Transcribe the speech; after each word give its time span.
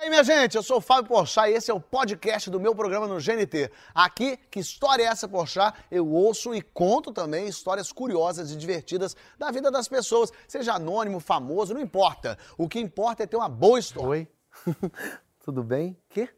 E 0.00 0.04
aí, 0.04 0.08
minha 0.08 0.24
gente, 0.24 0.56
eu 0.56 0.62
sou 0.62 0.78
o 0.78 0.80
Fábio 0.80 1.10
Porchat 1.10 1.50
e 1.50 1.52
esse 1.52 1.70
é 1.70 1.74
o 1.74 1.78
podcast 1.78 2.48
do 2.48 2.58
meu 2.58 2.74
programa 2.74 3.06
no 3.06 3.20
GNT. 3.20 3.70
Aqui, 3.94 4.38
que 4.50 4.58
história 4.58 5.02
é 5.02 5.06
essa, 5.06 5.28
Porchat? 5.28 5.78
Eu 5.90 6.08
ouço 6.08 6.54
e 6.54 6.62
conto 6.62 7.12
também 7.12 7.46
histórias 7.46 7.92
curiosas 7.92 8.50
e 8.50 8.56
divertidas 8.56 9.14
da 9.38 9.50
vida 9.50 9.70
das 9.70 9.88
pessoas, 9.88 10.32
seja 10.48 10.72
anônimo, 10.72 11.20
famoso, 11.20 11.74
não 11.74 11.82
importa. 11.82 12.38
O 12.56 12.66
que 12.66 12.80
importa 12.80 13.24
é 13.24 13.26
ter 13.26 13.36
uma 13.36 13.50
boa 13.50 13.78
história. 13.78 14.08
Oi, 14.08 14.28
tudo 15.44 15.62
bem? 15.62 15.94
Que? 16.08 16.30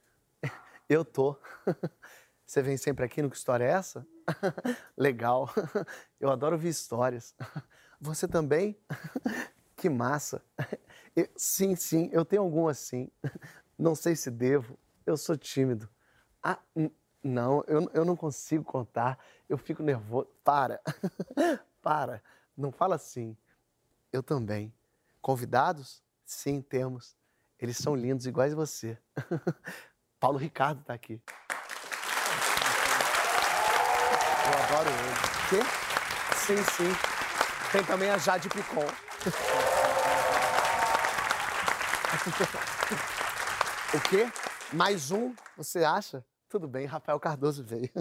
Eu 0.88 1.04
tô. 1.04 1.36
Você 2.44 2.62
vem 2.62 2.76
sempre 2.76 3.04
aqui 3.04 3.22
no 3.22 3.30
Que 3.30 3.36
História 3.36 3.64
é 3.64 3.70
Essa? 3.70 4.04
Legal. 4.98 5.48
Eu 6.18 6.30
adoro 6.30 6.56
ouvir 6.56 6.70
histórias. 6.70 7.32
Você 8.00 8.26
também? 8.26 8.76
Que 9.82 9.90
massa. 9.90 10.40
Sim, 11.36 11.74
sim, 11.74 12.08
eu 12.12 12.24
tenho 12.24 12.42
algumas 12.42 12.78
sim. 12.78 13.10
Não 13.76 13.96
sei 13.96 14.14
se 14.14 14.30
devo. 14.30 14.78
Eu 15.04 15.16
sou 15.16 15.36
tímido. 15.36 15.88
Ah, 16.40 16.56
não, 17.20 17.64
eu, 17.66 17.90
eu 17.92 18.04
não 18.04 18.14
consigo 18.14 18.62
contar. 18.62 19.18
Eu 19.48 19.58
fico 19.58 19.82
nervoso. 19.82 20.28
Para. 20.44 20.80
Para. 21.82 22.22
Não 22.56 22.70
fala 22.70 22.94
assim. 22.94 23.36
Eu 24.12 24.22
também. 24.22 24.72
Convidados? 25.20 26.00
Sim, 26.24 26.62
temos. 26.62 27.16
Eles 27.58 27.76
são 27.76 27.96
lindos, 27.96 28.24
iguais 28.24 28.54
você. 28.54 28.96
Paulo 30.20 30.38
Ricardo 30.38 30.84
tá 30.84 30.94
aqui. 30.94 31.20
Eu 34.46 34.62
adoro 34.62 34.88
ele. 34.88 35.14
Quê? 35.50 35.60
Sim, 36.36 36.62
sim. 36.70 36.92
Tem 37.72 37.84
também 37.84 38.10
a 38.10 38.18
Jade 38.18 38.48
Picon. 38.48 38.86
o 43.94 44.00
quê? 44.08 44.30
Mais 44.72 45.10
um, 45.10 45.34
você 45.56 45.82
acha? 45.82 46.24
Tudo 46.48 46.68
bem, 46.68 46.86
Rafael 46.86 47.18
Cardoso 47.18 47.64
veio. 47.64 47.90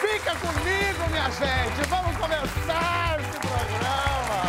Fica 0.00 0.36
comigo, 0.36 1.08
minha 1.10 1.30
gente! 1.30 1.88
Vamos 1.88 2.16
começar 2.18 3.18
esse 3.20 3.40
programa! 3.40 4.42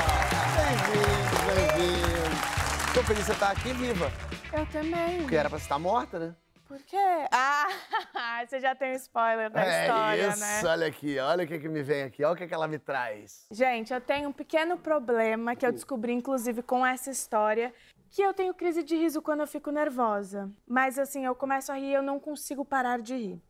Bem-vindos, 0.57 1.39
bem-vindos! 1.55 2.93
Tô 2.93 3.03
feliz 3.03 3.19
de 3.19 3.25
você 3.27 3.31
estar 3.31 3.51
aqui 3.51 3.71
viva, 3.73 4.11
Eu 4.51 4.65
também. 4.65 5.21
porque 5.21 5.35
era 5.35 5.49
pra 5.49 5.57
você 5.57 5.63
estar 5.65 5.79
morta, 5.79 6.19
né? 6.19 6.35
Por 6.69 6.83
quê? 6.83 6.97
Ah, 7.31 7.65
você 8.47 8.59
já 8.59 8.75
tem 8.75 8.91
um 8.91 8.95
spoiler 8.95 9.49
da 9.49 9.61
história, 9.61 10.21
é 10.21 10.29
isso, 10.29 10.39
né? 10.39 10.61
olha 10.71 10.85
aqui, 10.85 11.17
olha 11.17 11.43
o 11.43 11.47
que, 11.47 11.57
que 11.57 11.67
me 11.67 11.81
vem 11.81 12.03
aqui, 12.03 12.23
olha 12.23 12.35
o 12.35 12.37
que, 12.37 12.45
que 12.45 12.53
ela 12.53 12.67
me 12.67 12.77
traz. 12.77 13.47
Gente, 13.51 13.91
eu 13.91 13.99
tenho 13.99 14.29
um 14.29 14.31
pequeno 14.31 14.77
problema 14.77 15.55
que 15.55 15.65
eu 15.65 15.71
descobri, 15.71 16.13
inclusive, 16.13 16.61
com 16.61 16.85
essa 16.85 17.09
história. 17.09 17.73
Que 18.11 18.21
eu 18.21 18.35
tenho 18.35 18.53
crise 18.53 18.83
de 18.83 18.95
riso 18.95 19.19
quando 19.19 19.39
eu 19.39 19.47
fico 19.47 19.71
nervosa. 19.71 20.51
Mas 20.67 20.99
assim, 20.99 21.25
eu 21.25 21.33
começo 21.33 21.71
a 21.71 21.75
rir 21.75 21.89
e 21.89 21.93
eu 21.93 22.03
não 22.03 22.19
consigo 22.19 22.63
parar 22.63 23.01
de 23.01 23.15
rir. 23.15 23.41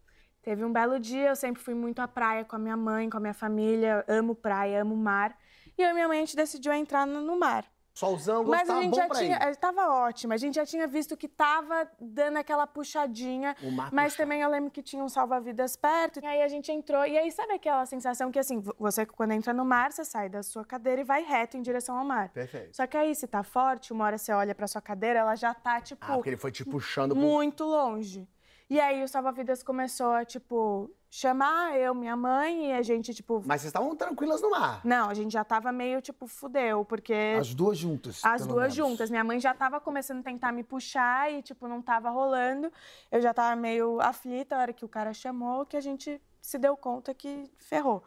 Teve 0.42 0.64
um 0.64 0.72
belo 0.72 0.98
dia, 0.98 1.28
eu 1.28 1.36
sempre 1.36 1.62
fui 1.62 1.74
muito 1.74 2.00
à 2.00 2.08
praia 2.08 2.46
com 2.46 2.56
a 2.56 2.60
minha 2.60 2.78
mãe, 2.78 3.10
com 3.10 3.18
a 3.18 3.20
minha 3.20 3.34
família. 3.34 4.06
Amo 4.08 4.34
praia, 4.34 4.82
amo 4.82 4.96
mar. 4.96 5.38
E 5.78 5.82
eu 5.82 5.90
e 5.90 5.94
minha 5.94 6.08
mãe, 6.08 6.20
a 6.20 6.22
gente 6.22 6.38
decidiu 6.38 6.72
entrar 6.72 7.06
no 7.06 7.38
mar. 7.38 7.66
Solzão, 8.00 8.44
Mas 8.46 8.60
gostava 8.62 8.80
a 8.80 8.82
gente 8.84 8.92
bom 8.92 8.98
já 8.98 9.10
tinha. 9.10 9.38
ir. 9.38 9.52
Estava 9.52 9.88
ótimo. 10.08 10.34
A 10.34 10.38
gente 10.38 10.56
já 10.56 10.66
tinha 10.66 10.88
visto 10.88 11.18
que 11.18 11.28
tava 11.28 11.86
dando 12.00 12.38
aquela 12.38 12.66
puxadinha. 12.66 13.56
O 13.62 13.72
mar 13.72 13.90
mas 13.92 14.16
também 14.16 14.42
eu 14.42 14.50
lembro 14.50 14.72
que 14.72 14.82
tinha 14.82 15.04
um 15.04 15.10
salva-vidas 15.10 15.76
perto. 15.76 16.20
E 16.22 16.26
aí 16.26 16.42
a 16.42 16.48
gente 16.48 16.72
entrou. 16.72 17.06
E 17.06 17.18
aí, 17.18 17.30
sabe 17.32 17.54
aquela 17.54 17.86
sensação 17.86 18.32
que 18.32 18.40
assim, 18.40 18.60
vo- 18.60 18.76
você 18.80 19.06
quando 19.06 19.32
entra 19.32 19.52
no 19.54 19.66
mar, 19.66 19.92
você 19.92 20.06
sai 20.06 20.30
da 20.30 20.42
sua 20.42 20.64
cadeira 20.64 21.02
e 21.02 21.04
vai 21.04 21.24
reto 21.24 21.58
em 21.58 21.62
direção 21.62 21.98
ao 21.98 22.06
mar. 22.06 22.30
Perfeito. 22.30 22.76
Só 22.76 22.88
que 22.88 22.96
aí, 22.96 23.14
se 23.14 23.28
tá 23.28 23.44
forte, 23.44 23.92
uma 23.92 24.06
hora 24.06 24.18
você 24.18 24.32
olha 24.32 24.56
pra 24.56 24.68
sua 24.68 24.82
cadeira, 24.82 25.20
ela 25.20 25.36
já 25.36 25.54
tá, 25.54 25.82
tipo, 25.82 26.06
Ah, 26.06 26.14
porque 26.16 26.30
ele 26.30 26.38
foi 26.38 26.52
te 26.52 26.64
puxando 26.64 27.12
pro... 27.14 27.20
muito 27.22 27.64
longe. 27.66 28.28
E 28.70 28.80
aí 28.80 29.04
o 29.04 29.08
salva-vidas 29.08 29.64
começou 29.64 30.12
a, 30.12 30.24
tipo, 30.24 30.90
chamar 31.10 31.78
eu, 31.78 31.96
minha 31.96 32.16
mãe, 32.16 32.70
e 32.70 32.74
a 32.74 32.82
gente, 32.82 33.14
tipo. 33.14 33.42
Mas 33.46 33.62
vocês 33.62 33.70
estavam 33.70 33.96
tranquilas 33.96 34.42
no 34.42 34.52
mar. 34.52 34.82
Não, 34.84 35.10
a 35.10 35.14
gente 35.14 35.32
já 35.32 35.44
tava 35.44 35.72
meio, 35.72 36.02
tipo, 36.02 36.28
fudeu, 36.28 36.86
porque. 36.86 37.36
As 37.40 37.54
duas 37.54 37.78
juntas. 37.78 38.22
As 38.24 38.46
duas 38.46 38.74
menos. 38.74 38.76
juntas. 38.76 39.10
Minha 39.10 39.24
mãe 39.24 39.40
já 39.40 39.54
tava 39.54 39.80
começando 39.80 40.20
a 40.20 40.24
tentar 40.24 40.52
me 40.52 40.64
puxar 40.64 41.32
e, 41.32 41.42
tipo, 41.42 41.68
não 41.68 41.82
tava 41.82 42.10
rolando. 42.10 42.72
Eu 43.12 43.22
já 43.22 43.34
tava 43.34 43.56
meio 43.56 44.00
aflita 44.00 44.56
a 44.56 44.60
hora 44.60 44.74
que 44.74 44.86
o 44.86 44.90
cara 44.90 45.14
chamou, 45.14 45.66
que 45.66 45.76
a 45.76 45.82
gente 45.82 46.22
se 46.42 46.58
deu 46.58 46.78
conta 46.78 47.14
que 47.14 47.50
ferrou. 47.58 48.04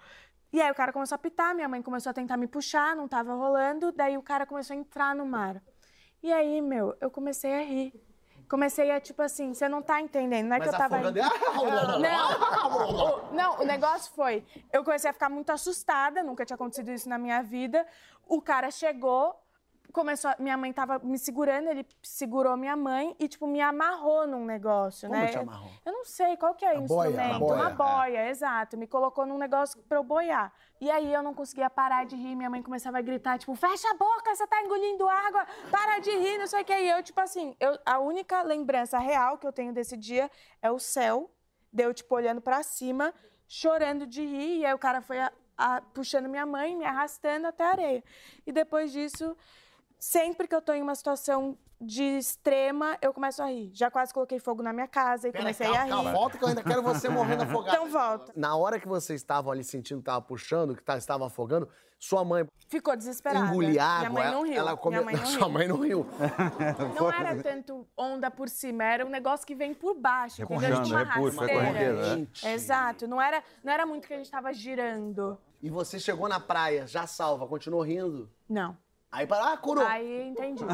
E 0.53 0.61
aí 0.61 0.71
o 0.71 0.75
cara 0.75 0.93
começou 0.93 1.17
a 1.17 1.19
pitar, 1.19 1.55
minha 1.55 1.69
mãe 1.69 1.81
começou 1.81 2.11
a 2.11 2.13
tentar 2.13 2.37
me 2.37 2.47
puxar, 2.47 2.95
não 2.95 3.09
tava 3.09 3.35
rolando. 3.35 3.91
Daí 3.91 4.19
o 4.19 4.23
cara 4.23 4.47
começou 4.47 4.75
a 4.75 4.79
entrar 4.79 5.15
no 5.15 5.25
mar. 5.25 5.63
E 6.23 6.33
aí, 6.33 6.61
meu, 6.61 6.95
eu 7.01 7.11
comecei 7.11 7.53
a 7.53 7.63
rir. 7.63 7.93
Comecei 8.53 8.91
a, 8.91 9.01
tipo 9.01 9.23
assim, 9.23 9.55
você 9.55 9.67
não 9.67 9.81
tá 9.81 9.99
entendendo, 9.99 10.49
não 10.49 10.57
é 10.57 10.59
Mas 10.59 10.69
que 10.69 10.75
eu 10.75 10.79
tava. 10.79 10.97
afogando... 10.97 11.19
Não, 12.01 13.31
o, 13.33 13.35
não, 13.35 13.61
o 13.61 13.65
negócio 13.65 14.13
foi, 14.15 14.45
eu 14.71 14.85
comecei 14.85 15.09
a 15.09 15.13
ficar 15.15 15.31
muito 15.31 15.49
assustada, 15.51 16.23
nunca 16.23 16.45
tinha 16.45 16.55
acontecido 16.55 16.91
isso 16.91 17.09
na 17.09 17.17
minha 17.17 17.43
vida. 17.43 17.87
O 18.29 18.43
cara 18.43 18.71
chegou, 18.71 19.42
começou, 19.93 20.31
a- 20.31 20.37
minha 20.39 20.57
mãe 20.57 20.73
tava 20.73 20.99
me 20.99 21.19
segurando, 21.19 21.69
ele 21.69 21.87
segurou 22.03 22.57
minha 22.57 22.75
mãe 22.77 23.15
e 23.21 23.29
tipo 23.29 23.47
me 23.47 23.61
amarrou 23.61 24.27
num 24.27 24.45
negócio, 24.45 25.09
Como 25.09 25.21
né? 25.21 25.29
te 25.29 25.39
amarrou? 25.39 25.71
Eu 25.85 25.93
não 25.93 26.05
sei 26.05 26.37
qual 26.37 26.55
que 26.55 26.65
é 26.65 26.75
o 26.75 26.79
A 26.79 26.81
boia, 26.81 27.09
a 27.09 27.13
instrumento, 27.13 27.39
boia, 27.41 27.55
uma 27.63 27.71
é. 27.71 27.75
boia, 27.75 28.29
exato. 28.31 28.77
Me 28.77 28.87
colocou 28.87 29.25
num 29.27 29.39
negócio 29.39 29.81
pra 29.83 29.99
eu 29.99 30.05
boiar. 30.05 30.53
E 30.81 30.91
aí 30.91 31.13
eu 31.13 31.23
não 31.23 31.33
conseguia 31.35 31.71
parar 31.71 32.05
de 32.07 32.17
rir, 32.17 32.35
minha 32.35 32.51
mãe 32.51 32.63
começava 32.63 32.99
a 32.99 33.03
gritar, 33.03 33.39
tipo, 33.39 33.55
fecha 33.55 33.89
a 33.91 33.95
boca, 33.95 34.35
você 34.35 34.47
tá 34.47 34.61
engolindo 34.63 35.09
água, 35.09 35.47
para 35.71 35.99
de 36.01 36.11
rir, 36.11 36.39
não 36.39 36.47
sei 36.47 36.63
o 36.63 36.65
que. 36.65 36.73
E 36.75 36.89
eu, 36.91 37.03
tipo 37.03 37.21
assim, 37.21 37.55
eu, 37.61 37.79
a 37.87 37.99
única 38.01 38.43
lembrança 38.43 38.99
real 38.99 39.39
que 39.39 39.47
eu 39.47 39.53
tenho 39.53 39.73
desse 39.73 39.97
dia 39.97 40.29
é 40.61 40.71
o 40.71 40.79
céu, 40.79 41.31
deu, 41.73 41.95
tipo, 41.95 42.15
olhando 42.15 42.41
pra 42.41 42.63
cima, 42.63 43.15
chorando 43.47 44.07
de 44.07 44.25
rir, 44.25 44.59
e 44.61 44.67
aí 44.67 44.73
o 44.75 44.79
cara 44.79 45.01
foi 45.03 45.21
a- 45.21 45.33
a- 45.57 45.81
puxando 45.95 46.29
minha 46.29 46.47
mãe, 46.47 46.75
me 46.75 46.85
arrastando 46.85 47.47
até 47.47 47.63
a 47.65 47.69
areia. 47.71 48.05
E 48.47 48.51
depois 48.51 48.91
disso, 48.91 49.37
sempre 50.07 50.49
que 50.49 50.55
eu 50.55 50.61
tô 50.61 50.73
em 50.73 50.83
uma 50.83 50.97
situação 50.97 51.57
de 51.81 52.03
extrema, 52.03 52.99
eu 53.01 53.13
começo 53.15 53.41
a 53.41 53.47
rir. 53.47 53.71
Já 53.73 53.89
quase 53.89 54.13
coloquei 54.13 54.41
fogo 54.41 54.61
na 54.63 54.73
minha 54.73 54.89
casa 54.89 55.29
e 55.29 55.33
Pera, 55.33 55.45
comecei 55.45 55.65
calma, 55.67 55.81
a 55.81 55.85
rir. 55.85 55.91
calma, 55.91 56.13
volta 56.13 56.39
que 56.39 56.43
eu 56.45 56.49
ainda 56.49 56.63
quero 56.63 56.83
você 56.83 57.09
morrendo 57.09 57.45
afogado. 57.45 57.77
Então 57.77 57.89
volta. 57.89 58.33
Na 58.35 58.57
hora 58.57 58.81
que 58.81 58.89
vocês 58.89 59.21
estavam 59.21 59.53
ali 59.53 59.63
sentindo 59.63 59.99
que 60.01 60.05
tava 60.07 60.21
puxando, 60.21 60.75
que 60.75 60.83
tá- 60.83 60.97
estava 60.99 61.27
afogando, 61.27 61.69
sua 62.01 62.25
mãe 62.25 62.45
Ficou 62.69 62.97
desesperada. 62.97 63.47
engolir 63.47 63.81
água. 63.81 64.09
Minha 64.11 64.11
mãe 64.11 64.25
não 64.33 64.39
ela- 64.41 64.47
riu. 64.47 64.57
Ela 64.59 64.77
come... 64.77 64.97
Minha 64.97 65.05
mãe 65.05 65.15
não 65.23 65.27
Sua 65.27 65.39
riu. 65.47 65.49
mãe 65.51 65.69
não 65.69 65.77
riu. 65.81 66.07
Não 66.99 67.13
era 67.13 67.41
tanto 67.43 67.87
onda 67.97 68.29
por 68.31 68.49
cima, 68.49 68.83
era 68.85 69.07
um 69.07 69.11
negócio 69.11 69.47
que 69.47 69.55
vem 69.55 69.73
por 69.73 69.95
baixo. 69.95 70.43
entendeu? 70.43 70.83
Tipo 70.83 70.95
uma 70.95 71.05
repuxa, 71.05 71.15
é 71.31 71.39
rasteira. 71.39 71.65
corriqueiro, 71.65 72.19
né? 72.19 72.27
Exato. 72.55 73.07
Não 73.07 73.21
era, 73.23 73.43
não 73.63 73.73
era 73.73 73.87
muito 73.87 74.07
que 74.09 74.15
a 74.15 74.17
gente 74.17 74.31
tava 74.31 74.53
girando. 74.53 75.39
E 75.63 75.71
você 75.71 75.99
chegou 76.01 76.29
na 76.29 76.41
praia, 76.41 76.87
já 76.89 77.07
salva, 77.07 77.47
continuou 77.47 77.83
rindo. 77.83 78.29
Não. 78.49 78.77
Aí 79.15 79.27
para, 79.27 79.53
ah, 79.53 79.57
curou. 79.59 79.87
Aí 79.87 80.29
entendi. 80.31 80.65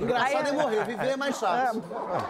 Engraçado 0.00 0.46
Aí- 0.46 0.48
é 0.50 0.52
morrer, 0.52 0.84
viver 0.84 1.08
é 1.10 1.16
mais 1.16 1.36
fácil. 1.40 1.82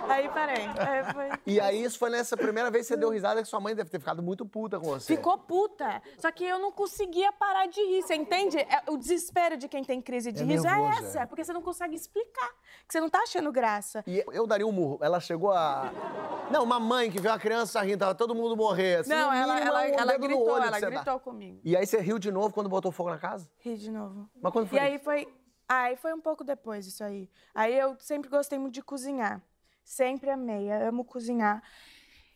Aí 0.08 0.28
parei. 0.30 0.64
Aí 0.66 1.12
foi- 1.12 1.30
E 1.46 1.60
aí, 1.60 1.82
isso 1.82 1.98
foi 1.98 2.08
nessa 2.08 2.36
primeira 2.38 2.70
vez 2.70 2.86
que 2.86 2.94
você 2.94 2.98
deu 2.98 3.10
risada 3.10 3.42
que 3.42 3.48
sua 3.48 3.60
mãe 3.60 3.74
deve 3.74 3.90
ter 3.90 3.98
ficado 3.98 4.22
muito 4.22 4.46
puta 4.46 4.80
com 4.80 4.86
você. 4.86 5.14
Ficou 5.14 5.36
puta. 5.36 6.00
Só 6.18 6.30
que 6.32 6.42
eu 6.44 6.58
não 6.58 6.72
conseguia 6.72 7.30
parar 7.32 7.66
de 7.66 7.80
rir. 7.82 8.02
Você 8.02 8.14
entende? 8.14 8.56
É- 8.58 8.82
o 8.90 8.96
desespero 8.96 9.58
de 9.58 9.68
quem 9.68 9.84
tem 9.84 10.00
crise 10.00 10.32
de 10.32 10.42
É 10.42 10.46
riso 10.46 10.66
é 10.66 10.70
nervoso, 10.70 11.04
essa. 11.04 11.20
é. 11.20 11.26
Porque 11.26 11.44
você 11.44 11.52
não 11.52 11.60
consegue 11.62 11.94
explicar. 11.94 12.48
Que 12.86 12.92
você 12.92 13.00
não 13.00 13.10
tá 13.10 13.18
achando 13.18 13.52
graça. 13.52 14.02
E 14.06 14.24
eu 14.32 14.46
daria 14.46 14.66
um 14.66 14.72
murro. 14.72 14.98
Ela 15.02 15.20
chegou 15.20 15.52
a. 15.52 15.92
Não, 16.50 16.64
uma 16.64 16.80
mãe 16.80 17.10
que 17.10 17.20
viu 17.20 17.30
a 17.30 17.38
criança 17.38 17.80
rindo, 17.82 17.98
tava 17.98 18.14
todo 18.14 18.34
mundo 18.34 18.56
morrer. 18.56 19.00
Assim, 19.00 19.10
não, 19.10 19.32
ela, 19.32 19.60
ela, 19.60 19.86
ela 19.86 20.16
gritou, 20.18 20.56
ela 20.56 20.72
você 20.72 20.80
dá. 20.80 20.88
gritou 20.88 21.20
comigo. 21.20 21.60
E 21.62 21.76
aí 21.76 21.86
você 21.86 22.00
riu 22.00 22.18
de 22.18 22.32
novo 22.32 22.52
quando 22.54 22.68
botou 22.70 22.90
fogo 22.90 23.10
na 23.10 23.18
casa? 23.18 23.48
Ri 23.58 23.76
de 23.76 23.90
novo. 23.90 24.28
Mas 24.40 24.52
quando 24.52 24.66
foi? 24.68 24.78
E 24.78 24.80
aí 24.80 24.98
foi. 24.98 25.09
Aí 25.68 25.96
foi 25.96 26.12
um 26.12 26.20
pouco 26.20 26.42
depois 26.42 26.86
isso 26.86 27.04
aí. 27.04 27.30
Aí 27.54 27.78
eu 27.78 27.96
sempre 28.00 28.28
gostei 28.28 28.58
muito 28.58 28.74
de 28.74 28.82
cozinhar. 28.82 29.40
Sempre 29.84 30.30
amei, 30.30 30.70
amo 30.70 31.04
cozinhar. 31.04 31.62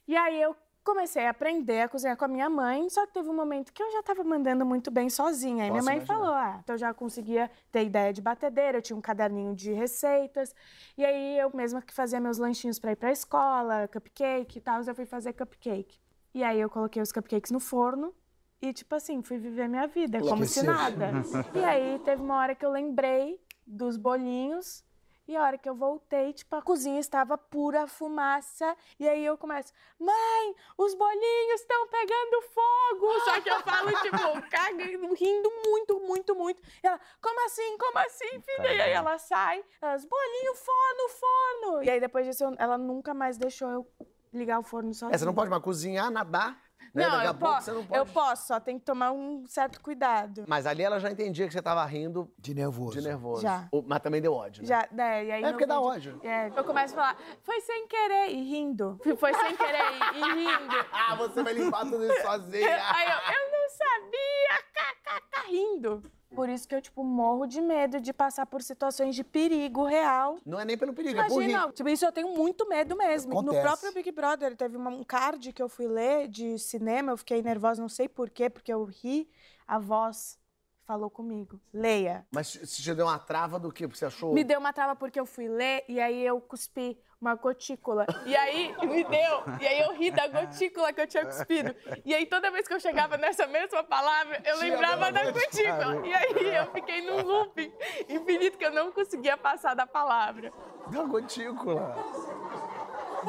E 0.07 0.17
aí 0.17 0.41
eu 0.41 0.55
comecei 0.85 1.27
a 1.27 1.31
aprender 1.31 1.81
a 1.81 1.89
cozinhar 1.89 2.17
com 2.17 2.27
a 2.27 2.29
minha 2.29 2.49
mãe, 2.49 2.89
só 2.91 3.07
que 3.07 3.15
teve 3.15 3.29
um 3.29 3.35
momento 3.35 3.73
que 3.73 3.83
eu 3.83 3.91
já 3.91 4.01
estava 4.01 4.23
mandando 4.23 4.65
muito 4.67 4.91
bem 4.91 5.09
sozinha. 5.09 5.65
Aí 5.65 5.71
minha 5.71 5.83
mãe 5.83 5.97
imaginar. 5.97 6.17
falou: 6.17 6.35
ah, 6.35 6.61
então 6.63 6.75
eu 6.75 6.79
já 6.79 6.95
conseguia 6.95 7.51
ter 7.73 7.85
ideia 7.85 8.13
de 8.13 8.21
batedeira, 8.21 8.79
eu 8.79 8.83
tinha 8.83 8.97
um 8.97 9.01
caderninho 9.01 9.55
de 9.55 9.73
receitas. 9.73 10.55
E 10.97 11.05
aí 11.05 11.39
eu 11.39 11.51
mesma 11.55 11.81
que 11.83 11.93
fazia 11.93 12.21
meus 12.21 12.39
lanchinhos 12.39 12.79
para 12.79 12.93
ir 12.93 12.97
para 12.97 13.09
a 13.09 13.13
escola, 13.13 13.89
cupcake 13.89 14.59
e 14.59 14.61
tal, 14.61 14.83
eu 14.83 14.95
fui 14.95 15.07
fazer 15.07 15.33
cupcake. 15.33 15.99
E 16.35 16.45
aí 16.45 16.61
eu 16.61 16.71
coloquei 16.71 17.01
os 17.01 17.11
cupcakes 17.11 17.51
no 17.51 17.59
forno 17.59 18.15
e, 18.65 18.73
tipo 18.73 18.95
assim, 18.95 19.23
fui 19.23 19.37
viver 19.37 19.69
minha 19.69 19.87
vida, 19.87 20.19
como 20.21 20.47
se 20.47 20.65
nada. 20.65 21.13
E 21.55 21.63
aí 21.63 21.99
teve 21.99 22.23
uma 22.23 22.39
hora 22.39 22.55
que 22.55 22.65
eu 22.65 22.71
lembrei 22.71 23.39
dos 23.67 23.99
bolinhos 23.99 24.83
E 25.27 25.35
a 25.37 25.43
hora 25.43 25.57
que 25.57 25.69
eu 25.69 25.75
voltei, 25.75 26.35
tipo, 26.35 26.55
a 26.55 26.61
cozinha 26.61 27.01
estava 27.01 27.37
pura 27.39 27.87
fumaça. 27.87 28.77
E 29.01 29.09
aí 29.09 29.25
eu 29.25 29.39
começo, 29.39 29.73
mãe, 29.99 30.55
os 30.77 30.95
bolinhos 30.95 31.61
estão 31.61 31.89
pegando 31.89 32.43
fogo. 32.57 33.21
Só 33.25 33.41
que 33.41 33.51
eu 33.51 33.61
falo, 33.61 33.91
tipo, 34.03 34.17
cagando, 34.51 35.15
rindo 35.15 35.51
muito, 35.67 36.01
muito, 36.01 36.35
muito. 36.35 36.63
E 36.83 36.87
ela, 36.87 37.01
como 37.23 37.47
assim, 37.47 37.79
como 37.79 37.99
assim, 37.99 38.41
filha? 38.41 38.75
E 38.75 38.81
aí 38.83 38.93
ela 38.93 39.19
sai, 39.19 39.65
elas, 39.81 40.05
bolinho, 40.05 40.55
forno, 40.55 41.09
forno. 41.09 41.83
E 41.85 41.91
aí 41.91 42.01
depois 42.01 42.27
disso, 42.27 42.45
ela 42.59 42.77
nunca 42.77 43.15
mais 43.15 43.39
deixou 43.39 43.71
eu 43.71 43.87
ligar 44.31 44.59
o 44.59 44.63
forno 44.63 44.93
sozinha. 44.93 45.15
É, 45.15 45.19
você 45.19 45.25
não 45.25 45.35
pode 45.35 45.49
mais 45.49 45.63
cozinhar, 45.63 46.11
nadar. 46.11 46.63
Né? 46.93 47.05
Não, 47.05 47.11
Daqui 47.13 47.27
a 47.27 47.31
eu, 47.31 47.35
pouco 47.35 47.55
posso, 47.55 47.65
você 47.65 47.73
não 47.73 47.85
pode. 47.87 47.99
eu 47.99 48.07
posso, 48.07 48.47
só 48.49 48.61
tem 48.61 48.79
que 48.79 48.85
tomar 48.85 49.13
um 49.13 49.45
certo 49.47 49.81
cuidado. 49.81 50.45
Mas 50.47 50.67
ali 50.67 50.83
ela 50.83 50.99
já 51.01 51.11
entendia 51.11 51.47
que 51.47 51.53
você 51.53 51.63
tava 51.63 51.85
rindo 51.85 52.31
De 52.39 52.55
nervoso. 52.55 52.93
de 52.99 53.01
nervoso. 53.07 53.43
Já. 53.43 53.69
O- 53.73 53.83
Mas 53.87 54.01
também 54.01 54.21
deu 54.21 54.33
ódio. 54.35 54.63
né? 54.63 54.69
Já, 54.69 54.89
né, 54.93 55.25
e 55.25 55.33
aí 55.33 55.45
É 55.45 55.51
porque 55.51 55.67
dá 55.67 55.81
ódio. 55.81 56.21
É, 56.23 56.49
eu 56.57 56.65
começo 56.65 56.95
a 56.95 56.97
falar, 56.97 57.17
foi 57.43 57.61
sem 57.63 57.87
querer, 57.89 58.31
e 58.31 58.43
rindo. 58.43 58.99
Foi 59.19 59.33
sem 59.35 59.57
querer, 59.57 59.83
e, 60.15 60.19
e 60.19 60.35
rindo. 60.35 60.75
Ah, 60.93 61.15
você 61.17 61.43
vai 61.43 61.53
limpar 61.53 61.83
tudo 61.85 62.05
isso 62.05 62.23
sozinha. 62.23 62.67
Aí 62.95 63.07
eu, 63.07 63.35
eu 63.35 63.53
não 63.53 63.69
sabia, 63.71 64.65
kkk, 64.73 65.51
rindo. 65.51 66.03
Por 66.35 66.49
isso 66.49 66.67
que 66.69 66.75
eu, 66.75 66.83
tipo, 66.83 67.03
morro 67.05 67.47
de 67.47 67.61
medo 67.61 68.01
de 68.01 68.13
passar 68.13 68.45
por 68.47 68.63
situações 68.63 69.15
de 69.15 69.23
perigo 69.25 69.85
real. 69.85 70.39
Não 70.45 70.59
é 70.61 70.65
nem 70.65 70.77
pelo 70.77 70.93
perigo, 70.93 71.21
é 71.21 71.27
por. 71.29 71.43
Imagina, 71.43 71.73
tipo, 71.73 71.89
isso 71.89 72.05
eu 72.05 72.13
tenho 72.13 72.29
muito 72.35 72.69
medo 72.69 72.97
mesmo. 72.97 73.33
No 73.35 73.41
Acontece. 73.41 73.63
próprio 73.63 73.93
Big 73.95 74.11
Brother, 74.13 74.57
teve 74.57 74.77
uma- 74.77 74.91
um 74.91 75.05
card 75.05 75.53
que 75.53 75.63
eu 75.63 75.69
fui 75.69 75.87
ler 75.87 76.29
de 76.29 76.59
cinema, 76.59 77.13
eu 77.13 77.17
fiquei 77.17 77.43
nervosa, 77.43 77.81
não 77.81 77.89
sei 77.89 78.09
porquê, 78.09 78.51
porque 78.51 78.73
eu 78.73 78.85
ri, 78.85 79.29
a 79.67 79.79
voz 79.79 80.39
falou 80.87 81.11
comigo, 81.11 81.61
leia. 81.73 82.27
Mas 82.33 82.49
se 82.49 82.83
te 82.83 82.95
deu 82.95 83.07
uma 83.07 83.19
trava 83.19 83.59
do 83.59 83.73
quê? 83.73 83.87
Porque 83.87 83.99
você 83.99 84.07
achou... 84.07 84.33
Me 84.33 84.45
deu 84.45 84.59
uma 84.59 84.73
trava 84.73 84.95
porque 84.95 85.19
eu 85.19 85.27
fui 85.27 85.49
ler 85.49 85.85
e 85.89 86.01
aí 86.01 86.25
eu 86.25 86.41
cuspi 86.41 86.99
uma 87.21 87.35
gotícula. 87.35 88.07
E 88.27 88.37
aí 88.37 88.75
me 88.87 89.03
deu, 89.05 89.43
e 89.61 89.67
aí 89.67 89.81
eu 89.81 89.95
ri 89.95 90.11
da 90.11 90.29
gotícula 90.29 90.93
que 90.93 91.01
eu 91.01 91.07
tinha 91.07 91.25
cuspido. 91.25 91.75
E 92.05 92.15
aí 92.15 92.27
toda 92.27 92.51
vez 92.51 92.69
que 92.69 92.75
eu 92.75 92.81
chegava 92.81 93.17
nessa 93.17 93.47
mesma 93.47 93.83
palavra, 93.83 94.43
eu 94.45 94.59
lembrava 94.59 95.11
da 95.11 95.31
gotícula. 95.31 96.07
E 96.07 96.15
aí 96.15 96.57
eu 96.57 96.71
fiquei 96.73 97.01
num 97.03 97.23
looping 97.23 97.73
infinito 98.09 98.59
que 98.59 98.65
eu 98.65 98.73
não 98.73 98.93
conseguia 98.93 99.37
passar 99.37 99.75
da 99.75 99.87
palavra. 99.87 100.53
Da 100.89 101.03
gotícula. 101.05 101.97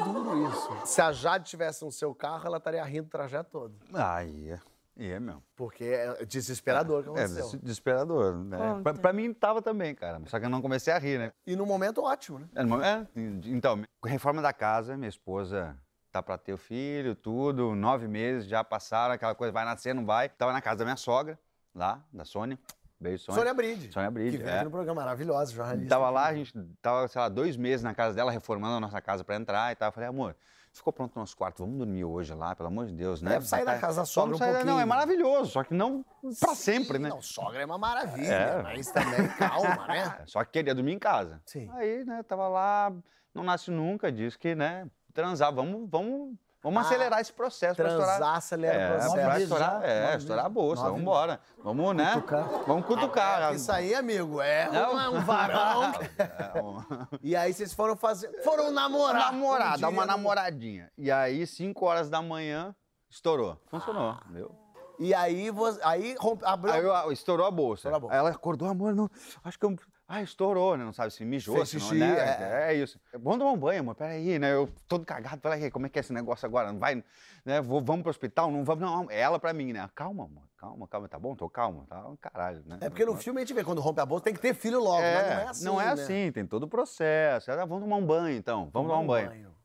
Duro 0.03 0.49
isso. 0.49 0.77
Se 0.85 1.01
a 1.01 1.13
Jade 1.13 1.49
tivesse 1.49 1.85
no 1.85 1.91
seu 1.91 2.13
carro, 2.13 2.47
ela 2.47 2.57
estaria 2.57 2.83
rindo 2.83 3.07
o 3.07 3.09
trajeto 3.09 3.49
todo. 3.49 3.75
Ah, 3.93 4.23
ia. 4.25 4.61
Ia 4.97 5.19
mesmo. 5.19 5.43
Porque 5.55 5.83
é 5.83 6.23
desesperador 6.25 7.03
que 7.03 7.09
É, 7.09 7.11
aconteceu. 7.11 7.43
des- 7.51 7.61
desesperador, 7.61 8.33
né? 8.37 8.57
Pra, 8.81 8.93
pra 8.93 9.13
mim 9.13 9.33
tava 9.33 9.61
também, 9.61 9.93
cara. 9.93 10.21
Só 10.27 10.39
que 10.39 10.45
eu 10.45 10.49
não 10.49 10.61
comecei 10.61 10.93
a 10.93 10.97
rir, 10.97 11.19
né? 11.19 11.33
E 11.45 11.55
no 11.55 11.65
momento, 11.65 12.01
ótimo, 12.01 12.39
né? 12.39 12.47
É, 12.55 12.63
momento- 12.63 12.85
é, 12.87 13.21
então, 13.49 13.83
com 13.99 14.07
a 14.07 14.11
reforma 14.11 14.41
da 14.41 14.53
casa, 14.53 14.95
minha 14.95 15.09
esposa 15.09 15.77
tá 16.11 16.23
pra 16.23 16.37
ter 16.37 16.53
o 16.53 16.57
filho, 16.57 17.13
tudo, 17.13 17.75
nove 17.75 18.07
meses 18.07 18.47
já 18.47 18.63
passaram, 18.63 19.13
aquela 19.13 19.35
coisa, 19.35 19.51
vai 19.51 19.65
nascer, 19.65 19.93
não 19.93 20.05
vai. 20.05 20.29
Tava 20.29 20.53
na 20.53 20.61
casa 20.61 20.77
da 20.79 20.85
minha 20.85 20.95
sogra, 20.95 21.37
lá, 21.73 22.01
da 22.13 22.23
Sônia. 22.23 22.57
Beijo, 22.97 23.23
Sônia. 23.25 23.39
Sônia 23.41 23.53
Bride. 23.53 23.91
Sônia 23.91 24.09
Bride, 24.09 24.37
Que 24.37 24.43
veio 24.43 24.49
é. 24.53 24.55
aqui 24.55 24.63
no 24.65 24.71
programa, 24.71 25.01
maravilhosa, 25.01 25.51
jornalista. 25.51 25.89
Tava 25.89 26.09
lá, 26.09 26.27
a 26.27 26.33
gente 26.33 26.53
tava, 26.81 27.05
sei 27.09 27.19
lá, 27.19 27.27
dois 27.27 27.57
meses 27.57 27.83
na 27.83 27.93
casa 27.93 28.15
dela, 28.15 28.31
reformando 28.31 28.77
a 28.77 28.79
nossa 28.79 29.01
casa 29.01 29.25
pra 29.25 29.35
entrar 29.35 29.73
e 29.73 29.75
tal. 29.75 29.89
Eu 29.89 29.91
falei, 29.91 30.07
amor, 30.07 30.37
ficou 30.79 30.91
pronto 30.93 31.15
o 31.15 31.19
nosso 31.19 31.35
quarto, 31.37 31.59
vamos 31.63 31.77
dormir 31.77 32.03
hoje 32.03 32.33
lá, 32.33 32.55
pelo 32.55 32.67
amor 32.67 32.85
de 32.85 32.93
Deus, 32.93 33.21
né? 33.21 33.35
É, 33.37 33.41
sair 33.41 33.65
da 33.65 33.77
casa 33.79 34.01
da 34.01 34.05
sogra 34.05 34.35
um 34.35 34.37
sair 34.37 34.53
da- 34.53 34.59
Não, 34.59 34.73
é 34.73 34.83
pouquinho. 34.83 34.87
maravilhoso, 34.87 35.51
só 35.51 35.63
que 35.63 35.73
não 35.73 36.03
Sim, 36.31 36.55
sempre, 36.55 36.99
né? 36.99 37.09
Não, 37.09 37.21
sogra 37.21 37.61
é 37.61 37.65
uma 37.65 37.77
maravilha, 37.77 38.27
É. 38.33 38.61
mas 38.63 38.91
também 38.91 39.27
calma, 39.37 39.87
né? 39.87 39.93
Só 40.27 40.43
que 40.43 40.51
queria 40.51 40.75
dormir 40.75 40.93
em 40.93 40.99
casa. 40.99 41.41
Sim. 41.45 41.69
Aí, 41.73 42.03
né, 42.05 42.21
tava 42.23 42.47
lá, 42.47 42.93
não 43.33 43.43
nasce 43.43 43.71
nunca, 43.71 44.11
diz 44.11 44.35
que, 44.35 44.53
né, 44.55 44.89
transar, 45.13 45.53
vamos, 45.53 45.89
vamos, 45.89 46.35
vamos 46.65 46.83
Ah, 46.83 46.85
acelerar 46.89 47.19
esse 47.21 47.31
processo 47.31 47.75
pra 47.75 47.87
estourar. 47.87 48.17
Transar, 48.17 48.35
acelera 48.35 48.73
é, 48.77 48.85
o 48.85 48.89
processo. 48.91 49.13
pra 49.13 49.27
meses 49.27 49.43
estourar, 49.43 49.83
é, 49.83 50.01
Nove 50.05 50.17
estourar 50.17 50.45
a 50.45 50.49
bolsa, 50.49 50.83
vamos 50.83 51.01
embora. 51.01 51.39
Vamos, 51.63 51.95
né? 51.95 52.13
Cutucar. 52.15 52.49
Vamos 52.67 52.85
cutucar. 52.85 53.53
Isso 53.55 53.71
aí, 53.71 53.95
amigo, 53.95 54.41
é 54.41 54.69
uma- 54.69 55.09
um 55.11 55.21
varão. 55.23 55.91
É, 56.19 56.61
um- 56.61 56.83
E 57.21 57.35
aí 57.35 57.53
vocês 57.53 57.73
foram 57.73 57.95
fazer. 57.95 58.29
Foram 58.43 58.71
namorar. 58.71 59.31
Namorada, 59.31 59.65
como 59.71 59.77
diria 59.77 59.89
uma 59.89 60.05
namoradinha. 60.05 60.91
E 60.97 61.11
aí, 61.11 61.47
5 61.47 61.85
horas 61.85 62.09
da 62.09 62.21
manhã, 62.21 62.75
estourou. 63.09 63.57
Funcionou, 63.67 64.17
viu? 64.29 64.51
E 64.97 65.13
aí, 65.13 65.49
você, 65.51 65.79
aí 65.83 66.15
rompe, 66.19 66.43
abriu. 66.45 66.73
Aí 66.73 66.81
eu- 66.83 67.11
estourou 67.11 67.45
a 67.45 67.51
bolsa. 67.51 67.79
Estourou 67.89 67.97
a 67.97 67.99
bolsa. 67.99 68.13
Aí 68.15 68.19
ela 68.19 68.29
acordou, 68.29 68.67
amor, 68.67 68.93
não, 68.95 69.09
acho 69.43 69.59
que 69.59 69.65
eu... 69.65 69.75
Ah, 70.07 70.21
estourou, 70.21 70.77
né? 70.77 70.85
Não 70.85 70.93
sabe 70.93 71.11
se 71.11 71.25
mijou, 71.25 71.55
Fez 71.55 71.69
se 71.69 71.77
não, 71.77 71.85
xixi, 71.87 71.99
né? 71.99 72.15
é. 72.15 72.71
É, 72.71 72.73
isso. 72.75 72.99
Vamos 73.13 73.39
tomar 73.39 73.51
um 73.51 73.57
banho, 73.57 73.79
amor, 73.79 73.95
peraí, 73.95 74.37
né? 74.37 74.53
Eu 74.53 74.69
todo 74.87 75.03
cagado, 75.03 75.41
"Ei, 75.53 75.71
como 75.71 75.87
é 75.87 75.89
que 75.89 75.97
é 75.97 76.01
esse 76.01 76.13
negócio 76.13 76.45
agora? 76.45 76.71
Não 76.71 76.79
vai, 76.79 77.03
né? 77.43 77.59
Vou, 77.59 77.81
vamos 77.81 78.03
pro 78.03 78.11
hospital? 78.11 78.51
Não 78.51 78.63
vamos, 78.63 78.83
não. 78.83 79.09
Ela 79.09 79.39
pra 79.39 79.51
mim, 79.51 79.73
né? 79.73 79.89
Calma, 79.95 80.25
amor, 80.25 80.43
calma, 80.57 80.87
calma, 80.87 81.07
tá 81.09 81.17
bom? 81.17 81.35
Tô 81.35 81.49
calma, 81.49 81.85
tá? 81.89 82.05
Caralho, 82.21 82.61
né? 82.67 82.77
É 82.81 82.89
porque 82.89 83.03
no 83.03 83.15
filme 83.15 83.41
a 83.41 83.43
gente 83.43 83.55
vê 83.55 83.63
quando 83.63 83.81
rompe 83.81 83.99
a 83.99 84.05
bolsa 84.05 84.25
tem 84.25 84.33
que 84.33 84.39
ter 84.39 84.53
filho 84.53 84.79
logo, 84.79 85.01
mas 85.01 85.25
não 85.25 85.39
é 85.39 85.43
assim. 85.47 85.65
não 85.65 85.81
é 85.81 85.85
né? 85.85 85.91
assim, 85.93 86.31
tem 86.31 86.45
todo 86.45 86.63
o 86.63 86.67
processo. 86.67 87.51
Ah, 87.51 87.65
vamos 87.65 87.83
tomar 87.83 87.95
um 87.95 88.05
banho, 88.05 88.37
então. 88.37 88.69
Vamos 88.71 88.89
tomar 88.89 89.01
um 89.01 89.07
banho. 89.07 89.55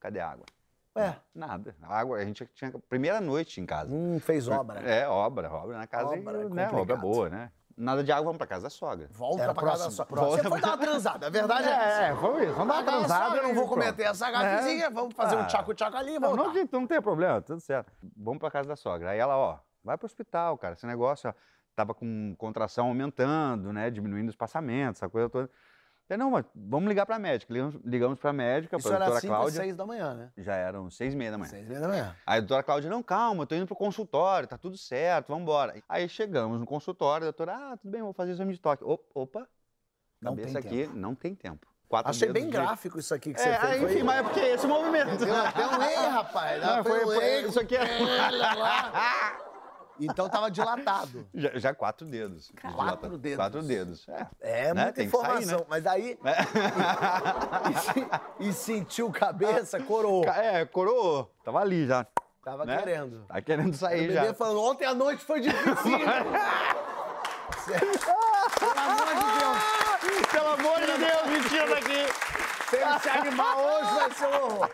Cadê 0.00 0.20
a 0.20 0.30
água? 0.30 0.46
Ué, 0.96 1.16
Nada. 1.34 1.74
A 1.82 1.98
água, 1.98 2.18
a 2.18 2.24
gente 2.24 2.46
tinha 2.54 2.70
primeira 2.88 3.20
noite 3.20 3.60
em 3.60 3.66
casa. 3.66 3.90
hum, 3.94 4.18
fez 4.20 4.46
obra. 4.46 4.80
É, 4.80 5.08
obra, 5.08 5.50
obra 5.50 5.78
na 5.78 5.86
casa, 5.86 6.14
Obra, 6.14 6.42
e, 6.42 6.46
é 6.46 6.48
né? 6.50 6.70
Obra 6.70 6.96
boa, 6.96 7.30
né? 7.30 7.50
Nada 7.76 8.04
de 8.04 8.12
água, 8.12 8.24
vamos 8.24 8.38
pra 8.38 8.46
casa 8.46 8.64
da 8.64 8.70
sogra. 8.70 9.08
Volta 9.12 9.42
Era 9.42 9.54
pra 9.54 9.62
casa 9.64 9.88
da 9.96 10.04
próximo, 10.04 10.06
próximo. 10.06 10.42
Você 10.42 10.48
foi 10.48 10.60
dar 10.60 10.68
uma 10.68 10.78
transada, 10.78 11.26
a 11.26 11.30
verdade 11.30 11.68
é 11.68 11.72
essa. 11.72 12.02
É, 12.02 12.16
foi 12.16 12.44
isso. 12.44 12.52
Vamos 12.54 12.68
dar 12.68 12.74
uma 12.82 12.84
transada. 12.84 13.24
sogra, 13.24 13.40
eu 13.42 13.48
não 13.48 13.54
vou 13.54 13.68
cometer 13.68 14.02
essa 14.02 14.30
gafezinha, 14.30 14.90
vamos 14.90 15.14
fazer 15.14 15.36
um 15.36 15.40
Ah. 15.40 15.46
tchaco-tchaco 15.46 15.96
ali 15.96 16.14
e 16.14 16.18
Não, 16.18 16.36
não, 16.36 16.52
tem- 16.52 16.68
não 16.70 16.86
tem 16.86 17.00
problema, 17.00 17.40
tudo 17.40 17.60
certo. 17.60 17.92
Vamos 18.16 18.38
pra 18.40 18.50
casa 18.50 18.68
da 18.68 18.76
sogra. 18.76 19.10
Aí 19.10 19.18
ela, 19.18 19.36
ó, 19.36 19.58
vai 19.82 19.96
pro 19.96 20.06
hospital, 20.06 20.56
cara. 20.58 20.74
Esse 20.74 20.86
negócio, 20.86 21.30
ó, 21.30 21.34
tava 21.74 21.94
com 21.94 22.34
contração 22.36 22.88
aumentando, 22.88 23.72
né? 23.72 23.90
Diminuindo 23.90 24.28
os 24.28 24.36
passamentos, 24.36 25.00
essa 25.02 25.08
coisa 25.08 25.28
toda. 25.30 25.50
Eu, 26.12 26.18
não, 26.18 26.30
mas 26.30 26.44
vamos 26.54 26.88
ligar 26.88 27.06
pra 27.06 27.18
médica. 27.18 27.52
Ligamos, 27.52 27.74
ligamos 27.84 28.18
pra 28.20 28.32
médica, 28.32 28.76
Isso 28.76 28.86
pra 28.86 28.96
era 28.96 29.04
doutora 29.06 29.20
5 29.22 29.32
ou 29.32 29.38
Cláudia. 29.40 29.60
6 29.62 29.76
da 29.76 29.86
manhã, 29.86 30.14
né? 30.14 30.30
Já 30.36 30.54
eram 30.54 30.90
seis 30.90 31.14
e 31.14 31.16
meia 31.16 31.30
da 31.30 31.38
manhã. 31.38 31.50
6 31.50 31.64
e 31.64 31.68
meia 31.68 31.80
da 31.80 31.88
manhã. 31.88 32.16
Aí 32.26 32.36
a 32.36 32.40
doutora 32.40 32.62
Cláudia, 32.62 32.90
não, 32.90 33.02
calma, 33.02 33.42
eu 33.42 33.46
tô 33.46 33.54
indo 33.54 33.66
pro 33.66 33.74
consultório, 33.76 34.46
tá 34.46 34.58
tudo 34.58 34.76
certo, 34.76 35.28
vamos 35.28 35.42
embora. 35.42 35.74
Aí 35.88 36.08
chegamos 36.08 36.60
no 36.60 36.66
consultório, 36.66 37.24
a 37.26 37.30
doutora, 37.30 37.54
ah, 37.56 37.76
tudo 37.78 37.90
bem, 37.90 38.02
vou 38.02 38.12
fazer 38.12 38.32
exame 38.32 38.52
de 38.52 38.60
toque. 38.60 38.84
Op- 38.84 39.06
Opa, 39.14 39.46
Não 40.20 40.36
cabeça 40.36 40.60
tem 40.60 40.82
aqui, 40.84 40.90
não 40.94 41.14
tem 41.14 41.34
tempo. 41.34 41.66
Quatro 41.88 42.10
Achei 42.10 42.32
bem 42.32 42.48
gráfico 42.48 42.98
isso 42.98 43.14
aqui 43.14 43.32
que 43.34 43.40
você 43.40 43.48
É, 43.48 43.58
fez. 43.58 43.72
aí, 43.72 43.80
Foi- 43.80 43.92
enfim, 43.92 44.02
mas 44.02 44.16
é 44.18 44.22
porque 44.22 44.40
é 44.40 44.54
esse 44.54 44.66
movimento. 44.66 45.16
Deu 45.16 45.34
até 45.36 45.66
um 45.66 46.10
rapaz. 46.10 46.62
Não, 46.62 46.82
Foi 46.84 47.00
foi, 47.00 47.14
foi- 47.16 47.40
isso 47.48 47.60
aqui 47.60 47.76
é... 47.76 47.84
Lá. 48.56 49.36
Então 50.00 50.28
tava 50.28 50.50
dilatado. 50.50 51.26
já, 51.34 51.50
já 51.58 51.74
quatro 51.74 52.06
dedos. 52.06 52.50
Quatro 52.74 53.16
dedos. 53.18 53.36
Quatro 53.36 53.62
dedos, 53.62 54.08
é. 54.08 54.26
É, 54.40 54.74
Né? 54.74 54.82
muita 54.84 54.92
Tem 54.92 55.08
que 55.08 55.16
sair, 55.16 55.20
informação. 55.22 55.58
né? 55.60 55.64
Mas 55.68 55.86
aí. 55.86 56.18
e, 57.70 57.74
se- 57.78 58.08
e 58.48 58.52
sentiu 58.52 59.10
cabeça, 59.10 59.80
coroou. 59.80 60.24
É, 60.24 60.64
coroou. 60.64 61.30
Tava 61.44 61.60
ali 61.60 61.86
já. 61.86 62.06
Tava 62.44 62.64
né? 62.66 62.76
querendo. 62.78 63.24
Tá 63.28 63.40
querendo 63.40 63.70
O 63.72 63.76
sair 63.76 64.12
já. 64.12 64.34
falando, 64.34 64.60
ontem 64.62 64.84
à 64.84 64.94
noite 64.94 65.24
foi 65.24 65.40
difícil. 65.40 65.74
Pelo 68.58 68.78
amor 68.80 69.06
de 69.06 69.38
Deus. 69.38 70.26
Pelo 70.32 70.48
amor 70.48 70.80
de 70.80 70.86
Deus, 70.86 71.26
me 71.28 71.48
tira 71.48 71.68
daqui. 71.68 72.31
Se 72.72 72.76
ele 72.78 72.98
se 73.00 73.08
animar 73.10 73.56
hoje, 73.58 73.94
vai 73.94 74.10
ser 74.12 74.26
um 74.26 74.44
horror. 74.46 74.70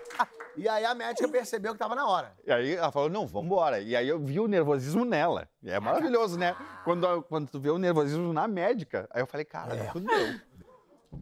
E 0.56 0.68
aí 0.68 0.84
a 0.84 0.94
médica 0.94 1.28
percebeu 1.28 1.72
que 1.72 1.78
tava 1.80 1.96
na 1.96 2.06
hora. 2.06 2.32
E 2.46 2.52
aí 2.52 2.74
ela 2.76 2.92
falou, 2.92 3.08
não, 3.08 3.26
vambora. 3.26 3.80
E 3.80 3.96
aí 3.96 4.08
eu 4.08 4.20
vi 4.20 4.38
o 4.38 4.46
nervosismo 4.46 5.04
nela. 5.04 5.48
E 5.62 5.68
é 5.70 5.80
maravilhoso, 5.80 6.38
né? 6.38 6.54
Quando, 6.84 7.22
quando 7.24 7.48
tu 7.50 7.58
vê 7.58 7.70
o 7.70 7.78
nervosismo 7.78 8.32
na 8.32 8.46
médica, 8.46 9.08
aí 9.10 9.20
eu 9.20 9.26
falei, 9.26 9.44
cara, 9.44 9.74
É. 9.74 9.90
tudo 9.90 10.06
bem. 10.06 10.40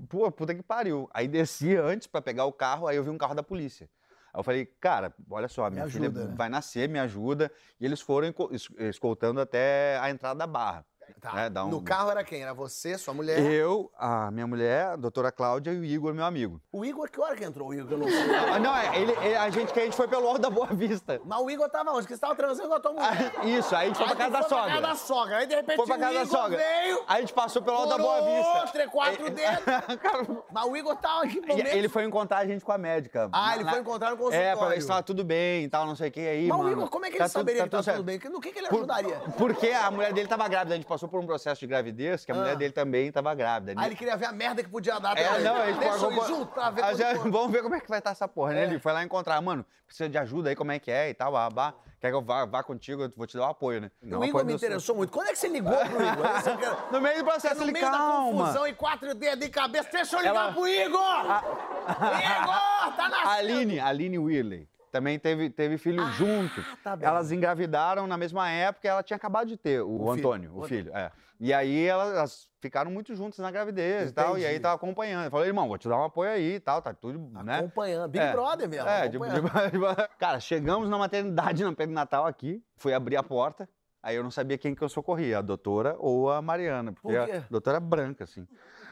Pô, 0.09 0.31
puta 0.31 0.55
que 0.55 0.63
pariu. 0.63 1.09
Aí 1.15 1.27
desci 1.27 1.75
antes 1.77 2.07
pra 2.07 2.21
pegar 2.21 2.45
o 2.45 2.53
carro, 2.53 2.87
aí 2.87 2.97
eu 2.97 3.05
vi 3.05 3.09
um 3.11 3.17
carro 3.19 3.35
da 3.35 3.43
polícia. 3.43 3.89
Aí 4.35 4.41
eu 4.41 4.45
falei, 4.45 4.67
cara, 4.67 5.15
olha 5.31 5.49
só, 5.49 5.71
minha 5.71 5.89
filha 5.89 6.09
ajuda, 6.09 6.27
né? 6.27 6.35
vai 6.37 6.51
nascer, 6.51 6.89
me 6.91 6.99
ajuda. 6.99 7.51
E 7.81 7.87
eles 7.87 8.03
foram 8.03 8.35
escoltando 8.81 9.41
até 9.41 9.99
a 9.99 10.11
entrada 10.11 10.39
da 10.39 10.47
barra. 10.47 10.85
Tá. 11.21 11.33
né? 11.33 11.51
Dá 11.51 11.65
um- 11.65 11.69
No 11.71 11.83
carro 11.83 12.11
era 12.11 12.23
quem? 12.25 12.43
Era 12.43 12.53
você, 12.55 12.97
sua 12.99 13.13
mulher? 13.15 13.39
Eu, 13.41 13.91
a 13.99 14.31
minha 14.31 14.47
mulher, 14.47 14.87
a 14.89 14.97
doutora 14.97 15.33
Cláudia 15.33 15.73
e 15.73 15.79
o 15.79 15.85
Igor, 15.85 16.15
meu 16.15 16.25
amigo. 16.25 16.61
O 16.73 16.85
Igor, 16.85 17.11
que 17.11 17.21
hora 17.21 17.35
que 17.37 17.45
entrou 17.45 17.69
o 17.69 17.75
Igor? 17.75 17.87
que 17.89 17.95
Eu 17.95 17.99
não 17.99 18.09
sei. 18.09 18.17
Ah, 18.57 18.59
não, 18.59 18.77
é, 18.77 18.99
ele, 19.01 19.13
ele- 19.23 19.37
a 19.37 19.51
gente 19.51 19.73
que 19.73 19.81
a 19.81 19.85
gente 19.85 19.97
foi 19.97 20.07
pelo 20.09 20.27
Alto 20.29 20.41
da 20.41 20.51
Boa 20.51 20.67
Vista. 20.69 21.21
Mas 21.25 21.41
o 21.41 21.51
Igor 21.51 21.69
tava 21.69 21.91
onde? 21.93 22.07
Que 22.07 22.15
você 22.15 22.21
tava 22.21 22.35
transando 22.35 22.69
com 22.69 22.75
a 22.75 22.81
tua 22.81 22.93
mulher. 22.93 23.33
Ah, 23.39 23.45
Isso, 23.47 23.75
aí 23.75 23.85
a 23.85 23.87
gente 23.89 23.97
foi 23.97 24.07
Aí 24.07 24.15
pra 24.17 24.17
casa 24.17 24.31
da 24.33 24.39
foi 24.43 24.49
Pra 24.49 24.59
sogra. 24.59 24.71
casa 24.75 24.87
da 24.87 24.95
sogra. 24.95 25.37
Aí 25.39 25.47
de 25.47 25.55
repente 25.55 25.77
Foi 25.77 25.87
pra 25.87 25.97
o 25.97 25.99
casa 25.99 26.15
da 26.15 26.23
Igor 26.25 26.39
sogra. 26.39 26.59
veio. 26.59 27.05
Aí 27.09 27.17
a 27.17 27.21
gente 27.21 27.33
passou 27.33 27.63
pelo 27.63 27.77
Alto 27.77 27.89
da 27.91 27.99
Boa 27.99 28.21
Vista. 28.23 28.73
três, 28.73 28.91
quatro 28.91 29.31
dedos. 29.31 29.65
Mas 30.53 30.65
o 30.67 30.77
Igor 30.77 30.97
tava 30.97 31.25
aqui 31.25 31.41
momento. 31.41 31.67
ele 31.67 31.89
foi 31.89 32.05
encontrar 32.05 32.39
a 32.39 32.47
gente 32.47 32.65
com 32.65 32.73
a 32.73 32.79
médica. 32.79 33.29
Ah, 33.33 33.55
ele 33.57 33.69
foi 33.69 33.81
encontrar 33.81 34.11
no 34.11 34.17
consultório. 34.17 34.47
É, 34.47 34.57
pra 34.57 34.69
ver 34.69 34.81
se 34.81 34.87
tava 34.89 35.03
tudo 35.03 35.25
bem 35.25 35.65
e 35.65 35.69
tal, 35.69 35.87
não 35.87 35.97
sei 35.97 36.09
o 36.09 36.13
que 36.13 36.21
aí, 36.21 36.47
Mas 36.49 36.59
o 36.59 36.63
mano. 36.63 36.73
Igor, 36.73 36.89
como 36.89 37.05
é 37.07 37.11
que 37.11 37.19
Tá 37.19 37.25
ele 37.25 37.31
tudo- 37.31 37.39
saberia 37.41 37.63
que 37.65 37.69
tudo 37.71 37.79
tá 37.79 37.83
certo. 37.83 37.97
tudo 37.99 38.07
bem? 38.07 38.21
No 38.31 38.41
que, 38.41 38.53
que 38.53 38.59
ele 38.59 38.69
Por- 38.69 38.77
ajudaria? 38.79 39.17
Porque 39.37 39.69
a 39.71 39.91
mulher 39.91 40.13
dele 40.13 40.29
tava 40.29 40.47
grávida, 40.49 40.75
a 40.75 40.77
gente 40.77 40.87
passou 40.87 40.96
por 41.09 41.21
um 41.21 41.27
processo 41.27 41.61
de 41.61 41.67
gravidez 41.67 42.25
que 42.25 42.33
a 42.33 42.35
Ah. 42.35 42.39
mulher 42.39 42.57
dele 42.57 42.73
também 42.73 43.09
estava 43.09 43.35
grávida. 43.35 43.75
Aí 43.77 43.89
ele 43.89 43.97
queria 43.97 44.17
ver 44.17 44.27
a 44.27 44.33
merda 44.33 44.63
que 44.63 44.69
podia 44.71 44.99
dar. 44.99 45.17
É, 45.19 45.39
não, 45.41 45.57
a 45.57 45.67
gente 45.67 45.79
Deixa 45.79 46.05
eu 46.07 46.25
junto 46.27 46.47
pra 46.53 46.71
ver 46.71 46.83
Ah, 46.85 46.95
já-. 46.95 47.13
Vamos 47.25 47.51
ver 47.53 47.63
como 47.63 47.75
é 47.75 47.81
que 47.81 47.89
vai 47.89 47.99
estar 47.99 48.11
essa 48.13 48.27
porra, 48.27 48.53
né? 48.55 48.65
Ele 48.65 48.79
foi 48.79 48.93
lá 48.93 49.03
encontrar, 49.05 49.41
mano, 49.43 49.65
precisa 49.87 50.09
de 50.09 50.17
ajuda 50.19 50.49
aí, 50.51 50.57
como 50.57 50.73
é 50.73 50.79
que 50.79 50.91
é 50.91 51.11
e 51.11 51.15
tal, 51.15 51.33
babá. 51.33 51.75
Quer 52.01 52.11
que 52.11 52.15
eu 52.17 52.23
vá, 52.23 52.45
vá 52.45 52.63
contigo? 52.63 53.03
Eu 53.05 53.13
vou 53.17 53.27
te 53.27 53.37
dar 53.37 53.45
o 53.47 53.51
apoio, 53.51 53.81
né? 53.81 53.91
Não, 54.03 54.21
O 54.21 54.25
Igor 54.25 54.45
me 54.45 54.53
interessou 54.53 54.95
muito. 54.95 55.11
Quando 55.13 55.29
é 55.29 55.33
que 55.33 55.39
você 55.39 55.49
ligou 55.49 55.75
pro 55.75 56.03
Igor? 56.07 56.27
Quero- 56.61 56.77
No 56.93 57.01
meio 57.01 57.19
do 57.19 57.25
processo, 57.25 57.57
no 57.57 57.63
ele, 57.65 57.73
meio 57.73 57.85
da 57.87 57.91
calma. 57.91 58.41
confusão 58.45 58.67
e 58.67 58.75
quatro 58.75 59.15
dedos 59.15 59.47
em 59.47 59.51
cabeça. 59.51 59.89
Deixa 59.91 60.15
eu 60.17 60.21
ligar 60.21 60.35
Ela- 60.35 60.53
pro 60.53 60.69
Igor! 60.69 61.01
Igor, 61.87 62.97
tá 62.97 63.09
nascendo! 63.09 63.29
A 63.29 63.33
Aline, 63.33 63.81
a 63.81 63.87
Aline 63.87 64.19
Whirley, 64.19 64.69
também 64.97 65.19
teve, 65.19 65.51
teve 65.51 65.79
filho 65.79 66.05
junto. 66.13 66.65
tá. 66.83 66.97
Elas 67.01 67.31
engravidaram 67.33 68.07
na 68.07 68.17
mesma 68.17 68.49
época, 68.51 68.89
ela 68.89 69.03
tinha 69.03 69.17
acabado 69.17 69.47
de 69.49 69.57
ter 69.57 69.83
o, 69.83 69.89
O 69.95 69.99
filho. 69.99 70.11
Antônio, 70.13 70.57
o 70.59 70.63
filho. 70.65 70.95
É. 70.97 71.11
E 71.39 71.53
aí 71.53 71.85
elas, 71.85 72.15
elas 72.17 72.49
ficaram 72.63 72.91
muito 72.91 73.15
juntas 73.15 73.39
na 73.41 73.51
gravidez 73.51 74.09
e 74.09 74.13
tal, 74.15 74.39
e 74.39 74.41
aí 74.45 74.53
Entendi. 74.53 74.61
tava 74.61 74.75
acompanhando. 74.77 75.27
Eu 75.27 75.31
falei, 75.31 75.49
irmão, 75.49 75.69
vou 75.69 75.77
te 75.77 75.87
dar 75.87 75.99
um 75.99 76.05
apoio 76.05 76.31
aí 76.31 76.55
e 76.55 76.61
tal, 76.61 76.81
tá 76.81 76.95
tudo, 76.95 77.19
né? 77.45 77.59
Acompanhando. 77.59 78.09
Big 78.11 78.25
É. 78.25 78.33
Brother 78.33 78.67
mesmo. 78.69 78.89
É, 78.89 79.07
de, 79.07 79.19
de- 79.19 79.21
Cara, 80.19 80.41
chegamos 80.41 80.89
na 80.89 80.97
maternidade 80.97 81.63
no 81.63 81.77
Pedro 81.77 81.95
Natal 81.95 82.27
aqui, 82.27 82.63
fui 82.79 82.95
abrir 82.95 83.19
a 83.19 83.23
porta, 83.23 83.69
aí 84.03 84.17
eu 84.17 84.23
não 84.23 84.31
sabia 84.31 84.57
quem 84.57 84.75
que 84.75 84.81
eu 84.83 84.89
socorria, 84.89 85.39
a 85.39 85.43
doutora 85.43 85.95
ou 85.99 86.31
a 86.33 86.41
Mariana, 86.41 86.91
porque 86.93 87.09
Por 87.19 87.31
a 87.37 87.41
doutora 87.51 87.77
é 87.77 87.81
branca, 87.81 88.25
assim. 88.25 88.49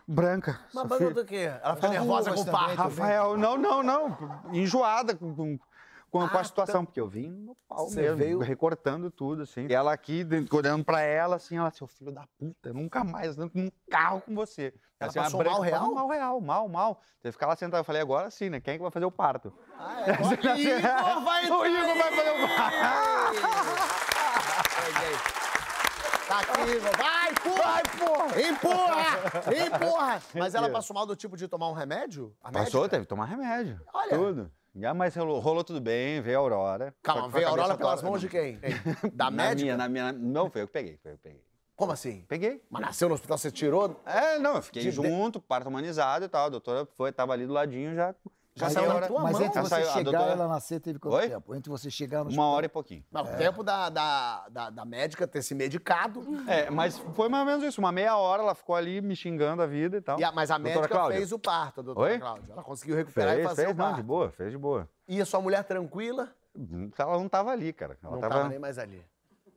Branca. 0.06 0.60
Mas 0.74 0.98
filha- 0.98 1.10
do 1.14 1.24
quê? 1.24 1.50
Ela 1.62 1.76
fica 1.76 1.88
nervosa 1.88 2.28
com 2.30 2.36
ruas 2.36 2.46
o 2.46 2.52
parto. 2.52 2.76
Rafael, 2.76 3.38
não, 3.38 3.56
não, 3.56 3.82
não. 3.82 4.18
Enjoada 4.52 5.16
com, 5.16 5.34
com, 5.34 5.58
com, 6.20 6.28
com 6.28 6.36
Ah, 6.36 6.40
a 6.40 6.44
situação, 6.44 6.84
porque 6.84 7.00
eu 7.00 7.08
vim 7.08 7.28
no 7.28 7.56
pau 7.68 7.88
Você 7.88 8.00
mesmo, 8.02 8.16
veio- 8.18 8.38
recortando 8.38 9.10
tudo, 9.10 9.42
assim. 9.42 9.66
E 9.68 9.74
ela 9.74 9.92
aqui, 9.92 10.24
olhando 10.52 10.84
pra 10.84 11.00
ela, 11.00 11.34
assim, 11.34 11.56
ela, 11.56 11.72
seu 11.72 11.88
filho 11.88 12.12
da 12.12 12.24
puta, 12.38 12.72
nunca 12.72 13.02
mais 13.02 13.36
ando 13.36 13.50
num 13.52 13.68
carro 13.90 14.20
com 14.20 14.32
você. 14.32 14.72
Ela 15.00 15.10
Assim, 15.10 15.18
passou 15.18 15.42
mal 15.44 15.60
real? 15.60 15.92
Mal 15.92 16.08
real, 16.08 16.40
mal, 16.40 16.68
mal. 16.68 17.00
Que 17.20 17.32
ficar 17.32 17.48
lá 17.48 17.56
sentado. 17.56 17.80
Eu 17.80 17.84
falei, 17.84 18.00
agora 18.00 18.30
sim, 18.30 18.48
né? 18.48 18.60
Quem 18.60 18.74
é 18.74 18.76
que 18.76 18.82
vai 18.82 18.92
fazer 18.92 19.06
o 19.06 19.10
parto? 19.10 19.52
Ah, 19.76 20.02
é. 20.02 20.12
Ó, 20.22 20.32
Igor 20.56 21.24
vai 21.24 21.50
O 21.50 21.66
Igor 21.66 21.96
vai 21.96 22.12
fazer 22.14 22.30
o 22.30 22.34
Peguei. 24.84 25.16
Tá 26.28 26.38
aqui. 26.38 26.78
Vai, 26.96 27.30
empurra! 27.32 27.64
Vai, 27.64 27.82
porra! 27.98 28.40
Empurra! 28.48 29.46
Empurra! 29.66 30.22
Mas 30.34 30.54
ela 30.54 30.70
passou 30.70 30.94
mal 30.94 31.06
do 31.06 31.16
tipo 31.16 31.36
de 31.36 31.48
tomar 31.48 31.68
um 31.68 31.72
remédio? 31.74 32.34
A 32.42 32.50
Passou, 32.52 32.82
médica? 32.82 32.88
teve 32.90 33.02
que 33.02 33.08
tomar 33.08 33.24
remédio. 33.26 33.80
Olha. 33.92 34.16
Tudo. 34.16 34.52
Já, 34.76 34.92
mas 34.92 35.14
rolou, 35.14 35.38
rolou 35.38 35.62
tudo 35.62 35.80
bem, 35.80 36.20
veio 36.20 36.38
a 36.38 36.40
Aurora. 36.40 36.94
Calma, 37.02 37.28
veio 37.28 37.46
a 37.46 37.50
Aurora 37.50 37.76
pelas 37.76 38.02
mãos 38.02 38.20
de 38.20 38.28
quem? 38.28 38.58
Da 39.14 39.30
médica? 39.30 39.62
Minha, 39.62 39.76
na 39.76 39.88
minha, 39.88 40.12
não, 40.12 40.50
foi 40.50 40.62
eu 40.62 40.66
que 40.66 40.72
peguei, 40.72 40.98
foi 41.00 41.12
eu 41.12 41.16
que 41.16 41.22
peguei. 41.22 41.44
Como 41.76 41.92
assim? 41.92 42.24
Peguei. 42.28 42.60
Mas 42.70 42.82
nasceu 42.82 43.08
no 43.08 43.14
hospital, 43.14 43.38
você 43.38 43.50
tirou? 43.50 44.00
É, 44.04 44.38
não, 44.38 44.56
eu 44.56 44.62
fiquei 44.62 44.82
De- 44.82 44.90
junto, 44.90 45.40
parto 45.40 45.68
humanizado 45.68 46.24
e 46.24 46.28
tal. 46.28 46.46
A 46.46 46.48
doutora 46.48 46.86
foi, 46.96 47.12
tava 47.12 47.32
ali 47.32 47.46
do 47.46 47.52
ladinho, 47.52 47.94
já. 47.94 48.14
Já 48.56 48.70
saiu 48.70 48.88
na 48.88 48.94
hora- 48.94 49.06
tua 49.08 49.22
Mas 49.22 49.32
mão. 49.32 49.42
entre 49.42 49.60
você 49.60 49.84
chegar 49.84 50.00
e 50.00 50.04
doutora- 50.04 50.30
ela 50.32 50.48
nascer, 50.48 50.78
teve 50.80 50.98
quanto 51.00 51.14
Oi? 51.14 51.28
tempo? 51.28 51.54
Entre 51.56 51.68
você 51.68 51.90
chegar 51.90 52.22
no 52.24 52.30
Uma 52.30 52.46
hora 52.46 52.66
e 52.66 52.68
pouquinho. 52.68 53.04
Não, 53.10 53.22
o 53.22 53.36
tempo 53.36 53.64
da, 53.64 53.88
da, 53.90 54.48
da, 54.48 54.70
da 54.70 54.84
médica 54.84 55.26
ter 55.26 55.42
se 55.42 55.54
medicado. 55.56 56.22
É, 56.48 56.70
mas 56.70 56.96
foi 56.98 57.28
mais 57.28 57.42
ou 57.44 57.46
menos 57.50 57.64
isso. 57.64 57.80
Uma 57.80 57.90
meia 57.90 58.16
hora 58.16 58.42
ela 58.42 58.54
ficou 58.54 58.76
ali 58.76 59.00
me 59.00 59.16
xingando 59.16 59.60
a 59.60 59.66
vida 59.66 59.96
e 59.96 60.00
tal. 60.00 60.20
E 60.20 60.24
a- 60.24 60.30
mas 60.30 60.50
a 60.52 60.58
Doutora 60.58 60.76
médica 60.82 60.94
Cláudia. 60.94 61.16
fez 61.18 61.32
o 61.32 61.38
parto, 61.38 61.80
a 61.80 61.82
doutora 61.82 62.12
Oi? 62.12 62.18
Cláudia. 62.20 62.52
Ela 62.52 62.62
conseguiu 62.62 62.94
recuperar 62.94 63.32
e 63.32 63.36
Fez, 63.38 63.48
fazer 63.48 63.62
fez, 63.64 63.74
o 63.74 63.78
não, 63.78 63.84
parto. 63.86 63.96
de 63.96 64.02
boa, 64.04 64.30
fez 64.30 64.50
de 64.52 64.58
boa. 64.58 64.88
E 65.08 65.20
a 65.20 65.26
sua 65.26 65.40
mulher 65.40 65.64
tranquila? 65.64 66.28
Ela 66.96 67.18
não 67.18 67.28
tava 67.28 67.50
ali, 67.50 67.72
cara. 67.72 67.98
Ela 68.00 68.12
não 68.12 68.20
tava. 68.20 68.34
tava 68.36 68.48
nem 68.48 68.58
mais 68.60 68.78
ali. 68.78 69.04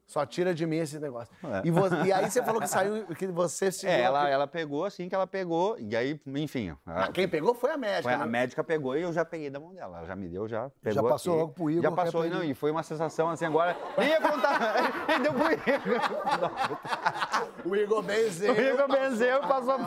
Só 0.08 0.26
tira 0.26 0.56
de 0.56 0.66
mim 0.66 0.78
esse 0.78 0.98
negócio. 1.00 1.36
É. 1.44 1.62
E, 1.68 1.70
vo- 1.70 1.94
e 2.06 2.14
aí 2.14 2.32
você 2.32 2.42
falou 2.42 2.62
que 2.62 2.68
saiu, 2.70 3.06
que 3.08 3.28
você 3.28 3.70
se. 3.72 3.86
É, 3.86 4.02
ela, 4.02 4.30
ela 4.30 4.48
pegou 4.48 4.86
assim 4.86 5.10
que 5.10 5.14
ela 5.14 5.28
pegou, 5.28 5.78
e 5.78 5.98
aí, 5.98 6.18
enfim. 6.28 6.74
Ah, 6.86 7.04
a- 7.06 7.12
quem 7.12 7.28
pegou 7.28 7.54
foi 7.54 7.72
a 7.72 7.78
médica. 7.78 8.04
Foi, 8.04 8.16
né? 8.18 8.24
a 8.24 8.26
médica 8.26 8.64
pegou 8.64 8.96
e 8.98 9.02
eu 9.02 9.12
já 9.12 9.26
peguei 9.26 9.50
da 9.50 9.60
mão 9.60 9.74
dela. 9.74 9.98
Ela 9.98 10.08
já 10.08 10.16
me 10.16 10.30
deu, 10.30 10.48
já 10.48 10.72
pegou. 10.82 11.10
passou 11.10 11.34
aqui. 11.34 11.42
logo 11.42 11.54
pro 11.54 11.70
Igor, 11.70 11.84
Já 11.84 11.90
que 11.90 11.94
é 11.94 12.04
passou, 12.06 12.24
não, 12.30 12.42
e 12.44 12.54
foi 12.54 12.72
uma 12.72 12.84
sensação 12.84 13.30
assim, 13.30 13.44
agora. 13.46 13.76
Nem 13.98 14.08
ia 14.10 14.22
contar. 14.22 14.76
e 15.14 15.20
deu 15.20 15.34
pro 15.34 15.52
Igor. 15.52 15.68
O 17.66 17.76
Igor 17.76 18.02
benzeu. 18.02 18.54
O 18.54 18.60
Igor 18.62 18.88
benzeu 18.88 19.38
e 19.44 19.48
passou. 19.48 19.78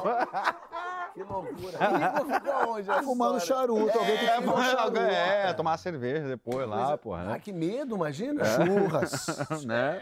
Que 1.27 1.33
loucura. 1.33 1.79
Igor 1.79 2.35
ficou 2.41 2.73
onde? 2.75 2.91
essa 2.91 3.03
Fumando 3.03 3.41
charuto, 3.41 3.99
alguém 3.99 4.17
tem 4.17 4.27
que 4.27 4.33
É, 4.33 4.41
fumar 4.41 4.71
charuto. 4.71 4.99
é, 5.01 5.53
tomar 5.53 5.77
cerveja 5.77 6.27
depois 6.29 6.67
lá, 6.69 6.97
porra. 6.97 7.35
Ah, 7.35 7.39
que 7.39 7.53
medo, 7.53 7.95
imagina. 7.97 8.43
Churras. 8.45 9.27
né? 9.67 10.01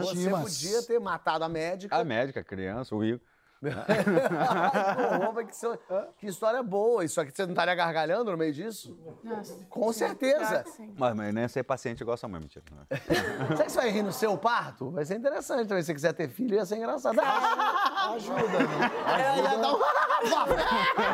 Você 0.00 0.16
Chimas. 0.16 0.42
podia 0.42 0.82
ter 0.82 0.98
matado 0.98 1.44
a 1.44 1.48
médica. 1.48 1.94
A 1.96 2.02
médica, 2.04 2.40
a 2.40 2.44
criança, 2.44 2.94
o 2.94 3.04
Igor. 3.04 3.20
Ai, 3.88 5.20
porra, 5.20 5.44
que, 5.44 5.54
so- 5.54 5.78
que 6.18 6.26
história 6.26 6.62
boa. 6.62 7.04
Isso 7.04 7.20
aqui 7.20 7.30
você 7.30 7.42
não 7.44 7.50
estaria 7.52 7.74
gargalhando 7.74 8.30
no 8.30 8.36
meio 8.36 8.52
disso? 8.54 8.98
Nossa. 9.22 9.54
Com 9.68 9.92
certeza. 9.92 10.64
Sim. 10.76 10.94
Mas, 10.96 11.14
mas 11.14 11.34
nem 11.34 11.42
ia 11.42 11.48
ser 11.48 11.62
paciente 11.62 12.00
igual 12.00 12.14
a 12.14 12.16
sua 12.16 12.28
mãe, 12.28 12.40
mentira. 12.40 12.64
Será 13.48 13.64
que 13.64 13.70
você 13.70 13.80
vai 13.80 13.90
rir 13.90 14.02
no 14.02 14.12
seu 14.12 14.36
parto? 14.38 14.90
Vai 14.90 15.04
ser 15.04 15.16
interessante 15.16 15.68
também. 15.68 15.82
Se 15.82 15.86
você 15.88 15.94
quiser 15.94 16.12
ter 16.14 16.28
filho, 16.28 16.54
ia 16.54 16.64
ser 16.64 16.76
engraçado. 16.76 17.20
Ajuda, 17.20 18.42
né? 18.42 18.90
É, 19.18 19.38
ia 19.42 19.58
dar 19.58 19.74
um... 19.74 19.80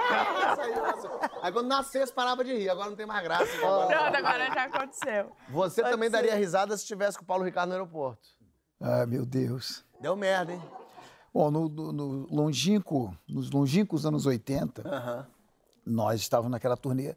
Aí 1.43 1.53
quando 1.53 1.69
nascesse, 1.69 2.13
parava 2.13 2.45
de 2.45 2.53
rir. 2.55 2.69
Agora 2.71 2.89
não 2.91 2.97
tem 2.97 3.07
mais 3.07 3.23
graça. 3.23 3.47
Pronto, 3.59 3.93
agora 3.93 4.47
já 4.53 4.65
aconteceu. 4.65 5.33
Você 5.49 5.83
Pode 5.83 5.93
também 5.95 6.09
ser. 6.11 6.17
daria 6.17 6.35
risada 6.35 6.77
se 6.77 6.83
estivesse 6.85 7.17
com 7.19 7.25
o 7.25 7.27
Paulo 7.27 7.45
Ricardo 7.45 7.69
no 7.69 7.75
aeroporto. 7.75 8.29
Ai, 8.81 9.07
meu 9.07 9.25
Deus. 9.27 9.85
Deu 10.01 10.15
merda, 10.17 10.53
hein? 10.53 10.63
Bom, 11.37 11.51
no, 11.51 11.69
no- 11.69 12.27
longínquo, 12.35 13.15
nos 13.29 13.51
longínquos 13.51 14.07
anos 14.07 14.25
80, 14.25 14.89
Aham. 14.89 15.27
nós 15.85 16.23
estávamos 16.23 16.51
naquela 16.51 16.79
turnê 16.79 17.15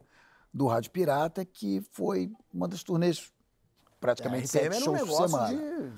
do 0.52 0.66
Rádio 0.66 0.90
Pirata, 0.90 1.42
que 1.42 1.80
foi 1.90 2.30
uma 2.52 2.68
das 2.68 2.82
turnês 2.82 3.32
praticamente 3.98 4.46
RPM 4.46 4.74
sete 4.74 4.76
era 4.76 4.90
um 4.90 4.96
shows 4.98 5.08
por 5.08 5.26
semana. 5.28 5.56
de... 5.56 5.92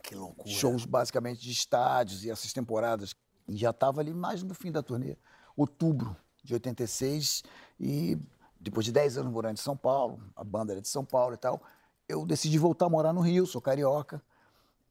Que 0.00 0.14
loucura. 0.14 0.48
Shows 0.48 0.84
basicamente 0.84 1.40
de 1.40 1.50
estádios 1.50 2.22
e 2.24 2.30
essas 2.30 2.52
temporadas. 2.52 3.16
E 3.48 3.56
já 3.56 3.70
estava 3.70 4.00
ali 4.00 4.14
mais 4.14 4.44
no 4.44 4.54
fim 4.54 4.70
da 4.70 4.80
turnê. 4.80 5.16
Outubro 5.56 6.16
de 6.44 6.54
86 6.54 7.42
e 7.80 8.16
depois 8.60 8.86
de 8.86 8.92
10 8.92 9.18
anos 9.18 9.32
morando 9.32 9.54
em 9.54 9.60
São 9.60 9.76
Paulo, 9.76 10.20
a 10.36 10.44
banda 10.44 10.72
era 10.72 10.80
de 10.80 10.86
São 10.88 11.04
Paulo 11.04 11.34
e 11.34 11.36
tal, 11.36 11.60
eu 12.08 12.24
decidi 12.24 12.58
voltar 12.58 12.86
a 12.86 12.88
morar 12.88 13.12
no 13.12 13.20
Rio, 13.22 13.44
sou 13.44 13.60
carioca. 13.60 14.22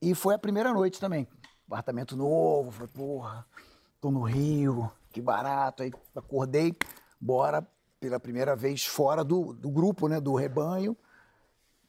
E 0.02 0.14
foi 0.14 0.36
a 0.36 0.38
primeira 0.38 0.74
noite 0.74 1.00
também. 1.00 1.26
Apartamento 1.68 2.16
novo, 2.16 2.72
falei, 2.72 2.92
porra, 2.94 3.46
tô 4.00 4.12
no 4.12 4.22
Rio, 4.22 4.92
que 5.12 5.22
barato. 5.22 5.84
Aí 5.84 5.94
acordei, 6.16 6.76
bora 7.20 7.66
pela 8.00 8.20
primeira 8.20 8.56
vez 8.56 8.86
fora 8.86 9.24
do, 9.24 9.54
do 9.54 9.70
grupo, 9.70 10.08
né, 10.08 10.20
do 10.20 10.36
rebanho. 10.36 10.96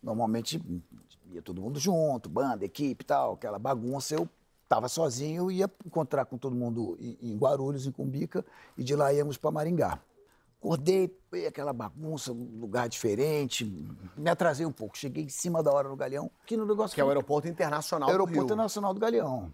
Normalmente 0.02 0.62
ia 1.30 1.42
todo 1.42 1.60
mundo 1.60 1.78
junto, 1.78 2.28
banda, 2.28 2.64
equipe 2.64 3.02
e 3.02 3.06
tal, 3.06 3.34
aquela 3.34 3.58
bagunça. 3.58 4.14
Eu 4.14 4.28
estava 4.62 4.88
sozinho, 4.88 5.50
ia 5.50 5.70
encontrar 5.84 6.24
com 6.24 6.36
todo 6.36 6.54
mundo 6.54 6.96
em, 7.00 7.36
Guarulhos, 7.36 7.86
em 7.86 7.92
Cumbica, 7.92 8.44
e 8.76 8.82
de 8.82 8.94
lá 8.96 9.12
íamos 9.12 9.36
para 9.36 9.50
Maringá. 9.50 10.00
Acordei, 10.58 11.14
aquela 11.46 11.72
bagunça, 11.72 12.32
um 12.32 12.58
lugar 12.58 12.88
diferente, 12.88 13.64
me 14.16 14.28
atrasei 14.28 14.66
um 14.66 14.72
pouco, 14.72 14.98
cheguei 14.98 15.24
em 15.24 15.28
cima 15.28 15.62
da 15.62 15.70
hora 15.70 15.88
no 15.88 15.94
Galeão, 15.94 16.30
que 16.44 16.56
no 16.56 16.66
negócio 16.66 16.94
Que 16.94 17.00
é 17.00 17.04
o 17.04 17.08
aeroporto 17.08 17.46
internacional 17.46 18.08
Aeroporto 18.08 18.32
do 18.32 18.38
Rio. 18.38 18.46
Internacional 18.46 18.94
do 18.94 18.98
Galeão, 18.98 19.52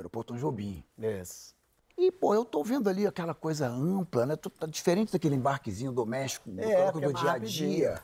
Aeroporto 0.00 0.34
Anjobim. 0.34 0.84
Isso. 0.98 1.54
E, 1.96 2.12
pô, 2.12 2.32
eu 2.32 2.44
tô 2.44 2.62
vendo 2.62 2.88
ali 2.88 3.06
aquela 3.06 3.34
coisa 3.34 3.66
ampla, 3.68 4.24
né? 4.24 4.36
Tô- 4.36 4.50
Tá 4.50 4.66
diferente 4.66 5.12
daquele 5.12 5.34
embarquezinho 5.34 5.90
doméstico 5.90 6.48
do, 6.48 6.60
É, 6.62 6.92
do 6.92 7.10
é 7.10 7.12
dia 7.12 7.32
a 7.32 7.38
dia. 7.38 8.02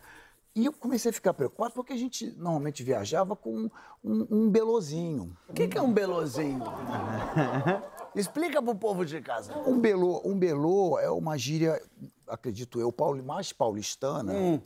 E 0.56 0.66
eu 0.66 0.72
comecei 0.72 1.10
a 1.10 1.14
ficar 1.14 1.34
preocupado 1.34 1.72
porque 1.74 1.92
a 1.92 1.96
gente 1.96 2.30
normalmente 2.36 2.82
viajava 2.82 3.34
com 3.34 3.68
um, 4.04 4.26
um 4.30 4.50
belozinho. 4.50 5.36
O 5.48 5.52
que, 5.52 5.66
que 5.68 5.78
é 5.78 5.82
um 5.82 5.92
belozinho? 5.92 6.62
Explica 8.14 8.62
pro 8.62 8.74
povo 8.74 9.04
de 9.04 9.20
casa. 9.20 9.52
Um 9.66 9.78
belô, 9.80 10.22
um 10.24 10.38
belô 10.38 10.98
é 11.00 11.10
uma 11.10 11.36
gíria, 11.36 11.82
acredito 12.28 12.80
eu, 12.80 12.94
mais 13.24 13.52
paulistana, 13.52 14.32
Hum. 14.32 14.60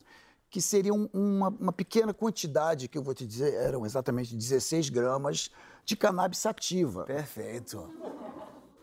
Que 0.51 0.61
seria 0.63 0.93
um- 0.95 1.09
uma, 1.13 1.49
uma 1.49 1.73
pequena 1.73 2.15
quantidade, 2.15 2.89
que 2.89 2.97
eu 2.97 3.03
vou 3.03 3.15
te 3.15 3.27
dizer, 3.27 3.53
eram 3.55 3.85
exatamente 3.85 4.35
16 4.35 4.89
gramas 4.89 5.51
de 5.85 5.97
cannabis 5.97 6.39
sativa. 6.39 7.05
Perfeito. 7.05 7.91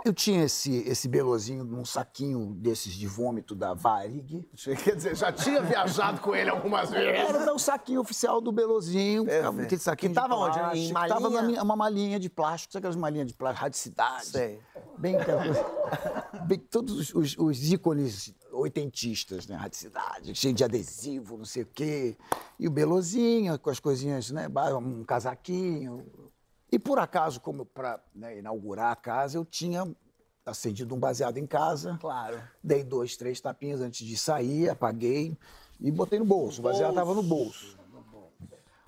Eu 0.03 0.13
tinha 0.13 0.43
esse, 0.43 0.87
esse 0.87 1.07
belozinho 1.07 1.63
num 1.63 1.83
saquinho 1.83 2.53
desses 2.53 2.93
de 2.93 3.07
vômito 3.07 3.55
da 3.55 3.73
Varig. 3.73 4.47
Quer 4.83 4.95
dizer, 4.95 5.15
já 5.15 5.31
tinha 5.31 5.59
viajado 5.63 6.21
com 6.21 6.35
ele 6.35 6.47
algumas 6.47 6.91
vezes. 6.91 7.27
Era 7.27 7.51
o 7.51 7.57
saquinho 7.57 8.01
oficial 8.01 8.39
do 8.39 8.51
belozinho. 8.51 9.25
aquele 9.63 9.81
saquinho 9.81 10.11
Que 10.11 10.15
tava 10.15 10.35
de 10.51 10.59
onde? 10.59 10.79
Em 10.79 10.93
Tava 10.93 11.19
malinha? 11.21 11.41
na 11.41 11.47
minha, 11.47 11.63
uma 11.63 11.75
malinha 11.75 12.19
de 12.19 12.29
plástico, 12.29 12.73
sabe 12.73 12.81
aquelas 12.81 12.95
malinhas 12.95 13.25
de 13.29 13.33
plástico, 13.33 13.63
radicidade. 13.63 14.25
Sei. 14.27 14.59
Bem. 14.95 15.15
Bem, 16.45 16.59
todos 16.59 16.93
os, 16.99 17.15
os- 17.15 17.35
os 17.39 17.71
ícones 17.71 18.31
oitentistas, 18.65 19.47
né? 19.47 19.55
Radicidade, 19.55 20.35
cheio 20.35 20.53
de 20.53 20.63
adesivo, 20.63 21.37
não 21.37 21.45
sei 21.45 21.63
o 21.63 21.65
quê. 21.67 22.17
E 22.59 22.67
o 22.67 22.71
belozinho, 22.71 23.57
com 23.59 23.69
as 23.69 23.79
coisinhas, 23.79 24.31
né? 24.31 24.47
Um 24.81 25.03
casaquinho. 25.03 26.05
E 26.71 26.77
por 26.77 26.99
acaso, 26.99 27.39
como 27.39 27.65
para 27.65 27.99
inaugurar 28.37 28.91
a 28.91 28.95
casa, 28.95 29.37
eu 29.37 29.45
tinha 29.45 29.87
acendido 30.45 30.93
um 30.93 30.99
baseado 30.99 31.37
em 31.37 31.45
casa. 31.47 31.97
Claro. 32.01 32.41
Dei 32.63 32.83
dois, 32.83 33.15
três 33.15 33.39
tapinhas 33.39 33.81
antes 33.81 34.05
de 34.05 34.17
sair, 34.17 34.69
apaguei 34.69 35.37
e 35.79 35.89
botei 35.91 36.19
no 36.19 36.25
bolso. 36.25 36.59
O 36.59 36.63
baseado 36.63 36.89
estava 36.91 37.13
no 37.13 37.23
bolso. 37.23 37.77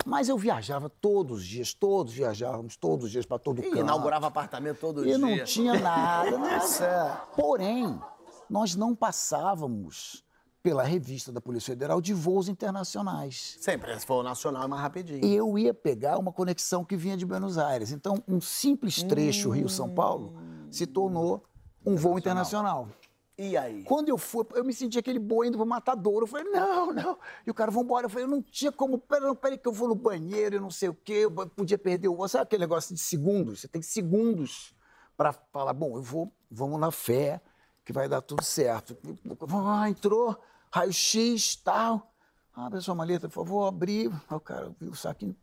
Mas 0.06 0.28
eu 0.28 0.38
viajava 0.38 0.88
todos 0.88 1.38
os 1.40 1.44
dias, 1.44 1.74
todos 1.74 2.14
viajávamos 2.14 2.76
todos 2.76 3.06
os 3.06 3.10
dias 3.10 3.26
para 3.26 3.38
todo 3.38 3.60
E 3.60 3.64
canto. 3.64 3.76
inaugurava 3.78 4.26
apartamento 4.28 4.78
todo 4.78 5.02
E 5.02 5.08
dia. 5.08 5.18
não 5.18 5.44
tinha 5.44 5.78
nada, 5.78 6.30
nada. 6.38 7.22
Porém, 7.36 8.00
nós 8.48 8.74
não 8.74 8.94
passávamos 8.94 10.24
pela 10.62 10.82
revista 10.82 11.32
da 11.32 11.40
Polícia 11.40 11.72
Federal 11.72 12.00
de 12.00 12.12
voos 12.12 12.48
internacionais. 12.48 13.56
Sempre, 13.60 13.98
se 13.98 14.04
for 14.04 14.22
nacional 14.22 14.64
é 14.64 14.66
mais 14.66 14.82
rapidinho. 14.82 15.24
E 15.24 15.34
eu 15.34 15.56
ia 15.58 15.72
pegar 15.72 16.18
uma 16.18 16.32
conexão 16.32 16.84
que 16.84 16.96
vinha 16.96 17.16
de 17.16 17.24
Buenos 17.24 17.58
Aires. 17.58 17.92
Então, 17.92 18.22
um 18.26 18.40
simples 18.40 19.02
trecho 19.02 19.50
Rio-São 19.50 19.88
Paulo 19.88 20.34
se 20.70 20.86
tornou 20.86 21.44
um 21.86 21.96
voo 21.96 22.18
internacional. 22.18 22.88
E 23.38 23.56
aí? 23.56 23.84
Quando 23.84 24.08
eu 24.08 24.18
fui, 24.18 24.44
eu 24.54 24.64
me 24.64 24.74
senti 24.74 24.98
aquele 24.98 25.20
boi 25.20 25.46
indo 25.46 25.56
pro 25.56 25.66
matadouro. 25.66 26.24
Eu 26.24 26.26
falei, 26.26 26.44
não, 26.50 26.92
não. 26.92 27.18
E 27.46 27.50
o 27.50 27.54
cara, 27.54 27.70
vambora. 27.70 28.06
Eu 28.06 28.10
falei, 28.10 28.24
eu 28.24 28.28
não 28.28 28.42
tinha 28.42 28.72
como. 28.72 28.98
Peraí, 28.98 29.34
peraí 29.36 29.58
que 29.58 29.68
eu 29.68 29.72
vou 29.72 29.86
no 29.86 29.94
banheiro 29.94 30.56
e 30.56 30.60
não 30.60 30.72
sei 30.72 30.88
o 30.88 30.94
quê. 30.94 31.24
Eu 31.24 31.30
podia 31.30 31.78
perder 31.78 32.08
o 32.08 32.16
voo. 32.16 32.26
Sabe 32.26 32.42
aquele 32.42 32.62
negócio 32.62 32.92
de 32.92 33.00
segundos? 33.00 33.60
Você 33.60 33.68
tem 33.68 33.80
segundos 33.80 34.74
para 35.16 35.32
falar, 35.32 35.72
bom, 35.72 35.96
eu 35.96 36.02
vou, 36.02 36.32
vamos 36.50 36.80
na 36.80 36.90
fé, 36.90 37.40
que 37.88 37.92
vai 37.94 38.06
dar 38.06 38.20
tudo 38.20 38.44
certo. 38.44 38.98
Ah, 39.66 39.88
entrou, 39.88 40.38
raio-x, 40.70 41.56
tal. 41.56 42.12
Abre 42.54 42.80
a 42.80 42.82
sua 42.82 42.94
maleta, 42.94 43.28
por 43.30 43.34
favor, 43.36 43.66
abri. 43.66 44.08
Aí 44.28 44.36
o 44.36 44.40
cara 44.40 44.70
viu 44.78 44.90
o 44.90 44.94
saquinho. 44.94 45.34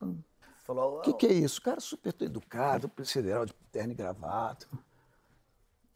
Falou, 0.63 0.99
O 0.99 1.01
que, 1.01 1.11
que 1.13 1.25
é 1.25 1.33
isso? 1.33 1.59
O 1.59 1.63
cara 1.63 1.79
super 1.79 2.13
educado, 2.19 2.91
federal 3.03 3.47
de 3.47 3.53
terno 3.71 3.93
e 3.93 3.95
gravata. 3.95 4.67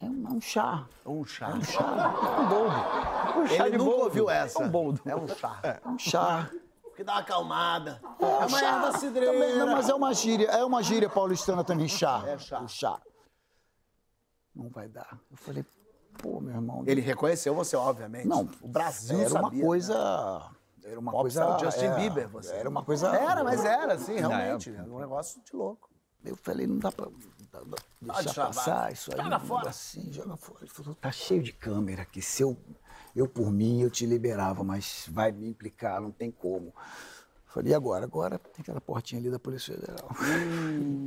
É 0.00 0.06
um, 0.06 0.26
é 0.26 0.30
um 0.32 0.40
chá. 0.40 0.88
Um 1.06 1.24
chá. 1.24 1.50
É 1.50 1.54
um 1.54 1.62
chá. 1.62 2.14
É 2.36 2.40
um 2.40 2.48
boldo. 2.48 3.54
Ele 3.54 3.78
nunca 3.78 4.04
ouviu 4.06 4.28
essa. 4.28 4.60
É 4.60 4.66
um 4.66 4.68
boldo. 4.68 5.00
É 5.06 5.14
um 5.14 5.28
chá. 5.28 5.60
É 5.62 5.88
um 5.88 5.98
chá. 6.00 6.50
Que 6.96 7.04
dá 7.04 7.12
uma 7.12 7.20
acalmada. 7.20 8.02
É, 8.18 8.24
É 8.24 8.26
uma 8.26 8.48
chá. 8.48 8.66
erva 8.66 8.98
cidreira. 8.98 9.32
Também, 9.32 9.56
não, 9.56 9.66
mas 9.68 9.88
é 9.88 9.94
uma 9.94 10.12
gíria, 10.12 10.46
é 10.48 10.64
uma 10.64 10.82
gíria 10.82 11.08
paulistana 11.08 11.62
também, 11.62 11.86
chá. 11.86 12.24
É 12.26 12.36
chá. 12.38 12.60
O 12.60 12.66
chá. 12.68 13.00
Não 14.52 14.68
vai 14.68 14.88
dar. 14.88 15.16
Eu 15.30 15.36
falei, 15.36 15.64
pô, 16.22 16.40
meu 16.40 16.54
irmão. 16.54 16.82
Ele 16.86 17.00
reconheceu 17.00 17.54
você, 17.54 17.76
obviamente. 17.76 18.26
Não, 18.26 18.48
o 18.60 18.68
Brasil 18.68 19.20
era 19.20 19.30
uma 19.30 19.42
sabia, 19.42 19.58
né? 19.60 19.66
coisa. 19.66 20.50
Era 20.82 20.98
uma 20.98 21.12
Popstar 21.12 21.46
coisa. 21.46 21.64
Justin 21.64 21.84
é, 21.86 21.94
Bieber, 21.96 22.28
você. 22.28 22.54
Era 22.54 22.68
uma 22.68 22.84
coisa. 22.84 23.08
Era, 23.14 23.44
mas 23.44 23.64
era, 23.64 23.98
sim, 23.98 24.14
realmente. 24.16 24.70
Era 24.74 24.82
um 24.84 24.98
negócio 24.98 25.40
de 25.44 25.54
louco. 25.54 25.88
Eu 26.24 26.36
falei, 26.36 26.66
não 26.66 26.78
dá 26.78 26.92
pra 26.92 27.06
dá- 27.52 27.60
dá- 28.00 28.22
deixar 28.22 28.46
passar 28.46 28.92
isso 28.92 29.10
aí. 29.12 29.22
Joga 29.22 29.38
fora. 29.38 29.70
Assim, 29.70 30.12
joga 30.12 30.36
fora. 30.36 30.58
Ele 30.62 30.70
falou, 30.70 30.94
tá 30.94 31.10
cheio 31.10 31.42
de 31.42 31.52
câmera 31.52 32.02
aqui. 32.02 32.20
Se 32.20 32.42
eu, 32.42 32.56
eu, 33.16 33.26
por 33.28 33.50
mim, 33.50 33.80
eu 33.80 33.90
te 33.90 34.04
liberava, 34.04 34.62
mas 34.62 35.06
vai 35.10 35.32
me 35.32 35.48
implicar, 35.48 36.00
não 36.00 36.10
tem 36.10 36.30
como. 36.30 36.74
Falei, 37.46 37.72
e 37.72 37.74
agora? 37.74 38.04
Agora 38.04 38.38
tem 38.38 38.60
aquela 38.62 38.80
portinha 38.80 39.20
ali 39.20 39.30
da 39.30 39.38
Polícia 39.38 39.74
Federal. 39.74 40.08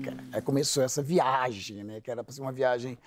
Cara, 0.03 0.24
Aí 0.34 0.41
começou 0.41 0.84
essa 0.84 1.01
viagem, 1.01 1.84
né? 1.84 2.01
Que 2.01 2.12
era 2.12 2.24
pra 2.24 2.34
ser 2.34 2.41
uma 2.41 2.51
viagem 2.51 2.98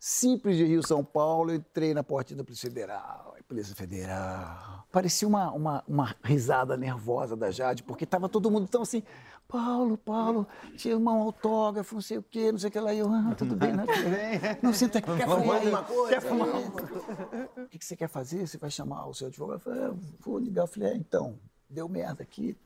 simples 0.00 0.56
de 0.56 0.64
Rio 0.64 0.84
São 0.84 1.04
Paulo. 1.04 1.52
Eu 1.52 1.56
entrei 1.56 1.94
na 1.94 2.02
portinha 2.02 2.38
da 2.38 2.44
Polícia 2.44 2.68
Federal. 2.68 3.36
Polícia 3.50 3.74
Federal. 3.74 4.86
Parecia 4.92 5.26
uma, 5.26 5.50
uma, 5.50 5.84
uma 5.86 6.14
risada 6.22 6.76
nervosa 6.76 7.36
da 7.36 7.50
Jade, 7.50 7.82
porque 7.82 8.06
tava 8.06 8.28
todo 8.28 8.48
mundo 8.48 8.68
tão 8.68 8.82
assim. 8.82 9.02
Paulo, 9.48 9.98
Paulo, 9.98 10.46
tinha 10.76 10.96
um 10.96 11.08
autógrafo, 11.08 11.96
não 11.96 12.02
sei 12.02 12.18
o 12.18 12.22
quê, 12.22 12.52
não 12.52 12.58
sei 12.60 12.68
o 12.68 12.72
que 12.72 12.78
lá. 12.78 12.94
E 12.94 13.00
eu, 13.00 13.12
ah, 13.12 13.34
tudo 13.36 13.56
bem, 13.56 13.72
né? 13.72 13.84
Tudo 13.84 14.08
bem. 14.08 14.40
Não, 14.62 14.72
senta 14.72 15.00
aqui. 15.00 15.16
Quer 15.16 15.26
fumar 15.28 15.56
alguma 15.56 15.82
coisa? 15.82 16.08
Quer 16.08 16.20
fumar? 16.22 16.48
O 17.58 17.68
que 17.68 17.78
que 17.80 17.84
você 17.84 17.96
quer 17.96 18.08
fazer? 18.08 18.46
Você 18.46 18.56
vai 18.56 18.70
chamar 18.70 19.08
o 19.08 19.14
seu 19.14 19.26
advogado? 19.26 19.56
Eu 19.56 19.60
falei, 19.60 19.82
"É, 19.82 19.90
vou 20.20 20.38
ligar. 20.38 20.62
Eu 20.62 20.68
falei, 20.68 20.90
é, 20.90 20.96
então, 20.96 21.36
deu 21.68 21.88
merda 21.88 22.22
aqui. 22.22 22.56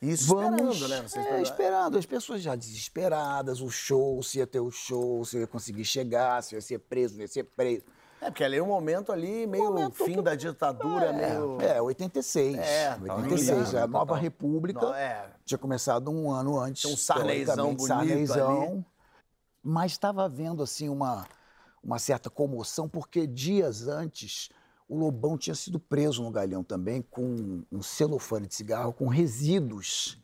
Isso 0.00 0.34
Vamos, 0.34 0.76
esperando, 0.76 0.88
né? 0.88 1.08
Você 1.08 1.18
é, 1.18 1.42
esperando. 1.42 1.98
as 1.98 2.06
pessoas 2.06 2.40
já 2.40 2.54
desesperadas, 2.54 3.60
o 3.60 3.68
show, 3.68 4.22
se 4.22 4.38
ia 4.38 4.46
ter 4.46 4.60
o 4.60 4.70
show, 4.70 5.24
se 5.24 5.38
ia 5.38 5.46
conseguir 5.46 5.84
chegar, 5.84 6.40
se 6.42 6.54
ia 6.54 6.60
ser 6.60 6.78
preso, 6.78 7.20
ia 7.20 7.26
ser 7.26 7.42
preso. 7.44 7.84
É, 8.20 8.30
porque 8.30 8.42
ali 8.44 8.56
é 8.56 8.62
um 8.62 8.66
momento 8.66 9.12
ali, 9.12 9.46
meio 9.46 9.64
Momento 9.64 10.04
fim 10.04 10.14
que- 10.16 10.22
da 10.22 10.34
ditadura, 10.34 11.12
meio... 11.12 11.60
É, 11.60 11.80
86. 11.80 12.58
É, 12.58 12.94
tá 12.94 13.14
86, 13.16 13.58
ligado, 13.68 13.76
a 13.76 13.86
nova 13.86 14.06
total. 14.06 14.22
República. 14.22 14.80
Não, 14.80 14.94
é. 14.94 15.30
Tinha 15.44 15.58
começado 15.58 16.10
um 16.10 16.30
ano 16.30 16.58
antes. 16.58 16.82
Tinha 16.82 16.92
um 16.92 16.96
teoricamente, 17.22 17.76
bonito 17.76 17.86
Sarneyzão. 17.86 18.84
Mas 19.62 19.92
estava 19.92 20.24
havendo, 20.24 20.62
assim, 20.62 20.88
uma, 20.88 21.26
uma 21.82 21.98
certa 21.98 22.28
comoção, 22.28 22.88
porque 22.88 23.26
dias 23.26 23.86
antes 23.86 24.48
o 24.88 24.96
Lobão 24.98 25.36
tinha 25.36 25.54
sido 25.54 25.78
preso 25.78 26.22
no 26.22 26.30
Galhão 26.30 26.64
também 26.64 27.02
com 27.02 27.62
um 27.70 27.82
celofane 27.82 28.46
de 28.46 28.54
cigarro 28.54 28.92
com 28.92 29.06
resíduos 29.08 30.18